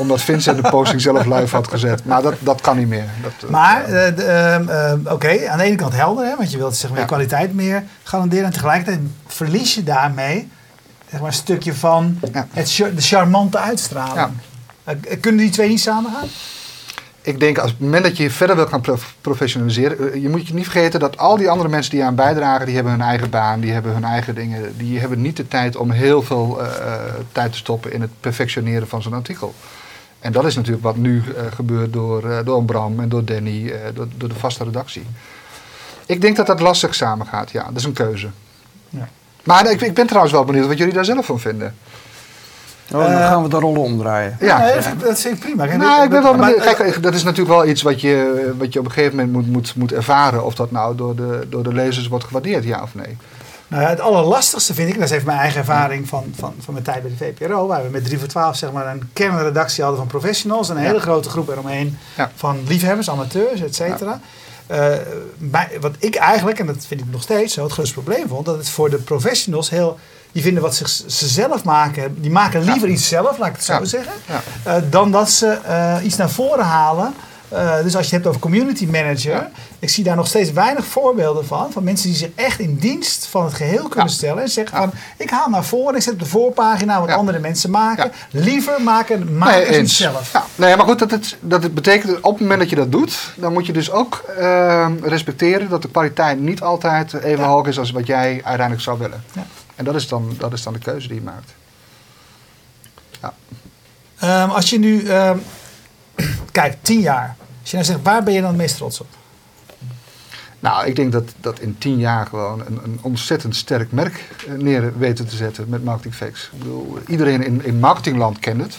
Omdat 0.00 0.20
Vincent 0.22 0.62
de 0.62 0.70
posting 0.70 1.00
zelf 1.00 1.24
live 1.24 1.54
had 1.56 1.68
gezet. 1.68 2.04
Maar 2.04 2.22
dat, 2.22 2.34
dat 2.38 2.60
kan 2.60 2.76
niet 2.78 2.88
meer. 2.88 3.04
Dat, 3.22 3.32
eh, 3.44 3.50
Maar, 3.50 3.84
eh, 3.84 4.54
ehm, 4.54 4.68
ehm, 4.68 4.98
oké, 5.04 5.48
aan 5.48 5.58
de 5.58 5.64
ene 5.64 5.76
kant 5.76 5.94
helder, 5.94 6.24
hè, 6.24 6.36
want 6.36 6.50
je 6.50 6.56
wilt 6.56 6.76
zeg 6.76 6.90
maar, 6.90 6.98
Ja. 6.98 7.04
je 7.04 7.10
kwaliteit 7.10 7.54
meer 7.54 7.84
garanderen. 8.02 8.44
En 8.44 8.52
tegelijkertijd 8.52 9.00
verlies 9.26 9.74
je 9.74 9.82
daarmee 9.82 10.48
zeg 11.10 11.20
maar, 11.20 11.28
een 11.28 11.34
stukje 11.34 11.74
van 11.74 12.18
Ja. 12.32 12.46
het, 12.52 12.76
de 12.94 13.02
charmante 13.02 13.58
uitstraling. 13.58 14.14
Ja. 14.14 14.30
Eh, 14.84 15.20
kunnen 15.20 15.40
die 15.40 15.50
twee 15.50 15.68
niet 15.68 15.80
samen 15.80 16.10
gaan? 16.12 16.28
Ik 17.22 17.40
denk 17.40 17.58
als 17.58 17.70
het 17.70 17.80
moment 17.80 18.04
dat 18.04 18.16
je 18.16 18.30
verder 18.30 18.56
wil 18.56 18.66
gaan 18.66 18.80
prof- 18.80 19.14
professionaliseren, 19.20 20.20
je 20.20 20.28
moet 20.28 20.48
je 20.48 20.54
niet 20.54 20.64
vergeten 20.68 21.00
dat 21.00 21.16
al 21.18 21.36
die 21.36 21.50
andere 21.50 21.68
mensen 21.68 21.90
die 21.92 22.04
aan 22.04 22.14
bijdragen, 22.14 22.66
die 22.66 22.74
hebben 22.74 22.92
hun 22.92 23.02
eigen 23.02 23.30
baan, 23.30 23.60
die 23.60 23.72
hebben 23.72 23.92
hun 23.92 24.04
eigen 24.04 24.34
dingen, 24.34 24.76
die 24.76 24.98
hebben 25.00 25.20
niet 25.20 25.36
de 25.36 25.48
tijd 25.48 25.76
om 25.76 25.90
heel 25.90 26.22
veel 26.22 26.60
tijd 27.32 27.52
te 27.52 27.58
stoppen 27.58 27.92
in 27.92 28.00
het 28.00 28.10
perfectioneren 28.20 28.88
van 28.88 29.02
zo'n 29.02 29.14
artikel. 29.14 29.54
En 30.20 30.32
dat 30.32 30.44
is 30.44 30.54
natuurlijk 30.56 30.84
wat 30.84 30.96
nu 30.96 31.22
eh, 31.36 31.42
gebeurt 31.54 31.92
door, 31.92 32.30
eh, 32.30 32.38
door 32.44 32.64
Bram 32.64 33.00
en 33.00 33.08
door 33.08 33.24
Danny, 33.24 33.70
eh, 33.70 33.78
door, 33.94 34.06
door 34.16 34.28
de 34.28 34.34
vaste 34.34 34.64
redactie. 34.64 35.06
Ik 36.06 36.20
denk 36.20 36.36
dat 36.36 36.46
dat 36.46 36.60
lastig 36.60 36.94
samen 36.94 37.26
gaat, 37.26 37.50
ja. 37.50 37.64
Dat 37.64 37.76
is 37.76 37.84
een 37.84 37.92
keuze. 37.92 38.28
Ja. 38.88 39.08
Maar 39.44 39.70
ik, 39.70 39.80
ik 39.80 39.94
ben 39.94 40.06
trouwens 40.06 40.32
wel 40.32 40.44
benieuwd 40.44 40.66
wat 40.66 40.78
jullie 40.78 40.94
daar 40.94 41.04
zelf 41.04 41.26
van 41.26 41.40
vinden. 41.40 41.74
Oh, 42.92 43.00
dan 43.04 43.16
gaan 43.16 43.42
we 43.42 43.48
de 43.48 43.58
rollen 43.58 43.80
omdraaien. 43.80 44.36
Ja. 44.40 44.58
nee, 44.58 44.74
dat 44.98 45.24
ik 45.24 45.38
prima. 45.38 45.64
Nou, 45.64 46.04
ik 46.04 46.10
ben 46.10 46.22
wel 46.22 46.34
maar- 46.34 46.52
benieuwd. 46.54 46.76
Kijk, 46.76 47.02
dat 47.02 47.14
is 47.14 47.22
natuurlijk 47.22 47.56
wel 47.56 47.66
iets 47.66 47.82
wat 47.82 48.00
je, 48.00 48.52
wat 48.58 48.72
je 48.72 48.78
op 48.78 48.84
een 48.84 48.90
gegeven 48.90 49.16
moment 49.16 49.32
moet, 49.32 49.46
moet, 49.46 49.74
moet 49.76 49.92
ervaren. 49.92 50.44
Of 50.44 50.54
dat 50.54 50.70
nou 50.70 50.96
door 50.96 51.16
de, 51.16 51.46
door 51.48 51.62
de 51.62 51.72
lezers 51.72 52.08
wordt 52.08 52.24
gewaardeerd, 52.24 52.64
ja 52.64 52.82
of 52.82 52.94
nee. 52.94 53.16
Nou 53.70 53.82
ja, 53.82 53.88
het 53.88 54.00
allerlastigste 54.00 54.74
vind 54.74 54.88
ik, 54.88 54.94
en 54.94 55.00
dat 55.00 55.08
is 55.10 55.14
even 55.14 55.26
mijn 55.26 55.38
eigen 55.38 55.58
ervaring 55.58 56.08
van, 56.08 56.32
van, 56.38 56.54
van 56.60 56.72
mijn 56.74 56.84
tijd 56.84 57.02
bij 57.02 57.10
de 57.10 57.16
VPRO, 57.24 57.66
waar 57.66 57.82
we 57.82 57.88
met 57.88 58.04
3 58.04 58.18
voor 58.18 58.28
12 58.28 58.56
zeg 58.56 58.72
maar, 58.72 58.86
een 58.86 59.10
kernredactie 59.12 59.82
hadden 59.82 60.00
van 60.00 60.08
professionals 60.08 60.68
en 60.68 60.76
een 60.76 60.82
Ja. 60.82 60.88
hele 60.88 61.00
grote 61.00 61.28
groep 61.30 61.48
eromheen 61.48 61.98
Ja. 62.16 62.30
van 62.36 62.58
liefhebbers, 62.66 63.10
amateurs, 63.10 63.60
et 63.60 63.74
cetera. 63.74 64.20
Eh, 64.66 64.86
wat 65.80 65.94
ik 65.98 66.14
eigenlijk, 66.14 66.58
en 66.58 66.66
dat 66.66 66.86
vind 66.86 67.00
ik 67.00 67.06
nog 67.10 67.22
steeds 67.22 67.54
zo, 67.54 67.62
het 67.62 67.72
grootste 67.72 67.94
probleem 67.94 68.28
vond, 68.28 68.46
dat 68.46 68.56
het 68.56 68.68
voor 68.70 68.90
de 68.90 68.96
professionals 68.96 69.70
heel. 69.70 69.98
Die 70.32 70.42
vinden 70.42 70.62
wat 70.62 70.74
zich, 70.74 70.88
ze 70.88 71.28
zelf 71.28 71.64
maken, 71.64 72.20
die 72.20 72.30
maken 72.30 72.62
liever 72.62 72.88
iets 72.88 73.08
zelf, 73.08 73.38
laat 73.38 73.48
ik 73.48 73.54
het 73.54 73.64
zo 73.64 73.84
zeggen, 73.84 74.12
eh, 74.62 74.74
dan 74.90 75.10
dat 75.10 75.30
ze 75.30 75.46
eh, 75.64 75.96
iets 76.02 76.16
naar 76.16 76.30
voren 76.30 76.64
halen. 76.64 77.14
Eh, 77.50 77.82
dus 77.82 77.96
als 77.96 78.08
je 78.08 78.14
het 78.16 78.24
hebt 78.24 78.26
over 78.26 78.40
community 78.40 78.86
manager, 78.86 79.32
Ja. 79.32 79.50
ik 79.78 79.88
zie 79.90 80.04
daar 80.04 80.16
nog 80.16 80.26
steeds 80.26 80.52
weinig 80.52 80.84
voorbeelden 80.84 81.46
van. 81.46 81.72
Van 81.72 81.84
mensen 81.84 82.08
die 82.08 82.16
zich 82.16 82.28
echt 82.34 82.58
in 82.60 82.76
dienst 82.76 83.26
van 83.26 83.44
het 83.44 83.54
geheel 83.54 83.88
kunnen 83.88 84.06
Ja. 84.06 84.12
stellen. 84.14 84.42
En 84.42 84.48
zeggen 84.48 84.78
Ja. 84.80 84.88
van, 84.88 84.98
ik 85.16 85.30
haal 85.30 85.48
naar 85.48 85.64
voren, 85.64 85.94
ik 85.94 86.02
zet 86.02 86.12
op 86.12 86.18
de 86.18 86.26
voorpagina 86.26 87.00
wat 87.00 87.08
Ja. 87.08 87.14
andere 87.14 87.38
mensen 87.38 87.70
maken. 87.70 88.10
Ja. 88.30 88.40
Liever 88.40 88.82
maken, 88.82 89.38
Nee, 89.38 89.66
iets 89.68 89.76
eens. 89.76 89.96
zelf. 89.96 90.32
Ja, 90.32 90.44
nee, 90.54 90.76
maar 90.76 90.86
goed, 90.86 90.98
dat, 90.98 91.10
het, 91.10 91.36
dat 91.40 91.62
het 91.62 91.74
betekent 91.74 92.20
op 92.20 92.32
het 92.32 92.40
moment 92.40 92.60
dat 92.60 92.70
je 92.70 92.76
dat 92.76 92.92
doet, 92.92 93.32
dan 93.36 93.52
moet 93.52 93.66
je 93.66 93.72
dus 93.72 93.90
ook 93.90 94.24
ehm, 94.38 94.92
respecteren 95.02 95.68
dat 95.68 95.82
de 95.82 95.88
kwaliteit 95.90 96.40
niet 96.40 96.60
altijd 96.62 97.12
even 97.14 97.44
Ja. 97.44 97.48
hoog 97.48 97.66
is 97.66 97.78
als 97.78 97.90
wat 97.90 98.06
jij 98.06 98.30
uiteindelijk 98.44 98.80
zou 98.80 98.98
willen. 98.98 99.24
Ja. 99.32 99.46
En 99.76 99.84
dat 99.84 99.94
is, 99.94 100.08
dan, 100.08 100.34
dat 100.38 100.52
is 100.52 100.62
dan 100.62 100.72
de 100.72 100.78
keuze 100.78 101.08
die 101.08 101.16
je 101.16 101.22
maakt. 101.22 101.50
Ehm, 104.18 104.48
als 104.50 104.70
je 104.70 104.78
nu, 104.78 105.06
ehm, 105.08 105.38
kijk, 106.52 106.76
tien 106.82 107.00
jaar. 107.00 107.36
Als 107.60 107.70
je 107.70 107.76
nou 107.76 107.88
zegt, 107.88 108.02
waar 108.02 108.22
ben 108.22 108.34
je 108.34 108.40
dan 108.40 108.48
het 108.48 108.58
meest 108.58 108.76
trots 108.76 109.00
op? 109.00 109.06
Nou, 110.60 110.86
ik 110.86 110.96
denk 110.96 111.12
dat, 111.12 111.34
dat 111.40 111.60
in 111.60 111.78
tien 111.78 111.98
jaar 111.98 112.26
gewoon 112.26 112.60
een, 112.66 112.80
een 112.84 112.98
ontzettend 113.02 113.56
sterk 113.56 113.92
merk 113.92 114.24
eh, 114.46 114.54
neer 114.54 114.98
weten 114.98 115.26
te 115.26 115.36
zetten 115.36 115.68
met 115.68 115.84
Marketing 115.84 116.14
Facts. 116.14 116.50
Ik 116.52 116.58
bedoel, 116.58 116.98
iedereen 117.06 117.44
in, 117.44 117.64
in 117.64 117.78
marketingland 117.78 118.38
kent 118.38 118.60
het. 118.60 118.78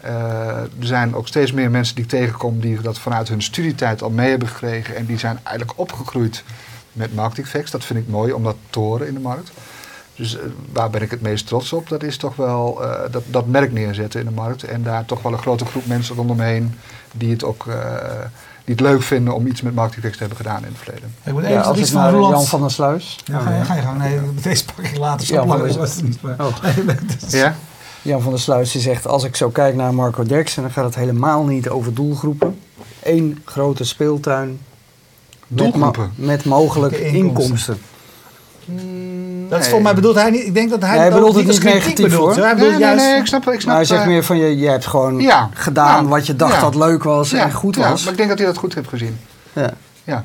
Eh, 0.00 0.56
er 0.58 0.70
zijn 0.80 1.14
ook 1.14 1.28
steeds 1.28 1.52
meer 1.52 1.70
mensen 1.70 1.94
die 1.94 2.04
ik 2.04 2.10
tegenkom 2.10 2.60
die 2.60 2.80
dat 2.80 2.98
vanuit 2.98 3.28
hun 3.28 3.42
studietijd 3.42 4.02
al 4.02 4.10
mee 4.10 4.30
hebben 4.30 4.48
gekregen. 4.48 4.96
En 4.96 5.06
die 5.06 5.18
zijn 5.18 5.40
eigenlijk 5.42 5.78
opgegroeid 5.78 6.42
met 6.92 7.14
Marketing 7.14 7.46
Facts. 7.46 7.70
Dat 7.70 7.84
vind 7.84 7.98
ik 7.98 8.08
mooi 8.08 8.32
om 8.32 8.42
dat 8.42 8.56
te 8.70 9.06
in 9.06 9.14
de 9.14 9.20
markt. 9.20 9.50
Dus 10.20 10.36
eh, 10.36 10.42
waar 10.72 10.90
ben 10.90 11.02
ik 11.02 11.10
het 11.10 11.20
meest 11.20 11.46
trots 11.46 11.72
op? 11.72 11.88
Dat 11.88 12.02
is 12.02 12.16
toch 12.16 12.36
wel 12.36 12.84
eh, 12.84 13.12
dat, 13.12 13.22
dat 13.26 13.46
merk 13.46 13.72
neerzetten 13.72 14.20
in 14.20 14.26
de 14.26 14.32
markt. 14.32 14.62
En 14.64 14.82
daar 14.82 15.04
toch 15.04 15.22
wel 15.22 15.32
een 15.32 15.38
grote 15.38 15.64
groep 15.64 15.86
mensen 15.86 16.16
rondomheen 16.16 16.74
die 17.12 17.30
het 17.30 17.44
ook 17.44 17.66
eh, 17.66 17.74
die 18.64 18.74
het 18.74 18.80
leuk 18.80 19.02
vinden 19.02 19.34
om 19.34 19.46
iets 19.46 19.62
met 19.62 19.74
Marketing 19.74 20.02
Facts 20.04 20.18
te 20.18 20.24
hebben 20.26 20.44
gedaan 20.44 20.62
in 20.64 20.68
het 20.72 20.78
verleden. 20.82 21.14
Ik 21.24 21.32
moet 21.32 21.42
Ja, 21.42 21.48
even 21.48 21.64
als 21.64 21.78
iets 21.78 21.88
ik 21.88 21.92
van 21.94 22.02
naar 22.02 22.12
Roland... 22.12 22.34
Jan 22.34 22.46
van 22.46 22.60
der 22.60 22.70
Sluis. 22.70 23.18
Ja, 23.24 23.38
ga, 23.38 23.56
je, 23.56 23.64
ga 23.64 23.74
je 23.74 23.82
gang. 23.82 23.98
Nee, 23.98 24.18
deze 24.42 24.64
pak 24.64 24.84
ik 24.84 24.96
later. 24.98 25.26
Zo 25.26 25.34
Jan 25.34 25.48
van 25.48 25.56
belangrijk 25.58 25.72
der- 25.72 25.88
was 25.88 25.94
het 26.00 26.04
niet. 26.04 26.22
Maar... 26.22 26.36
Oh. 26.46 26.62
Nee, 26.86 26.96
is- 27.26 27.32
Ja? 27.32 27.54
Jan 28.02 28.20
van 28.20 28.30
der 28.30 28.40
Sluis 28.40 28.72
die 28.72 28.80
zegt, 28.80 29.06
als 29.06 29.24
ik 29.24 29.36
zo 29.36 29.48
kijk 29.50 29.74
naar 29.74 29.94
Marco 29.94 30.22
Derksen, 30.22 30.62
dan 30.62 30.70
gaat 30.70 30.84
het 30.84 30.94
helemaal 30.94 31.44
niet 31.44 31.68
over 31.68 31.94
doelgroepen. 31.94 32.58
Eén 33.02 33.40
grote 33.44 33.84
speeltuin. 33.84 34.60
Doelgroepen? 35.46 36.12
Met, 36.14 36.44
mogelijk 36.44 36.92
inkomsten. 36.92 37.18
inkomsten. 37.24 37.78
Dat 39.50 39.60
is 39.60 39.64
volgens 39.64 39.84
mij 39.84 39.94
bedoelt 39.94 40.14
hij 40.14 40.30
niet. 40.30 40.46
Ik 40.46 40.54
denk 40.54 40.70
dat 40.70 40.80
hij, 40.80 40.90
Nee, 40.90 41.00
hij 41.00 41.10
bedoelt 41.10 41.34
het 41.34 41.46
niet 41.46 41.62
negatief, 41.62 42.08
bedoelt. 42.08 42.36
hoor. 42.36 42.44
Hij 42.44 42.54
Nee, 42.54 42.54
bedoelt 42.54 42.70
nee, 42.70 42.80
juist. 42.80 43.04
nee, 43.04 43.18
ik 43.18 43.26
snap, 43.26 43.48
ik 43.48 43.52
snap 43.52 43.66
Maar 43.66 43.74
hij 43.74 43.84
zegt 43.84 44.00
eh, 44.00 44.06
meer 44.06 44.24
van, 44.24 44.38
je, 44.38 44.58
je 44.58 44.68
hebt 44.68 44.86
gewoon 44.86 45.20
ja, 45.20 45.48
gedaan 45.54 46.08
wat 46.08 46.26
je 46.26 46.36
dacht 46.36 46.54
ja. 46.54 46.60
dat 46.60 46.74
leuk 46.74 47.02
was 47.02 47.30
ja, 47.30 47.44
en 47.44 47.52
goed 47.52 47.74
ja, 47.74 47.90
was. 47.90 48.02
maar 48.02 48.10
ik 48.12 48.16
denk 48.16 48.28
dat 48.28 48.38
hij 48.38 48.46
dat 48.46 48.56
goed 48.56 48.74
heeft 48.74 48.88
gezien. 48.88 49.18
Ja. 49.52 49.70
Ja. 50.04 50.24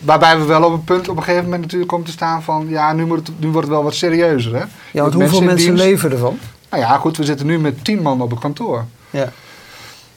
Waarbij 0.00 0.38
we 0.38 0.44
wel 0.44 0.62
op 0.62 0.72
een 0.72 0.84
punt 0.84 1.08
op 1.08 1.16
een 1.16 1.22
gegeven 1.22 1.44
moment 1.44 1.62
natuurlijk 1.62 1.90
komen 1.90 2.06
te 2.06 2.12
staan 2.12 2.42
van... 2.42 2.66
ja, 2.68 2.92
nu, 2.92 3.06
moet 3.06 3.26
het, 3.26 3.40
nu 3.40 3.48
wordt 3.48 3.66
het 3.66 3.76
wel 3.76 3.84
wat 3.84 3.94
serieuzer, 3.94 4.54
hè? 4.54 4.64
Ja, 4.90 5.02
want 5.02 5.14
hoeveel 5.14 5.42
mensen 5.42 5.74
leven 5.74 6.10
ervan? 6.10 6.38
Nou 6.70 6.82
ja, 6.82 6.96
goed, 6.96 7.16
we 7.16 7.24
zitten 7.24 7.46
nu 7.46 7.58
met 7.58 7.84
tien 7.84 8.02
man 8.02 8.20
op 8.20 8.30
het 8.30 8.40
kantoor. 8.40 8.84
Ja. 9.10 9.32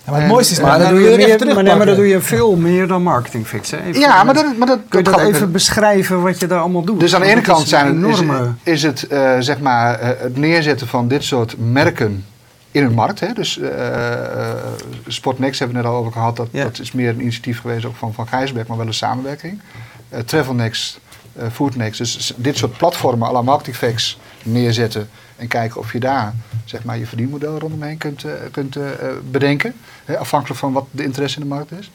Ja, 0.05 0.11
maar 0.11 0.21
het 0.21 0.29
mooiste 0.29 0.53
is... 0.53 0.59
Maar, 0.59 0.79
dan 0.79 0.87
dan 0.87 0.95
doe 0.95 1.09
je 1.09 1.17
meer, 1.17 1.53
maar, 1.53 1.63
nee, 1.63 1.75
maar 1.75 1.85
dan 1.85 1.95
doe 1.95 2.07
je 2.07 2.21
veel 2.21 2.55
meer 2.55 2.87
dan 2.87 3.03
marketing 3.03 3.47
fixen. 3.47 3.83
Even 3.83 3.99
Ja, 3.99 4.23
maar 4.23 4.33
dat, 4.33 4.57
maar 4.57 4.67
dat, 4.67 4.79
Kun 4.87 5.03
je 5.03 5.11
dat 5.11 5.19
even 5.19 5.51
beschrijven 5.51 6.21
wat 6.21 6.39
je 6.39 6.47
daar 6.47 6.59
allemaal 6.59 6.83
doet? 6.83 6.99
Dus 6.99 7.15
aan 7.15 7.21
de 7.21 7.27
ene 7.27 7.35
dat 7.35 7.43
kant 7.43 7.67
zijn 7.67 7.87
is, 7.87 8.19
enorme... 8.19 8.53
is 8.63 8.83
het 8.83 9.07
eh, 9.07 9.35
zeg 9.39 9.59
maar, 9.59 9.99
eh, 9.99 10.09
het 10.17 10.37
neerzetten 10.37 10.87
van 10.87 11.07
dit 11.07 11.23
soort 11.23 11.55
merken 11.57 12.25
in 12.71 12.83
een 12.83 12.93
markt. 12.93 13.19
Hè? 13.19 13.33
Dus 13.33 13.59
eh, 13.59 13.69
Sportnext 15.07 15.59
hebben 15.59 15.77
we 15.77 15.83
net 15.83 15.91
al 15.91 15.97
over 15.99 16.11
gehad. 16.11 16.35
Dat, 16.35 16.47
Ja. 16.51 16.63
dat 16.63 16.79
is 16.79 16.91
meer 16.91 17.09
een 17.09 17.21
initiatief 17.21 17.61
geweest 17.61 17.85
ook 17.85 17.95
van, 17.95 18.13
van 18.13 18.27
Gijsberg, 18.27 18.67
maar 18.67 18.77
wel 18.77 18.87
een 18.87 18.93
samenwerking. 18.93 19.61
Travelnext, 20.25 20.99
Foodnext. 21.51 21.97
Dus 21.97 22.33
dit 22.35 22.57
soort 22.57 22.77
platformen, 22.77 23.27
à 23.27 23.31
la 23.31 23.41
Marketingfacts, 23.41 24.19
neerzetten. 24.43 25.09
En 25.43 25.49
kijken 25.49 25.79
of 25.79 25.91
je 25.91 25.99
daar 25.99 26.33
zeg 26.65 26.83
maar, 26.83 26.97
je 26.97 27.05
verdienmodel 27.05 27.59
rondomheen 27.59 27.97
kunt, 27.97 28.23
eh, 28.23 28.31
kunt 28.51 28.75
eh, 28.75 28.91
eh, 28.91 29.15
bedenken. 29.31 29.73
Hè? 30.05 30.17
Afhankelijk 30.17 30.59
van 30.59 30.73
wat 30.73 30.85
de 30.91 31.03
interesse 31.03 31.39
in 31.39 31.43
de 31.43 31.55
markt 31.55 31.71
is. 31.71 31.91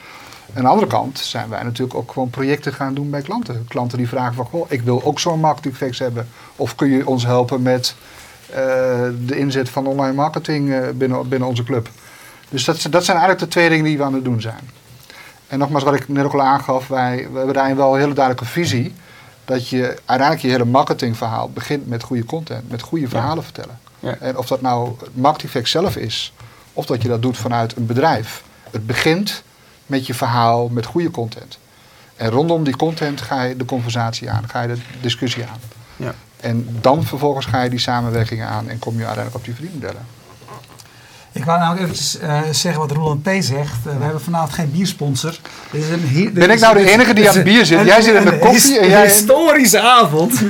Aan 0.55 0.63
de 0.63 0.69
andere 0.69 0.87
kant 0.87 1.19
zijn 1.19 1.49
wij 1.49 1.63
natuurlijk 1.63 1.99
ook 1.99 2.13
gewoon 2.13 2.31
projecten 2.31 2.73
gaan 2.73 2.95
doen 2.95 3.11
bij 3.11 3.23
klanten. 3.23 3.65
Klanten 3.69 3.99
die 3.99 4.09
vragen 4.09 4.35
van, 4.35 4.45
goh, 4.45 4.67
ik 4.69 4.83
wil 4.83 5.05
ook 5.05 5.21
zo'n 5.21 5.41
marketingfacts 5.41 5.99
hebben. 5.99 6.29
Of 6.57 6.75
kun 6.75 6.89
je 6.89 7.07
ons 7.07 7.25
helpen 7.25 7.63
met 7.63 7.95
de 9.27 9.39
inzet 9.39 9.69
van 9.69 9.87
online 9.87 10.15
marketing 10.15 10.93
binnen, 10.95 11.29
binnen 11.29 11.49
onze 11.49 11.65
club. 11.65 11.89
Dus 12.49 12.65
dat, 12.65 12.87
dat 12.91 13.05
zijn 13.05 13.17
eigenlijk 13.17 13.39
de 13.39 13.59
twee 13.59 13.69
dingen 13.69 13.85
die 13.85 13.99
we 13.99 14.05
aan 14.05 14.15
het 14.15 14.25
doen 14.25 14.41
zijn. 14.41 14.71
En 15.47 15.59
nogmaals, 15.59 15.85
wat 15.85 15.95
ik 15.95 16.09
net 16.09 16.25
ook 16.25 16.33
al 16.33 16.43
aangaf, 16.43 16.89
wij 16.89 17.29
hebben 17.35 17.55
daarin 17.55 17.77
wel 17.77 17.95
een 17.95 18.01
hele 18.01 18.15
duidelijke 18.15 18.51
visie. 18.51 18.95
Dat 19.49 19.69
je 19.69 19.83
uiteindelijk 20.05 20.41
je 20.41 20.49
hele 20.49 20.65
marketingverhaal 20.65 21.51
begint 21.51 21.87
met 21.87 22.03
goede 22.03 22.25
content, 22.25 22.71
met 22.71 22.83
goede 22.83 23.09
verhalen 23.09 23.45
vertellen. 23.45 23.79
Ja. 24.01 24.17
En 24.21 24.37
of 24.39 24.47
dat 24.47 24.61
nou 24.61 24.95
het 25.01 25.17
marketingeffect 25.17 25.69
zelf 25.69 25.97
is, 25.97 26.33
of 26.73 26.87
dat 26.87 27.03
je 27.03 27.09
dat 27.09 27.23
doet 27.23 27.37
vanuit 27.37 27.77
een 27.77 27.87
bedrijf. 27.87 28.43
Het 28.71 28.87
begint 28.87 29.43
met 29.87 30.07
je 30.07 30.15
verhaal, 30.15 30.69
met 30.69 30.87
goede 30.87 31.11
content. 31.11 31.59
En 32.17 32.31
rondom 32.31 32.65
die 32.65 32.77
content 32.77 33.21
ga 33.21 33.43
je 33.43 33.57
de 33.57 33.65
conversatie 33.65 34.31
aan, 34.31 34.49
ga 34.49 34.63
je 34.63 34.69
de 34.69 34.81
discussie 35.01 35.45
aan. 35.45 35.61
Ja. 35.97 36.15
En 36.41 36.79
dan 36.81 37.05
vervolgens 37.05 37.47
ga 37.47 37.63
je 37.63 37.71
die 37.71 37.79
samenwerkingen 37.79 38.49
aan 38.49 38.69
en 38.69 38.79
kom 38.79 38.93
je 38.93 39.05
uiteindelijk 39.07 39.37
op 39.37 39.45
die 39.45 39.55
verdienmodellen. 39.55 40.07
Ik 41.39 41.45
wou 41.45 41.59
nou 41.59 41.79
eventjes 41.79 42.19
eh, 42.19 42.39
zeggen 42.51 42.81
wat 42.81 42.91
Roland 42.91 43.23
P. 43.23 43.29
zegt. 43.41 43.53
Eh, 43.87 43.93
we 43.99 44.03
hebben 44.03 44.21
vanavond 44.21 44.53
geen 44.53 44.71
biersponsor. 44.73 45.35
Dit 45.71 45.83
is 45.83 45.89
een 45.91 46.09
dit 46.15 46.33
Ben 46.35 46.51
ik 46.51 46.61
nou 46.61 46.77
de 46.77 46.83
dit 46.83 46.89
enige 46.93 47.13
die 47.15 47.29
aan 47.29 47.35
het 47.35 47.45
bier 47.45 47.65
zit? 47.67 47.79
een- 47.79 47.85
Jij 47.87 48.01
zit 48.03 48.15
in 48.15 48.25
de 48.25 48.33
een 48.33 48.39
koffie 48.39 48.79
en 48.79 48.89
jij- 48.89 49.03
Een 49.03 49.09
historische 49.09 49.81
avond. 49.81 50.33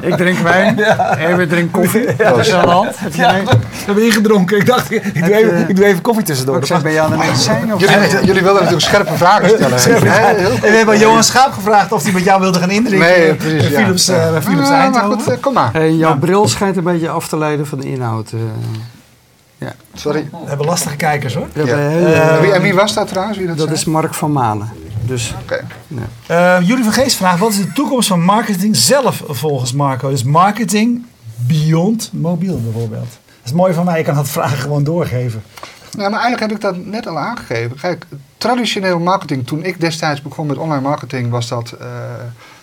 Ik 0.00 0.14
drink 0.16 0.38
wijn, 0.38 0.78
Erwin 1.18 1.48
drinkt 1.48 1.72
koffie. 1.72 2.04
Ja. 2.18 2.30
Dat 2.30 2.38
is 2.38 2.52
aan 2.52 2.64
de 2.66 2.70
hand. 2.72 2.98
Heb 2.98 3.14
je 3.14 3.22
Ja, 3.22 3.38
een- 3.38 3.44
we 3.44 3.56
hebben 3.86 4.04
ingedronken. 4.04 4.56
Ik 4.58 4.66
dacht, 4.66 4.90
ik 4.90 5.14
doe, 5.24 5.34
even, 5.36 5.58
je- 5.58 5.64
ik 5.68 5.76
doe 5.76 5.84
even 5.84 6.00
koffie 6.02 6.24
tussendoor. 6.24 6.56
Ik 6.56 6.66
zeg, 6.66 6.82
ben 6.82 6.92
je 6.92 7.00
aan 7.00 7.10
de 7.10 7.16
medicijn 7.16 7.74
of 7.74 7.80
Jullie, 7.80 7.96
jullie 8.10 8.42
willen 8.42 8.54
natuurlijk 8.54 8.80
scherpe 8.80 9.16
vragen 9.16 9.48
stellen. 9.48 9.80
Scherpe 9.80 10.06
En 10.08 10.60
we 10.60 10.76
hebben 10.76 10.98
Johan 10.98 11.24
Schaap 11.24 11.52
gevraagd 11.52 11.92
of 11.92 12.02
hij 12.02 12.12
met 12.12 12.24
jou 12.24 12.40
wilde 12.40 12.58
gaan 12.58 12.70
indrinken. 12.70 13.08
Nee, 13.08 13.26
bij 13.26 13.34
precies. 13.34 13.68
ja. 13.68 13.78
Philips, 13.80 14.08
eh, 14.08 14.30
bij 14.30 14.42
Philips 14.42 14.68
Ja, 14.68 14.88
maar 14.88 15.02
goed, 15.02 15.26
eh, 15.28 15.36
kom 15.40 15.54
maar. 15.54 15.72
Hey, 15.72 15.92
jouw 15.92 16.10
Ja. 16.10 16.16
bril 16.16 16.48
schijnt 16.48 16.76
een 16.76 16.84
beetje 16.84 17.08
af 17.08 17.28
te 17.28 17.38
leiden 17.38 17.66
van 17.66 17.80
de 17.80 17.86
inhoud. 17.90 18.32
Eh. 19.58 19.68
Sorry. 19.94 20.28
We 20.30 20.48
hebben 20.48 20.66
lastige 20.66 20.96
kijkers 20.96 21.34
hoor. 21.34 21.46
Ja. 21.54 21.64
Eh, 21.64 22.34
En 22.34 22.40
wie, 22.40 22.52
en 22.52 22.62
wie 22.62 22.74
was 22.74 22.94
dat 22.94 23.08
trouwens? 23.08 23.38
Wie 23.38 23.46
dat 23.46 23.56
dat 23.56 23.66
zei? 23.66 23.78
is 23.78 23.84
Mark 23.84 24.14
van 24.14 24.32
Malen. 24.32 24.68
Dus 25.06 25.34
Oké. 25.42 25.64
Eh 26.26 26.56
Jullie 26.62 26.84
van 26.84 26.92
Geest 26.92 27.16
vraagt, 27.16 27.38
wat 27.38 27.50
is 27.50 27.56
de 27.56 27.72
toekomst 27.72 28.08
van 28.08 28.22
marketing 28.22 28.76
zelf 28.76 29.22
volgens 29.26 29.72
Marco? 29.72 30.10
Dus 30.10 30.22
marketing 30.22 31.04
beyond 31.36 32.10
mobiel 32.12 32.60
bijvoorbeeld. 32.62 33.08
Dat 33.10 33.44
is 33.44 33.52
mooi 33.52 33.72
van 33.72 33.84
mij, 33.84 33.98
je 33.98 34.04
kan 34.04 34.14
dat 34.14 34.28
vragen 34.28 34.58
gewoon 34.58 34.84
doorgeven. 34.84 35.42
Nou, 35.96 36.10
maar 36.10 36.20
eigenlijk 36.20 36.40
heb 36.40 36.50
ik 36.50 36.60
dat 36.60 36.84
net 36.86 37.06
al 37.06 37.18
aangegeven. 37.18 37.76
Kijk, 37.80 38.06
traditioneel 38.38 38.98
marketing, 38.98 39.46
toen 39.46 39.64
ik 39.64 39.80
destijds 39.80 40.22
begon 40.22 40.46
met 40.46 40.56
online 40.56 40.80
marketing, 40.80 41.30
was 41.30 41.48
dat 41.48 41.74
eh, 41.80 41.86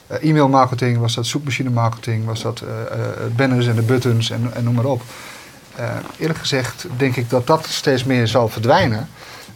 eh, 0.07 0.29
e-mail 0.29 0.47
marketing, 0.49 0.97
was 0.97 1.15
dat 1.15 1.25
zoekmachine 1.25 1.69
marketing, 1.69 2.25
was 2.25 2.41
dat 2.41 2.61
eh, 2.61 2.99
eh, 2.99 2.99
banners 3.35 3.67
en 3.67 3.75
de 3.75 3.81
buttons 3.81 4.29
en, 4.31 4.49
en 4.53 4.63
noem 4.63 4.73
maar 4.73 4.85
op. 4.85 5.01
Eh, 5.75 5.89
eerlijk 6.17 6.39
gezegd 6.39 6.85
denk 6.97 7.15
ik 7.15 7.29
dat 7.29 7.47
dat 7.47 7.67
steeds 7.67 8.03
meer 8.03 8.27
zal 8.27 8.49
verdwijnen. 8.49 9.09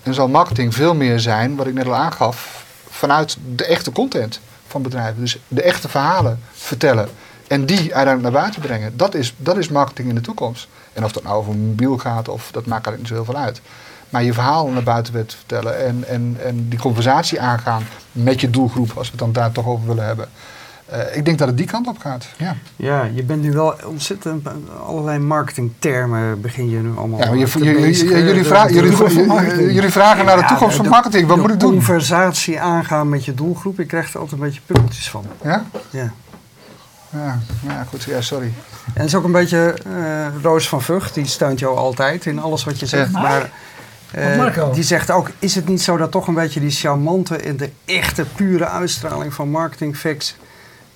En 0.03 0.13
zal 0.13 0.27
marketing 0.27 0.73
veel 0.73 0.95
meer 0.95 1.19
zijn, 1.19 1.55
wat 1.55 1.67
ik 1.67 1.73
net 1.73 1.85
al 1.85 1.95
aangaf, 1.95 2.65
vanuit 2.89 3.37
de 3.55 3.65
echte 3.65 3.91
content 3.91 4.39
van 4.67 4.81
bedrijven. 4.81 5.21
Dus 5.21 5.39
de 5.47 5.61
echte 5.61 5.89
verhalen 5.89 6.39
vertellen 6.51 7.09
en 7.49 7.65
die 7.65 7.79
uiteindelijk 7.79 8.21
naar 8.21 8.41
buiten 8.41 8.61
brengen. 8.61 8.97
Dat 8.97 9.15
is, 9.15 9.33
dat 9.37 9.57
is 9.57 9.69
marketing 9.69 10.09
in 10.09 10.15
de 10.15 10.21
toekomst. 10.21 10.67
En 10.93 11.03
of 11.03 11.11
dat 11.11 11.23
nou 11.23 11.35
over 11.35 11.55
mobiel 11.55 11.97
gaat, 11.97 12.27
of 12.27 12.51
dat 12.51 12.65
maakt 12.65 12.85
eigenlijk 12.85 12.97
niet 12.97 13.07
zo 13.07 13.13
heel 13.13 13.33
veel 13.33 13.43
uit. 13.43 13.61
Maar 14.09 14.23
je 14.23 14.33
verhaal 14.33 14.67
naar 14.67 14.83
buiten 14.83 15.27
te 15.27 15.35
vertellen 15.35 15.85
en, 15.85 16.03
en, 16.07 16.37
en 16.43 16.69
die 16.69 16.79
conversatie 16.79 17.41
aangaan 17.41 17.87
met 18.11 18.41
je 18.41 18.49
doelgroep, 18.49 18.91
als 18.95 19.05
we 19.05 19.11
het 19.11 19.19
dan 19.19 19.31
daar 19.31 19.51
toch 19.51 19.65
over 19.65 19.87
willen 19.87 20.05
hebben. 20.05 20.29
Eh, 20.91 21.17
ik 21.17 21.25
denk 21.25 21.37
dat 21.37 21.47
het 21.47 21.57
die 21.57 21.65
kant 21.65 21.87
op 21.87 21.97
gaat. 21.99 22.27
Ja, 22.37 22.55
Ja, 22.75 23.03
je 23.13 23.23
bent 23.23 23.41
nu 23.41 23.51
wel 23.51 23.73
ontzettend 23.85 24.47
allerlei 24.87 25.19
marketingtermen 25.19 26.41
begin 26.41 26.69
je 26.69 26.77
nu 26.77 26.91
allemaal 26.97 27.19
ja 27.19 27.25
je, 27.33 27.39
je- 27.39 27.63
je- 27.63 28.05
jullie, 28.05 28.33
De- 28.33 28.45
vra- 28.45 28.65
de- 28.65 28.73
jullie, 28.73 28.89
toekomst 28.89 29.13
van 29.13 29.23
jullie- 29.23 29.39
marketing. 29.41 29.73
jullie 29.73 29.89
vragen 29.91 30.25
naar 30.25 30.35
de 30.35 30.41
Ja, 30.41 30.47
toekomst 30.47 30.75
van 30.75 30.85
de- 30.85 30.91
marketing. 30.91 31.27
Wat 31.27 31.35
de 31.35 31.41
moet 31.41 31.51
ik 31.51 31.59
doen? 31.59 31.71
conversatie 31.71 32.59
aangaan 32.61 33.09
met 33.09 33.25
je 33.25 33.33
doelgroep. 33.33 33.79
Ik 33.79 33.87
krijg 33.87 34.13
er 34.13 34.19
altijd 34.19 34.41
een 34.41 34.47
beetje 34.47 34.61
pubbeltjes 34.65 35.09
van. 35.09 35.25
Ja? 35.43 35.65
Ja. 35.89 36.11
Ja, 37.11 37.39
ja, 37.67 37.83
goed. 37.89 38.03
Ja, 38.03 38.21
sorry. 38.21 38.51
En 38.85 38.93
het 38.93 39.05
is 39.05 39.15
ook 39.15 39.23
een 39.23 39.31
beetje 39.31 39.73
eh, 39.85 40.41
Roos 40.43 40.69
van 40.69 40.81
Vught, 40.81 41.13
die 41.13 41.25
steunt 41.25 41.59
jou 41.59 41.77
altijd 41.77 42.25
in 42.25 42.39
alles 42.39 42.63
wat 42.63 42.79
je 42.79 42.85
zegt. 42.85 43.11
Ja. 43.11 43.19
Maar 43.21 43.49
eh, 44.11 44.73
die 44.73 44.83
zegt 44.83 45.11
ook, 45.11 45.29
is 45.39 45.55
het 45.55 45.67
niet 45.67 45.81
zo 45.81 45.97
dat 45.97 46.11
toch 46.11 46.27
een 46.27 46.33
beetje 46.33 46.59
die 46.59 46.69
charmante 46.71 47.35
en 47.35 47.57
de 47.57 47.69
echte 47.85 48.25
pure 48.35 48.65
uitstraling 48.67 49.33
van 49.33 49.49
marketing 49.49 49.97
facts 49.97 50.35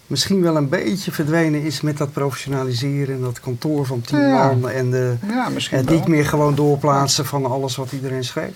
misschien 0.07 0.41
wel 0.41 0.55
een 0.57 0.69
beetje 0.69 1.11
verdwenen 1.11 1.61
is 1.61 1.81
met 1.81 1.97
dat 1.97 2.11
professionaliseren 2.11 3.15
en 3.15 3.21
dat 3.21 3.39
kantoor 3.39 3.85
van 3.85 4.01
tien 4.01 4.19
Ja. 4.19 4.45
man 4.47 4.69
en 4.69 4.91
de, 4.91 5.13
Ja, 5.29 5.49
misschien 5.49 5.77
het 5.77 5.89
niet 5.89 6.07
meer 6.07 6.25
gewoon 6.25 6.55
doorplaatsen 6.55 7.25
van 7.25 7.45
alles 7.45 7.75
wat 7.75 7.91
iedereen 7.91 8.23
schreef. 8.23 8.53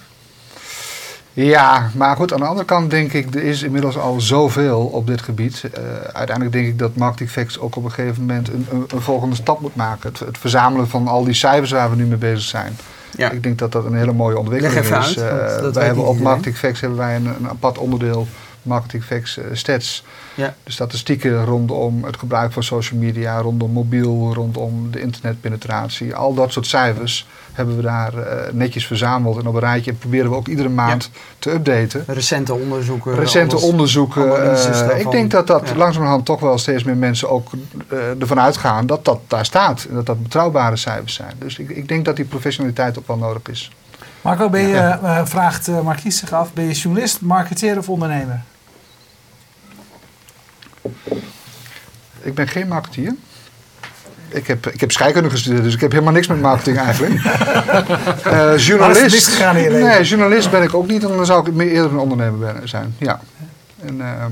Ja, 1.34 1.90
maar 1.96 2.16
goed, 2.16 2.34
aan 2.34 2.40
de 2.40 2.46
andere 2.46 2.66
kant 2.66 2.90
denk 2.90 3.14
ik, 3.14 3.36
er 3.36 3.44
is 3.44 3.64
inmiddels 3.64 3.98
al 3.98 4.22
zoveel 4.22 4.80
op 4.86 5.08
dit 5.08 5.22
gebied. 5.22 5.64
Eh, 5.74 5.82
uiteindelijk 6.14 6.52
denk 6.52 6.68
ik 6.68 6.80
dat 6.80 6.96
Marketing 6.96 7.30
Facts 7.30 7.60
ook 7.60 7.76
op 7.76 7.84
een 7.84 7.92
gegeven 7.92 8.22
moment 8.26 8.48
een, 8.48 8.68
een, 8.72 8.86
een 8.88 9.02
volgende 9.02 9.36
stap 9.36 9.62
moet 9.62 9.76
maken. 9.76 10.10
Het, 10.10 10.20
het 10.20 10.38
verzamelen 10.38 10.88
van 10.88 11.08
al 11.08 11.24
die 11.24 11.34
cijfers 11.34 11.72
waar 11.72 11.90
we 11.90 11.96
nu 11.96 12.06
mee 12.06 12.18
bezig 12.18 12.42
zijn. 12.50 12.78
Ja. 13.18 13.30
Ik 13.32 13.44
denk 13.44 13.58
dat 13.58 13.72
dat 13.72 13.86
een 13.86 13.96
hele 13.96 14.14
mooie 14.14 14.38
ontwikkeling 14.38 14.86
is. 14.86 14.92
uit, 14.92 15.18
Eh, 15.18 15.74
wij 15.74 15.86
hebben 15.86 16.04
op 16.04 16.10
iedereen. 16.10 16.22
Marketing 16.24 16.58
Facts 16.58 16.80
hebben 16.80 16.98
wij 17.00 17.16
een, 17.16 17.26
een 17.26 17.50
apart 17.50 17.78
onderdeel 17.78 18.28
Marketing 18.68 19.04
Facts 19.04 19.38
eh, 19.38 19.46
Stats. 19.52 20.04
Ja. 20.36 20.56
De 20.64 20.72
statistieken 20.72 21.46
rondom 21.46 22.04
het 22.04 22.18
gebruik 22.18 22.52
van 22.52 22.64
social 22.64 23.00
media, 23.00 23.38
rondom 23.40 23.72
mobiel, 23.72 24.34
rondom 24.34 24.92
de 24.92 25.02
internetpenetratie. 25.02 26.16
Al 26.16 26.34
dat 26.34 26.52
soort 26.52 26.68
cijfers 26.68 27.28
hebben 27.54 27.76
we 27.76 27.82
daar 27.82 28.14
eh, 28.18 28.54
netjes 28.54 28.88
verzameld 28.88 29.38
en 29.40 29.48
op 29.48 29.54
een 29.54 29.60
rijtje. 29.60 29.92
En 29.92 29.98
proberen 29.98 30.30
we 30.30 30.36
ook 30.36 30.48
iedere 30.48 30.70
maand 30.70 31.10
te 31.40 31.52
updaten. 31.52 32.04
Recente 32.08 32.54
onderzoeken. 32.54 33.16
Recente 33.16 33.56
alles. 33.56 33.68
onderzoeken. 33.70 34.56
eh, 34.56 35.00
ik 35.00 35.12
denk 35.12 35.32
dat 35.32 35.48
dat 35.48 35.70
Ja. 35.70 35.76
langzamerhand 35.76 36.26
toch 36.26 36.40
wel 36.40 36.58
steeds 36.58 36.84
meer 36.84 36.98
mensen 36.98 37.30
ook 37.30 37.50
eh, 37.88 37.98
ervan 38.22 38.40
uitgaan 38.40 38.86
dat 38.86 39.06
dat 39.06 39.20
daar 39.28 39.46
staat. 39.46 39.86
En 39.90 39.96
dat 39.96 40.06
dat 40.06 40.24
betrouwbare 40.24 40.76
cijfers 40.76 41.14
zijn. 41.14 41.34
Dus 41.40 41.58
ik, 41.60 41.70
ik 41.70 41.88
denk 41.88 42.06
dat 42.06 42.16
die 42.16 42.26
professionaliteit 42.26 43.00
ook 43.00 43.08
wel 43.08 43.18
nodig 43.18 43.42
is. 43.50 43.72
Marco, 44.22 44.50
ben 44.50 44.68
je, 44.68 44.98
vraagt 45.24 45.68
uh, 45.68 45.82
Marquise 45.82 46.18
zich 46.18 46.34
af, 46.34 46.54
ben 46.54 46.66
je 46.66 46.74
journalist, 46.74 47.22
marketeer 47.22 47.78
of 47.78 47.90
ondernemer? 47.90 48.42
Ik 52.22 52.34
ben 52.34 52.48
geen 52.48 52.68
marketeer. 52.68 53.14
Ik 54.30 54.48
heb, 54.48 54.68
ik 54.68 54.80
heb 54.80 54.92
scheikunde 54.92 55.30
gestudeerd, 55.30 55.64
dus 55.64 55.74
ik 55.74 55.82
heb 55.82 55.92
helemaal 55.92 56.14
niks 56.14 56.28
met 56.28 56.42
marketing 56.42 56.78
eigenlijk. 56.78 57.22
Eh 58.24 58.58
journalist. 58.58 59.02
misgegaan 59.02 59.56
in 59.56 59.64
je 59.64 59.72
leven? 59.72 59.88
Nee, 59.88 60.04
journalist 60.04 60.52
ben 60.52 60.64
ik 60.64 60.74
ook 60.74 60.88
niet. 60.88 61.02
Dan 61.02 61.26
zou 61.26 61.48
ik 61.48 61.54
meer 61.54 61.68
eerder 61.72 61.92
een 61.92 61.98
ondernemer 61.98 62.40
ben- 62.40 62.70
zijn. 62.70 62.96
Ja. 62.98 63.20
En, 63.86 64.02
ehm, 64.02 64.32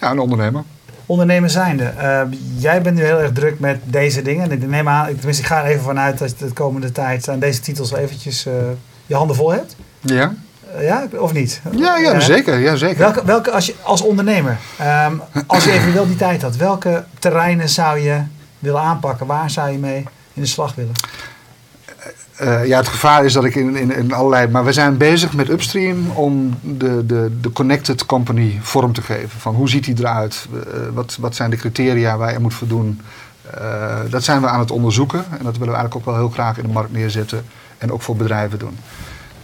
ja, 0.00 0.10
een 0.10 0.18
ondernemer. 0.18 0.62
Ondernemer 1.06 1.50
zijnde. 1.50 1.84
Eh, 1.84 2.20
jij 2.56 2.82
bent 2.82 2.96
nu 2.96 3.02
heel 3.04 3.18
erg 3.20 3.32
druk 3.32 3.58
met 3.60 3.78
deze 3.84 4.22
dingen. 4.22 4.44
En 4.44 4.62
ik 4.62 4.66
neem 4.68 4.88
aan, 4.88 5.08
ik- 5.08 5.16
tenminste 5.16 5.42
ik 5.42 5.48
ga 5.48 5.62
er 5.64 5.70
even 5.70 5.82
vanuit 5.82 6.18
dat 6.18 6.38
je 6.38 6.46
de 6.46 6.52
komende 6.52 6.92
tijd 6.92 7.28
aan 7.28 7.38
deze 7.38 7.60
titels 7.60 7.92
eventjes 7.92 8.46
eh, 8.46 8.52
je 9.06 9.14
handen 9.14 9.36
vol 9.36 9.50
hebt. 9.52 9.76
Ja, 10.00 10.34
ja, 10.80 11.06
of 11.18 11.32
niet? 11.32 11.60
ja, 11.76 11.96
ja 11.96 12.12
Eh, 12.12 12.20
zeker. 12.20 12.58
Ja, 12.58 12.76
zeker. 12.76 12.98
Welke, 12.98 13.24
welke 13.24 13.50
als, 13.50 13.66
je, 13.66 13.74
als 13.82 14.00
ondernemer, 14.00 14.58
ehm, 14.78 15.14
als 15.46 15.64
je 15.64 15.72
even 15.76 15.94
wel 15.94 16.06
die 16.06 16.16
tijd 16.16 16.42
had, 16.42 16.56
welke 16.56 17.04
terreinen 17.18 17.68
zou 17.68 17.98
je 17.98 18.22
willen 18.58 18.80
aanpakken? 18.80 19.26
Waar 19.26 19.50
zou 19.50 19.70
je 19.70 19.78
mee 19.78 20.04
in 20.32 20.42
de 20.42 20.48
slag 20.48 20.74
willen? 20.74 20.92
Eh, 22.36 22.66
ja, 22.66 22.76
het 22.78 22.88
gevaar 22.88 23.24
is 23.24 23.32
dat 23.32 23.44
ik 23.44 23.54
in, 23.54 23.76
in, 23.76 23.96
in 23.96 24.12
allerlei. 24.12 24.48
Maar 24.48 24.64
we 24.64 24.72
zijn 24.72 24.96
bezig 24.96 25.32
met 25.32 25.48
Upstream 25.48 26.10
om 26.10 26.58
de, 26.60 27.06
de, 27.06 27.38
de 27.40 27.52
Connected 27.52 28.06
Company 28.06 28.58
vorm 28.62 28.92
te 28.92 29.02
geven. 29.02 29.40
Van 29.40 29.54
hoe 29.54 29.68
ziet 29.68 29.84
die 29.84 29.98
eruit? 29.98 30.46
Eh, 30.52 30.80
wat, 30.92 31.16
wat 31.20 31.34
zijn 31.34 31.50
de 31.50 31.56
criteria 31.56 32.16
waar 32.16 32.32
je 32.32 32.38
moet 32.38 32.54
voldoen? 32.54 33.00
Eh, 33.50 33.96
dat 34.10 34.24
zijn 34.24 34.40
we 34.40 34.46
aan 34.46 34.58
het 34.58 34.70
onderzoeken. 34.70 35.18
En 35.18 35.44
dat 35.44 35.58
willen 35.58 35.72
we 35.74 35.78
eigenlijk 35.78 35.94
ook 35.94 36.04
wel 36.04 36.14
heel 36.14 36.28
graag 36.32 36.56
in 36.56 36.62
de 36.62 36.72
markt 36.72 36.92
neerzetten. 36.92 37.44
En 37.78 37.92
ook 37.92 38.02
voor 38.02 38.16
bedrijven 38.16 38.58
doen. 38.58 38.78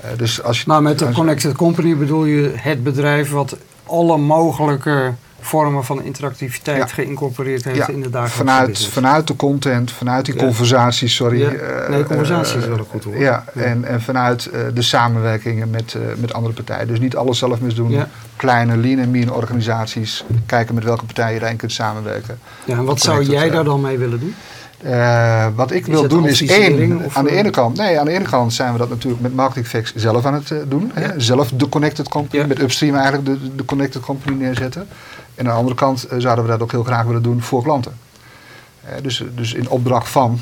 Eh, 0.01 0.11
dus 0.17 0.43
als 0.43 0.59
je, 0.59 0.65
Maar 0.67 0.83
met 0.83 0.99
de 0.99 1.13
Connected 1.13 1.53
Company 1.57 1.97
bedoel 1.97 2.25
je 2.25 2.53
het 2.57 2.83
bedrijf 2.83 3.31
wat 3.31 3.57
alle 3.87 4.17
mogelijke 4.17 5.13
vormen 5.41 5.85
van 5.85 6.03
interactiviteit 6.03 6.77
Ja. 6.79 6.87
geïncorporeerd 6.87 7.65
heeft 7.65 7.77
Ja, 7.77 7.89
in 7.89 8.03
de 8.03 8.11
dagelijkse 8.11 8.39
vanuit, 8.39 8.67
business. 8.67 8.93
vanuit 8.95 9.27
de 9.27 9.37
content, 9.37 9.91
vanuit 9.93 10.25
die 10.25 10.35
Ja. 10.35 10.41
conversaties, 10.41 11.15
sorry. 11.15 11.43
Eh, 11.45 11.89
Nee, 11.89 12.05
conversatie 12.05 12.55
eh, 12.57 12.61
is 12.63 12.69
wel 12.69 12.79
een 12.79 12.85
goed 12.91 13.05
woord. 13.05 13.19
Ja. 13.19 13.45
En, 13.55 13.85
en 13.85 14.01
vanuit 14.03 14.51
de 14.75 14.83
samenwerkingen 14.83 15.71
met, 15.71 15.97
met 16.17 16.33
andere 16.33 16.55
partijen. 16.55 16.87
Dus 16.87 16.99
niet 17.01 17.17
alles 17.17 17.39
zelf 17.39 17.61
misdoen. 17.61 18.03
Kleine 18.37 18.77
lean 18.77 18.99
en 18.99 19.11
mean 19.11 19.33
organisaties. 19.33 20.25
Kijken 20.47 20.75
met 20.75 20.85
welke 20.85 21.05
partijen 21.05 21.33
je 21.35 21.39
daarin 21.41 21.59
kunt 21.59 21.73
samenwerken. 21.73 22.39
Ja, 22.65 22.77
en 22.77 22.85
wat 22.85 23.01
zou 23.01 23.25
jij 23.25 23.51
daar 23.51 23.65
dan 23.65 23.81
mee 23.81 23.99
willen 23.99 24.21
doen? 24.21 24.35
Eh, 24.83 25.47
wat 25.55 25.71
ik 25.71 25.87
Is 25.87 25.93
wil 25.93 26.09
doen 26.09 26.27
is 26.27 26.43
één. 26.47 27.05
of, 27.05 27.17
Aan 27.17 27.25
de 27.25 27.31
eh? 27.31 27.39
ene 27.39 27.51
kant, 27.51 27.77
nee, 27.77 27.99
aan 27.99 28.05
de 28.05 28.13
ene 28.13 28.25
kant 28.25 28.53
zijn 28.53 28.73
we 28.73 28.79
dat 28.79 28.89
natuurlijk 28.89 29.23
met 29.23 29.35
Marketing 29.35 29.67
Facts 29.67 29.95
zelf 29.95 30.25
aan 30.25 30.35
het 30.35 30.51
eh, 30.51 30.59
doen. 30.69 30.91
Hè? 30.95 31.21
Zelf 31.21 31.51
de 31.51 31.69
Connected 31.69 32.09
Company, 32.09 32.41
Ja. 32.43 32.47
met 32.49 32.61
Upstream 32.61 32.95
eigenlijk 32.95 33.25
de, 33.27 33.55
de 33.57 33.65
Connected 33.65 34.03
Company 34.03 34.37
neerzetten. 34.37 34.89
En 35.35 35.45
aan 35.47 35.53
de 35.53 35.59
andere 35.59 35.77
kant 35.77 36.07
zouden 36.19 36.45
we 36.45 36.51
dat 36.51 36.63
ook 36.63 36.71
heel 36.71 36.85
graag 36.85 37.05
willen 37.05 37.23
doen 37.23 37.43
voor 37.43 37.63
klanten. 37.63 37.93
Dus, 39.03 39.25
dus 39.35 39.53
in 39.55 39.69
opdracht 39.69 40.09
van 40.09 40.41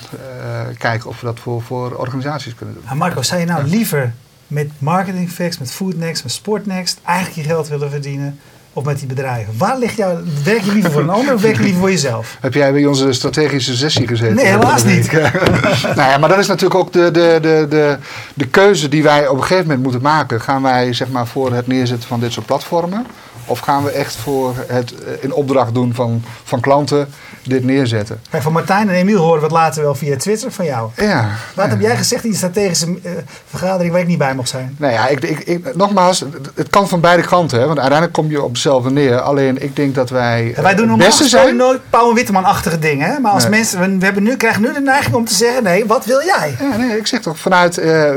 kijken 0.78 1.08
of 1.08 1.20
we 1.20 1.26
dat 1.26 1.40
voor, 1.40 1.62
voor 1.62 1.90
organisaties 1.92 2.54
kunnen 2.54 2.74
doen. 2.74 2.84
Ah, 2.86 2.96
Marco, 2.96 3.22
zou 3.22 3.40
je 3.40 3.46
nou 3.46 3.64
liever 3.64 4.14
met 4.46 4.70
Marketing 4.78 5.30
Facts, 5.30 5.58
met 5.58 5.72
Foodnext, 5.72 6.22
met 6.22 6.32
Sportnext 6.32 6.98
eigenlijk 7.04 7.36
je 7.38 7.52
geld 7.54 7.68
willen 7.68 7.90
verdienen? 7.90 8.38
Of 8.76 8.84
met 8.84 8.98
die 8.98 9.08
bedrijven? 9.08 9.54
Waar 9.56 9.78
ligt 9.78 9.96
jouw, 9.96 10.18
werk 10.44 10.60
je 10.60 10.72
liever 10.72 10.90
voor 10.90 11.00
een 11.00 11.10
ander 11.10 11.34
of 11.34 11.42
werk 11.42 11.56
je 11.56 11.62
liever 11.62 11.80
voor 11.80 11.90
jezelf? 11.90 12.36
Heb 12.40 12.54
jij 12.54 12.72
bij 12.72 12.86
onze 12.86 13.12
strategische 13.12 13.76
sessie 13.76 14.06
gezeten? 14.06 14.34
Nee, 14.34 14.46
helaas 14.46 14.84
niet. 14.84 15.12
nou 15.96 16.10
ja, 16.10 16.18
maar 16.18 16.28
dat 16.28 16.38
is 16.38 16.46
natuurlijk 16.46 16.80
ook 16.80 16.92
de, 16.92 17.10
de, 17.10 17.38
de, 17.42 17.66
de, 17.68 17.98
de 18.34 18.46
keuze 18.46 18.88
die 18.88 19.02
wij 19.02 19.28
op 19.28 19.36
een 19.36 19.42
gegeven 19.42 19.64
moment 19.64 19.82
moeten 19.82 20.02
maken. 20.02 20.40
Gaan 20.40 20.62
wij 20.62 20.92
zeg 20.92 21.08
maar, 21.08 21.26
voor 21.26 21.52
het 21.52 21.66
neerzetten 21.66 22.08
van 22.08 22.20
dit 22.20 22.32
soort 22.32 22.46
platformen? 22.46 23.06
Of 23.46 23.58
gaan 23.58 23.84
we 23.84 23.90
echt 23.90 24.16
voor 24.16 24.54
het 24.66 24.94
eh, 24.94 25.12
in 25.20 25.32
opdracht 25.32 25.74
doen 25.74 25.94
van, 25.94 26.22
van 26.44 26.60
klanten 26.60 27.08
dit 27.48 27.64
neerzetten? 27.64 28.20
Kijk, 28.30 28.42
van 28.42 28.52
Martijn 28.52 28.88
en 28.88 28.94
Emiel 28.94 29.18
horen 29.18 29.38
we 29.38 29.44
het 29.44 29.52
later 29.54 29.82
wel 29.82 29.94
via 29.94 30.16
Twitter 30.16 30.52
van 30.52 30.64
jou. 30.64 30.90
Ja. 30.96 31.28
Wat 31.54 31.68
heb 31.68 31.80
jij 31.80 31.96
gezegd 31.96 32.24
in 32.24 32.28
die 32.30 32.38
strategische 32.38 32.86
eh, 33.02 33.12
vergadering 33.48 33.92
waar 33.92 34.00
ik 34.00 34.06
niet 34.06 34.18
bij 34.18 34.34
mocht 34.34 34.48
zijn? 34.48 34.74
Nou 34.78 34.92
ja, 34.92 35.08
ik, 35.08 35.20
ik, 35.24 35.38
ik- 35.40 35.74
nogmaals, 35.76 36.24
het 36.54 36.70
kan 36.70 36.88
van 36.88 37.00
beide 37.00 37.22
kanten. 37.22 37.58
Hè, 37.58 37.66
want 37.66 37.78
uiteindelijk 37.78 38.18
kom 38.18 38.30
je 38.30 38.42
op 38.42 38.50
hetzelfde 38.52 38.90
neer. 38.90 39.20
Alleen 39.20 39.62
ik 39.62 39.76
denk 39.76 39.94
dat 39.94 40.10
wij 40.10 40.54
wij 40.56 40.70
eh, 40.70 40.76
doen 40.76 40.86
normaal 40.86 41.12
zijn. 41.12 41.56
nooit 41.56 41.80
Pauw 41.90 42.08
en 42.08 42.14
Witteman-achtige 42.14 42.78
dingen. 42.78 43.10
Hè? 43.10 43.18
Maar 43.18 43.32
als 43.32 43.42
Nee. 43.42 43.50
mensen, 43.52 43.80
we, 43.80 43.98
we 43.98 44.04
hebben 44.04 44.22
nu, 44.22 44.36
krijgen 44.36 44.62
nu 44.62 44.72
de 44.72 44.80
neiging 44.80 45.14
om 45.14 45.24
te 45.24 45.34
zeggen, 45.34 45.62
nee, 45.62 45.86
wat 45.86 46.04
wil 46.04 46.22
jij? 46.24 46.56
Ja, 46.60 46.76
nee, 46.76 46.98
ik 46.98 47.06
zeg 47.06 47.20
toch, 47.20 47.38
vanuit 47.38 47.78
eh, 47.78 48.10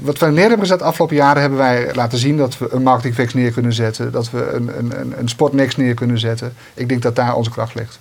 wat 0.00 0.18
wij 0.18 0.30
neer 0.30 0.40
hebben 0.40 0.58
gezet 0.60 0.78
de 0.78 0.84
afgelopen 0.84 1.16
jaren, 1.16 1.40
hebben 1.40 1.58
wij 1.58 1.88
laten 1.94 2.18
zien 2.18 2.36
dat 2.36 2.58
we 2.58 2.68
een 2.70 2.82
marketingfix 2.82 3.34
neer 3.34 3.50
kunnen 3.52 3.72
zetten. 3.72 4.12
Dat 4.12 4.30
we 4.30 4.50
een, 4.52 4.70
een, 4.78 4.92
een, 5.00 5.14
een 5.18 5.70
neer 5.76 5.94
kunnen 5.94 6.18
zetten. 6.18 6.54
Ik 6.74 6.88
denk 6.88 7.02
dat 7.02 7.16
daar 7.16 7.34
onze 7.34 7.50
kracht 7.50 7.74
ligt. 7.74 7.98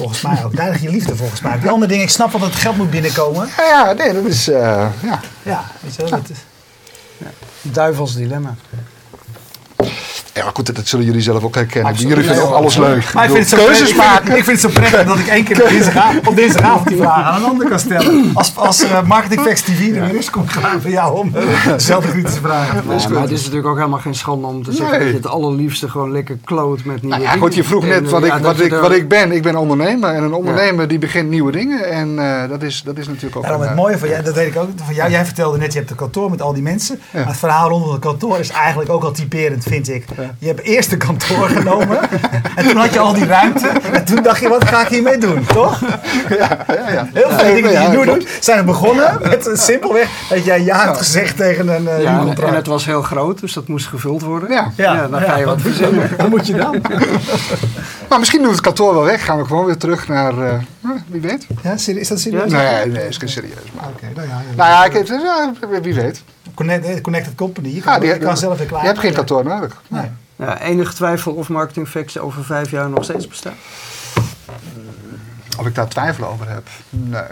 Volgens 0.00 0.20
mij 0.22 0.44
ook. 0.44 0.56
Daar 0.56 0.70
ligt 0.70 0.82
je 0.82 0.90
liefde 0.90 1.16
volgens 1.16 1.40
mij. 1.40 1.58
Die 1.60 1.70
andere 1.70 1.90
dingen, 1.90 2.04
ik 2.04 2.10
snap 2.10 2.30
wel 2.32 2.40
dat 2.40 2.50
het 2.50 2.58
geld 2.58 2.76
moet 2.76 2.90
binnenkomen. 2.90 3.48
Ja, 3.56 3.64
ja 3.64 3.92
nee, 3.92 4.12
dat 4.12 4.24
is. 4.24 4.48
eh, 4.48 4.86
ja. 5.02 5.20
Ja, 5.42 5.64
weet 5.80 5.94
je 5.94 6.02
wel. 6.02 6.10
Dat 6.10 6.28
is, 6.30 6.38
Duivels 7.62 8.14
dilemma. 8.14 8.54
Ja, 10.40 10.46
maar 10.46 10.54
goed, 10.54 10.74
dat 10.76 10.86
zullen 10.86 11.04
jullie 11.04 11.20
zelf 11.20 11.44
ook 11.44 11.54
herkennen. 11.54 11.90
Absoluut. 11.92 12.12
Jullie 12.12 12.28
vinden 12.30 12.48
ook 12.48 12.54
alles 12.54 12.76
leuk. 12.76 13.12
Maar 13.14 13.24
ik 13.24 13.30
vind, 13.30 13.50
het 13.50 13.58
zo 13.60 13.64
keuzes 13.66 13.94
maken. 13.94 14.36
ik 14.36 14.44
vind 14.44 14.62
het 14.62 14.72
zo 14.72 14.80
prettig 14.80 15.04
dat 15.04 15.18
ik 15.18 15.26
één 15.26 15.44
keer 15.44 15.62
op 15.62 15.68
dinsdagavond, 15.68 16.28
op 16.28 16.36
dinsdagavond 16.36 16.88
die 16.88 16.96
vraag 16.96 17.24
aan 17.24 17.42
een 17.42 17.48
ander 17.48 17.68
kan 17.68 17.78
stellen. 17.78 18.30
Als, 18.34 18.56
als 18.56 18.84
uh, 18.84 19.02
Marketing 19.02 19.40
Facts 19.40 19.62
TV 19.62 19.96
er 19.96 20.06
weer 20.06 20.16
is, 20.16 20.30
kom 20.30 20.42
ik 20.42 20.50
graag 20.50 20.82
bij 20.82 20.90
jou 20.90 21.18
om 21.18 21.32
uh, 21.36 21.66
dezelfde 21.66 22.10
kritische 22.10 22.40
vragen. 22.40 22.82
Ja, 22.98 23.08
maar 23.08 23.22
het 23.22 23.30
is 23.30 23.40
natuurlijk 23.40 23.68
ook 23.68 23.76
helemaal 23.76 23.98
geen 23.98 24.14
schande 24.14 24.46
om 24.46 24.62
te 24.62 24.72
zeggen 24.72 24.90
Nee. 24.90 24.98
dat 24.98 25.08
je 25.08 25.14
het 25.14 25.26
allerliefste 25.26 25.88
gewoon 25.88 26.12
lekker 26.12 26.38
kloot 26.44 26.84
met 26.84 27.02
nieuwe 27.02 27.08
Nou 27.08 27.20
ja, 27.20 27.30
dingen. 27.32 27.46
goed, 27.46 27.54
je 27.54 27.64
vroeg 27.64 27.84
net 27.84 28.04
eh, 28.04 28.10
wat, 28.10 28.26
ja, 28.26 28.36
ik, 28.36 28.42
wat, 28.42 28.60
ik, 28.60 28.72
wat 28.72 28.92
ik 28.92 29.08
ben. 29.08 29.32
Ik 29.32 29.42
ben 29.42 29.56
ondernemer. 29.56 30.14
En 30.14 30.22
een 30.22 30.32
ondernemer 30.32 30.88
die 30.88 30.98
begint 30.98 31.28
nieuwe 31.28 31.52
dingen. 31.52 31.90
En 31.90 32.18
eh, 32.18 32.48
dat, 32.48 32.62
is, 32.62 32.82
dat 32.82 32.98
is 32.98 33.06
natuurlijk 33.06 33.36
ook... 33.36 33.44
Een, 33.44 33.60
het 33.60 33.68
eh, 33.68 33.74
mooie 33.74 33.98
van 33.98 34.08
jij, 34.08 34.22
dat 34.22 34.34
weet 34.34 34.46
ik 34.46 34.56
ook 34.56 34.68
van 34.84 34.94
jou. 34.94 35.10
Jij 35.10 35.24
vertelde 35.24 35.58
net, 35.58 35.72
je 35.72 35.78
hebt 35.78 35.90
een 35.90 35.96
kantoor 35.96 36.30
met 36.30 36.42
al 36.42 36.52
die 36.52 36.62
mensen. 36.62 37.00
Ja. 37.10 37.18
Maar 37.18 37.28
het 37.28 37.36
verhaal 37.36 37.68
rondom 37.68 37.90
het 37.92 38.00
kantoor 38.00 38.38
is 38.38 38.48
eigenlijk 38.50 38.90
ook 38.90 39.04
al 39.04 39.12
typerend, 39.12 39.64
vind 39.64 39.88
ik. 39.88 40.04
Je 40.38 40.46
hebt 40.46 40.60
eerst 40.60 40.92
een 40.92 40.98
kantoor 40.98 41.48
genomen. 41.48 41.98
en 42.56 42.66
toen 42.68 42.76
had 42.76 42.92
je 42.92 42.98
al 42.98 43.12
die 43.14 43.26
ruimte. 43.26 43.68
En 43.92 44.04
toen 44.04 44.22
dacht 44.22 44.40
je, 44.40 44.48
wat 44.48 44.64
ga 44.64 44.80
ik 44.80 44.88
hiermee 44.88 45.18
doen? 45.18 45.46
Toch? 45.46 45.80
Ja, 46.28 46.56
ja, 46.68 46.90
ja. 46.92 47.08
Heel 47.12 47.30
veel 47.30 47.54
dingen 47.54 47.70
die 47.70 47.80
je 47.80 47.88
nu 47.88 48.04
doet 48.04 48.28
zijn 48.40 48.64
begonnen 48.64 49.18
met 49.22 49.50
simpelweg 49.52 50.08
dat 50.28 50.44
jij 50.44 50.62
ja 50.64 50.84
hebt 50.84 50.96
gezegd 50.98 51.36
tegen 51.36 51.68
een 51.68 51.88
eh 51.88 52.02
Ja, 52.02 52.08
en, 52.08 52.14
huurcontract. 52.14 52.50
en 52.50 52.56
het 52.56 52.66
was 52.66 52.84
heel 52.84 53.02
groot, 53.02 53.40
dus 53.40 53.52
dat 53.52 53.68
moest 53.68 53.86
gevuld 53.86 54.22
worden. 54.22 54.50
Ja. 54.50 54.72
Ja, 54.76 55.08
dan 55.08 55.20
ga 55.20 55.36
je 55.36 55.44
wat 55.44 55.60
verzinnen. 55.60 56.10
Wat 56.16 56.28
moet 56.28 56.46
je 56.46 56.54
dan? 56.54 56.80
Maar 58.08 58.18
misschien 58.18 58.42
doet 58.42 58.50
het 58.50 58.60
kantoor 58.60 58.94
wel 58.94 59.04
weg. 59.04 59.24
Gaan 59.24 59.38
we 59.38 59.44
gewoon 59.44 59.64
weer 59.64 59.76
terug 59.76 60.08
naar... 60.08 60.38
eh, 60.38 60.58
wie 61.06 61.20
weet. 61.20 61.46
Ja, 61.62 61.72
is 61.72 62.08
dat 62.08 62.20
serieus? 62.20 62.50
Nee, 62.52 62.86
nee, 62.86 63.08
is 63.08 63.16
geen 63.16 63.28
serieus. 63.28 63.52
Maar. 63.74 63.88
Oké, 63.88 64.06
nou 64.14 64.28
ja. 64.28 64.42
Nou 64.56 64.70
ja, 64.70 64.84
ik 64.84 65.82
wie 65.82 65.94
weet. 65.94 66.22
Connect, 66.54 67.00
connected 67.00 67.34
company. 67.34 67.68
Je 67.74 67.80
kan, 67.80 67.92
Ja, 67.92 67.98
die- 68.00 68.08
je 68.08 68.18
kan 68.18 68.36
zelf 68.36 68.58
weer 68.58 68.66
klaar. 68.66 68.80
Je 68.80 68.86
hebt 68.86 68.98
geen 69.00 69.12
kantoor 69.14 69.44
nodig. 69.44 69.82
Nee. 69.88 70.10
Ja, 70.36 70.60
enige 70.60 70.92
twijfel 70.94 71.32
of 71.32 71.48
Marketing 71.48 71.88
Facts 71.88 72.18
over 72.18 72.44
vijf 72.44 72.70
jaar 72.70 72.88
nog 72.90 73.04
steeds 73.04 73.28
bestaat? 73.28 73.52
Of 75.58 75.66
ik 75.66 75.74
daar 75.74 75.88
twijfel 75.88 76.26
over 76.26 76.48
heb. 76.48 76.68
Nee. 76.90 77.22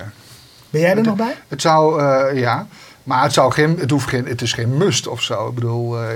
Ben 0.70 0.80
jij 0.80 0.96
er 0.96 1.02
nog 1.02 1.16
bij? 1.16 1.34
Het 1.48 1.60
zou, 1.62 2.02
eh, 2.02 2.38
ja. 2.40 2.66
Maar 3.04 3.22
het, 3.22 3.32
zou 3.32 3.52
geen, 3.52 3.78
het, 3.78 3.90
hoeft 3.90 4.08
geen, 4.08 4.26
het 4.26 4.42
is 4.42 4.52
geen 4.52 4.76
must 4.76 5.06
of 5.06 5.22
zo. 5.22 5.48
Ik 5.48 5.54
bedoel, 5.54 6.02
eh, 6.02 6.08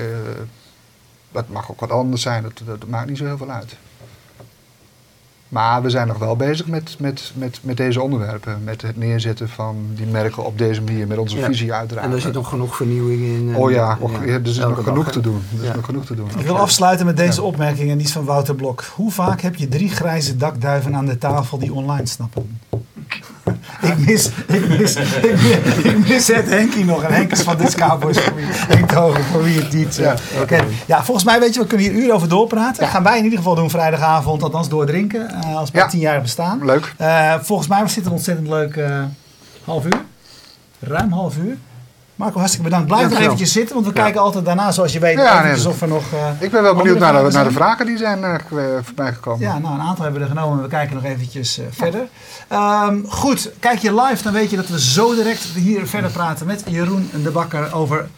dat 1.33 1.49
mag 1.49 1.71
ook 1.71 1.81
wat 1.81 1.91
anders 1.91 2.23
zijn. 2.23 2.43
Dat, 2.43 2.53
dat, 2.65 2.81
dat 2.81 2.89
maakt 2.89 3.09
niet 3.09 3.19
zo 3.19 3.25
heel 3.25 3.37
veel 3.37 3.51
uit. 3.51 3.77
Maar 5.53 5.83
we 5.83 5.91
zijn 5.91 6.07
nog 6.07 6.19
wel 6.19 6.37
bezig 6.37 6.67
met, 6.67 6.97
met, 6.99 7.33
met, 7.35 7.59
met 7.63 7.77
deze 7.77 8.03
onderwerpen. 8.03 8.65
Met 8.65 8.83
het 8.83 8.97
neerzetten 8.97 9.49
van 9.49 9.77
die 9.95 10.07
merken 10.07 10.45
op 10.45 10.59
deze 10.59 10.83
manier. 10.83 11.07
Met 11.07 11.19
onze 11.19 11.37
Ja. 11.37 11.47
visie 11.47 11.73
uiteraard. 11.73 12.07
En 12.07 12.13
er 12.13 12.21
zit 12.21 12.33
nog 12.33 12.49
genoeg 12.49 12.77
vernieuwing 12.77 13.21
in. 13.23 13.49
en- 13.49 13.57
Oh 13.57 13.71
ja, 13.71 13.99
ja, 14.25 14.33
er 14.33 14.47
is 14.47 14.59
elke 14.59 14.75
nog 14.77 14.85
genoeg 14.85 15.11
te 15.13 15.21
doen. 15.21 15.43
Er 15.57 15.61
is 15.63 15.69
Ja. 15.69 15.75
nog 15.75 15.85
genoeg 15.85 16.05
te 16.05 16.15
doen. 16.15 16.29
Ik 16.39 16.47
wil 16.47 16.59
afsluiten 16.59 17.07
met 17.07 17.17
deze 17.17 17.43
opmerking 17.43 17.91
en 17.91 17.97
die 17.97 18.07
is 18.07 18.13
van 18.13 18.25
Wouter 18.25 18.55
Blok. 18.55 18.85
Hoe 18.95 19.11
vaak 19.11 19.41
heb 19.41 19.55
je 19.55 19.69
drie 19.69 19.89
grijze 19.89 20.37
dakduiven 20.37 20.95
aan 20.97 21.07
de 21.07 21.19
tafel 21.19 21.59
die 21.59 21.73
online 21.73 22.07
snappen? 22.07 22.59
ik, 23.91 23.99
mis, 23.99 24.31
ik, 24.47 24.69
mis, 24.69 24.97
ik, 24.97 25.43
mis, 25.43 25.77
ik 25.93 26.09
mis 26.09 26.27
het 26.29 26.49
Henkie 26.49 26.85
nog. 26.85 27.03
En 27.03 27.13
Henk 27.13 27.33
is 27.33 27.41
van 27.41 27.57
dit 27.57 27.75
Cowboys 27.75 28.19
voor 28.21 28.35
wie, 28.35 29.25
voor 29.33 29.43
wie 29.43 29.59
het 29.61 29.73
niet 29.73 29.97
Ja, 29.97 30.15
uh, 30.41 30.47
kent. 30.47 30.63
Ja, 30.87 31.05
volgens 31.05 31.27
mij 31.27 31.41
weet 31.41 31.55
je, 31.55 31.61
we 31.61 31.67
kunnen 31.67 31.87
hier 31.87 32.03
uren 32.03 32.15
over 32.15 32.29
doorpraten. 32.29 32.89
gaan 32.89 33.03
wij 33.03 33.19
in 33.19 33.25
ieder 33.25 33.39
geval 33.39 33.55
doen 33.55 33.71
vrijdagavond, 33.71 34.43
althans 34.43 34.69
doordrinken. 34.69 35.31
eh, 35.43 35.57
als 35.57 35.71
we 35.71 35.79
Ja. 35.79 35.87
tien 35.87 36.01
jaar 36.01 36.21
bestaan. 36.21 36.65
Leuk. 36.65 36.95
Eh, 36.99 37.35
volgens 37.41 37.69
mij 37.69 37.81
was 37.81 37.95
dit 37.95 38.07
een 38.07 38.13
ontzettend 38.13 38.49
leuk 38.49 38.77
eh, 38.77 39.03
half 39.65 39.85
uur. 39.85 40.01
Ruim 40.81 41.13
half 41.13 41.37
uur. 41.37 41.57
Marco, 42.23 42.39
hartstikke 42.39 42.69
bedankt. 42.69 42.87
Blijf 42.89 43.09
nog 43.09 43.19
eventjes 43.19 43.53
zitten, 43.53 43.75
want 43.75 43.87
we 43.87 43.93
kijken 43.93 44.21
altijd 44.21 44.45
daarna, 44.45 44.73
zoals 44.73 44.93
je 44.93 44.99
weet, 44.99 45.17
nee, 45.43 45.69
of 45.69 45.81
er 45.83 45.89
nog... 45.89 46.03
eh, 46.13 46.29
Ik 46.39 46.51
ben 46.51 46.63
wel 46.63 46.75
benieuwd 46.75 46.99
naar 46.99 47.13
de, 47.13 47.19
vragen 47.19 47.35
naar 47.35 47.45
de 47.45 47.53
vragen 47.53 47.87
die 47.87 47.97
zijn 47.97 48.25
eh, 48.25 48.35
ge- 48.49 48.81
voorbij 48.83 49.13
gekomen. 49.13 49.41
Ja, 49.41 49.59
nou, 49.59 49.75
een 49.75 49.81
aantal 49.81 50.05
hebben 50.05 50.23
we 50.23 50.29
er 50.29 50.35
genomen. 50.37 50.63
We 50.63 50.69
kijken 50.69 50.95
nog 50.95 51.05
eventjes 51.05 51.59
eh, 51.59 51.65
verder. 51.71 52.09
Ehm, 52.49 52.97
goed, 53.09 53.51
kijk 53.61 53.79
je 53.79 53.95
live, 53.95 54.23
dan 54.23 54.33
weet 54.33 54.51
je 54.51 54.57
dat 54.57 54.69
we 54.69 54.81
zo 54.81 55.15
direct 55.15 55.43
hier 55.45 55.87
verder 55.87 56.11
praten 56.11 56.47
met 56.47 56.63
Jeroen 56.67 57.11
de 57.23 57.31
Bakker 57.31 57.75
over... 57.75 58.09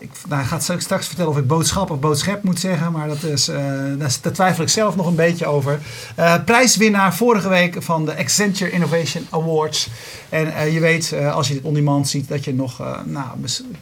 Ik, 0.00 0.10
nou, 0.28 0.40
hij 0.40 0.50
gaat 0.50 0.62
straks- 0.62 0.84
straks 0.84 1.06
vertellen 1.06 1.30
of 1.30 1.38
ik 1.38 1.46
boodschap 1.46 1.90
of 1.90 1.98
boodschap 1.98 2.42
moet 2.42 2.60
zeggen, 2.60 2.92
maar 2.92 3.08
dat 3.08 3.22
is, 3.22 3.48
eh, 3.48 3.62
daar, 3.98 4.32
twijfel 4.32 4.62
ik 4.62 4.68
zelf 4.68 4.96
nog 4.96 5.06
een 5.06 5.14
beetje 5.14 5.46
over. 5.46 5.78
Eh, 6.14 6.34
prijswinnaar 6.44 7.14
vorige 7.14 7.48
week 7.48 7.76
van 7.82 8.04
de 8.04 8.16
Accenture 8.16 8.70
Innovation 8.70 9.26
Awards. 9.30 9.88
En 10.28 10.54
eh, 10.54 10.74
je 10.74 10.80
weet, 10.80 11.14
als 11.32 11.48
je 11.48 11.54
dit 11.54 11.62
on 11.62 11.74
demand 11.74 12.08
ziet, 12.08 12.28
dat 12.28 12.44
je 12.44 12.54
nog, 12.54 12.78
nou, 13.04 13.26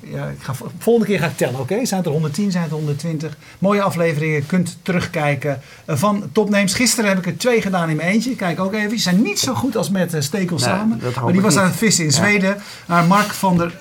ja, 0.01 0.27
ik 0.27 0.43
ga, 0.43 0.53
volgende 0.79 1.09
keer 1.09 1.19
ga 1.19 1.27
ik 1.27 1.37
tellen, 1.37 1.61
oké? 1.61 1.85
Zijn 1.87 2.01
het 2.01 2.07
er 2.07 2.13
110, 2.13 2.51
zijn 2.51 2.63
het 2.63 2.73
er 2.73 2.79
120? 2.79 3.37
Mooie 3.59 3.83
afleveringen, 3.83 4.47
kunt 4.47 4.77
terugkijken 4.83 5.61
van 5.87 6.29
topnames. 6.33 6.75
Gisteren 6.75 7.09
heb 7.11 7.19
ik 7.19 7.27
er 7.27 7.37
twee 7.37 7.63
gedaan 7.63 7.91
in 7.91 7.97
mijn 7.97 8.09
eentje. 8.09 8.37
Kijk 8.37 8.61
ook 8.61 8.73
even, 8.75 8.89
die 8.89 8.99
zijn 8.99 9.23
niet 9.23 9.39
zo 9.39 9.55
goed 9.55 9.77
als 9.77 9.91
met 9.91 10.15
uh, 10.15 10.21
Stekel 10.21 10.57
Nee, 10.57 10.65
samen. 10.65 11.01
Maar 11.23 11.33
die 11.33 11.41
was 11.41 11.57
aan 11.57 11.65
het 11.67 11.77
vissen 11.77 12.05
in 12.05 12.11
Ja. 12.11 12.17
Zweden. 12.17 12.57
Maar 12.87 13.05
Mark 13.05 13.33
van 13.33 13.57
der 13.57 13.73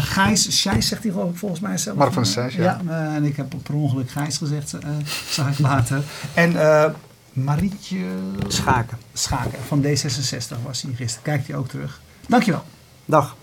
Gijs, 0.00 0.46
Gijs 0.62 0.88
zegt 0.88 1.02
hij 1.02 1.12
geloof 1.12 1.30
ik 1.30 1.36
volgens 1.36 1.60
mij 1.60 1.65
mij. 1.66 1.94
Mark 1.94 2.12
van 2.12 2.22
eh, 2.22 2.28
Sijs, 2.28 2.54
ja. 2.54 2.80
Eh, 2.88 3.14
en 3.14 3.24
ik 3.24 3.36
heb 3.36 3.54
per 3.62 3.74
ongeluk 3.74 4.10
Gijs 4.10 4.36
gezegd, 4.36 4.72
eh, 4.72 4.90
zag 5.28 5.50
ik 5.50 5.58
later. 5.58 6.02
En 6.34 6.54
Marietje... 7.32 8.04
Schaken. 8.48 8.98
Schaken, 9.12 9.58
van 9.66 9.82
D66 9.82 10.62
was 10.64 10.82
hij 10.82 10.92
gisteren. 10.94 11.22
Kijkt 11.22 11.46
hij 11.46 11.56
ook 11.56 11.68
terug. 11.68 12.00
Dankjewel. 12.28 12.64
Dag. 13.04 13.36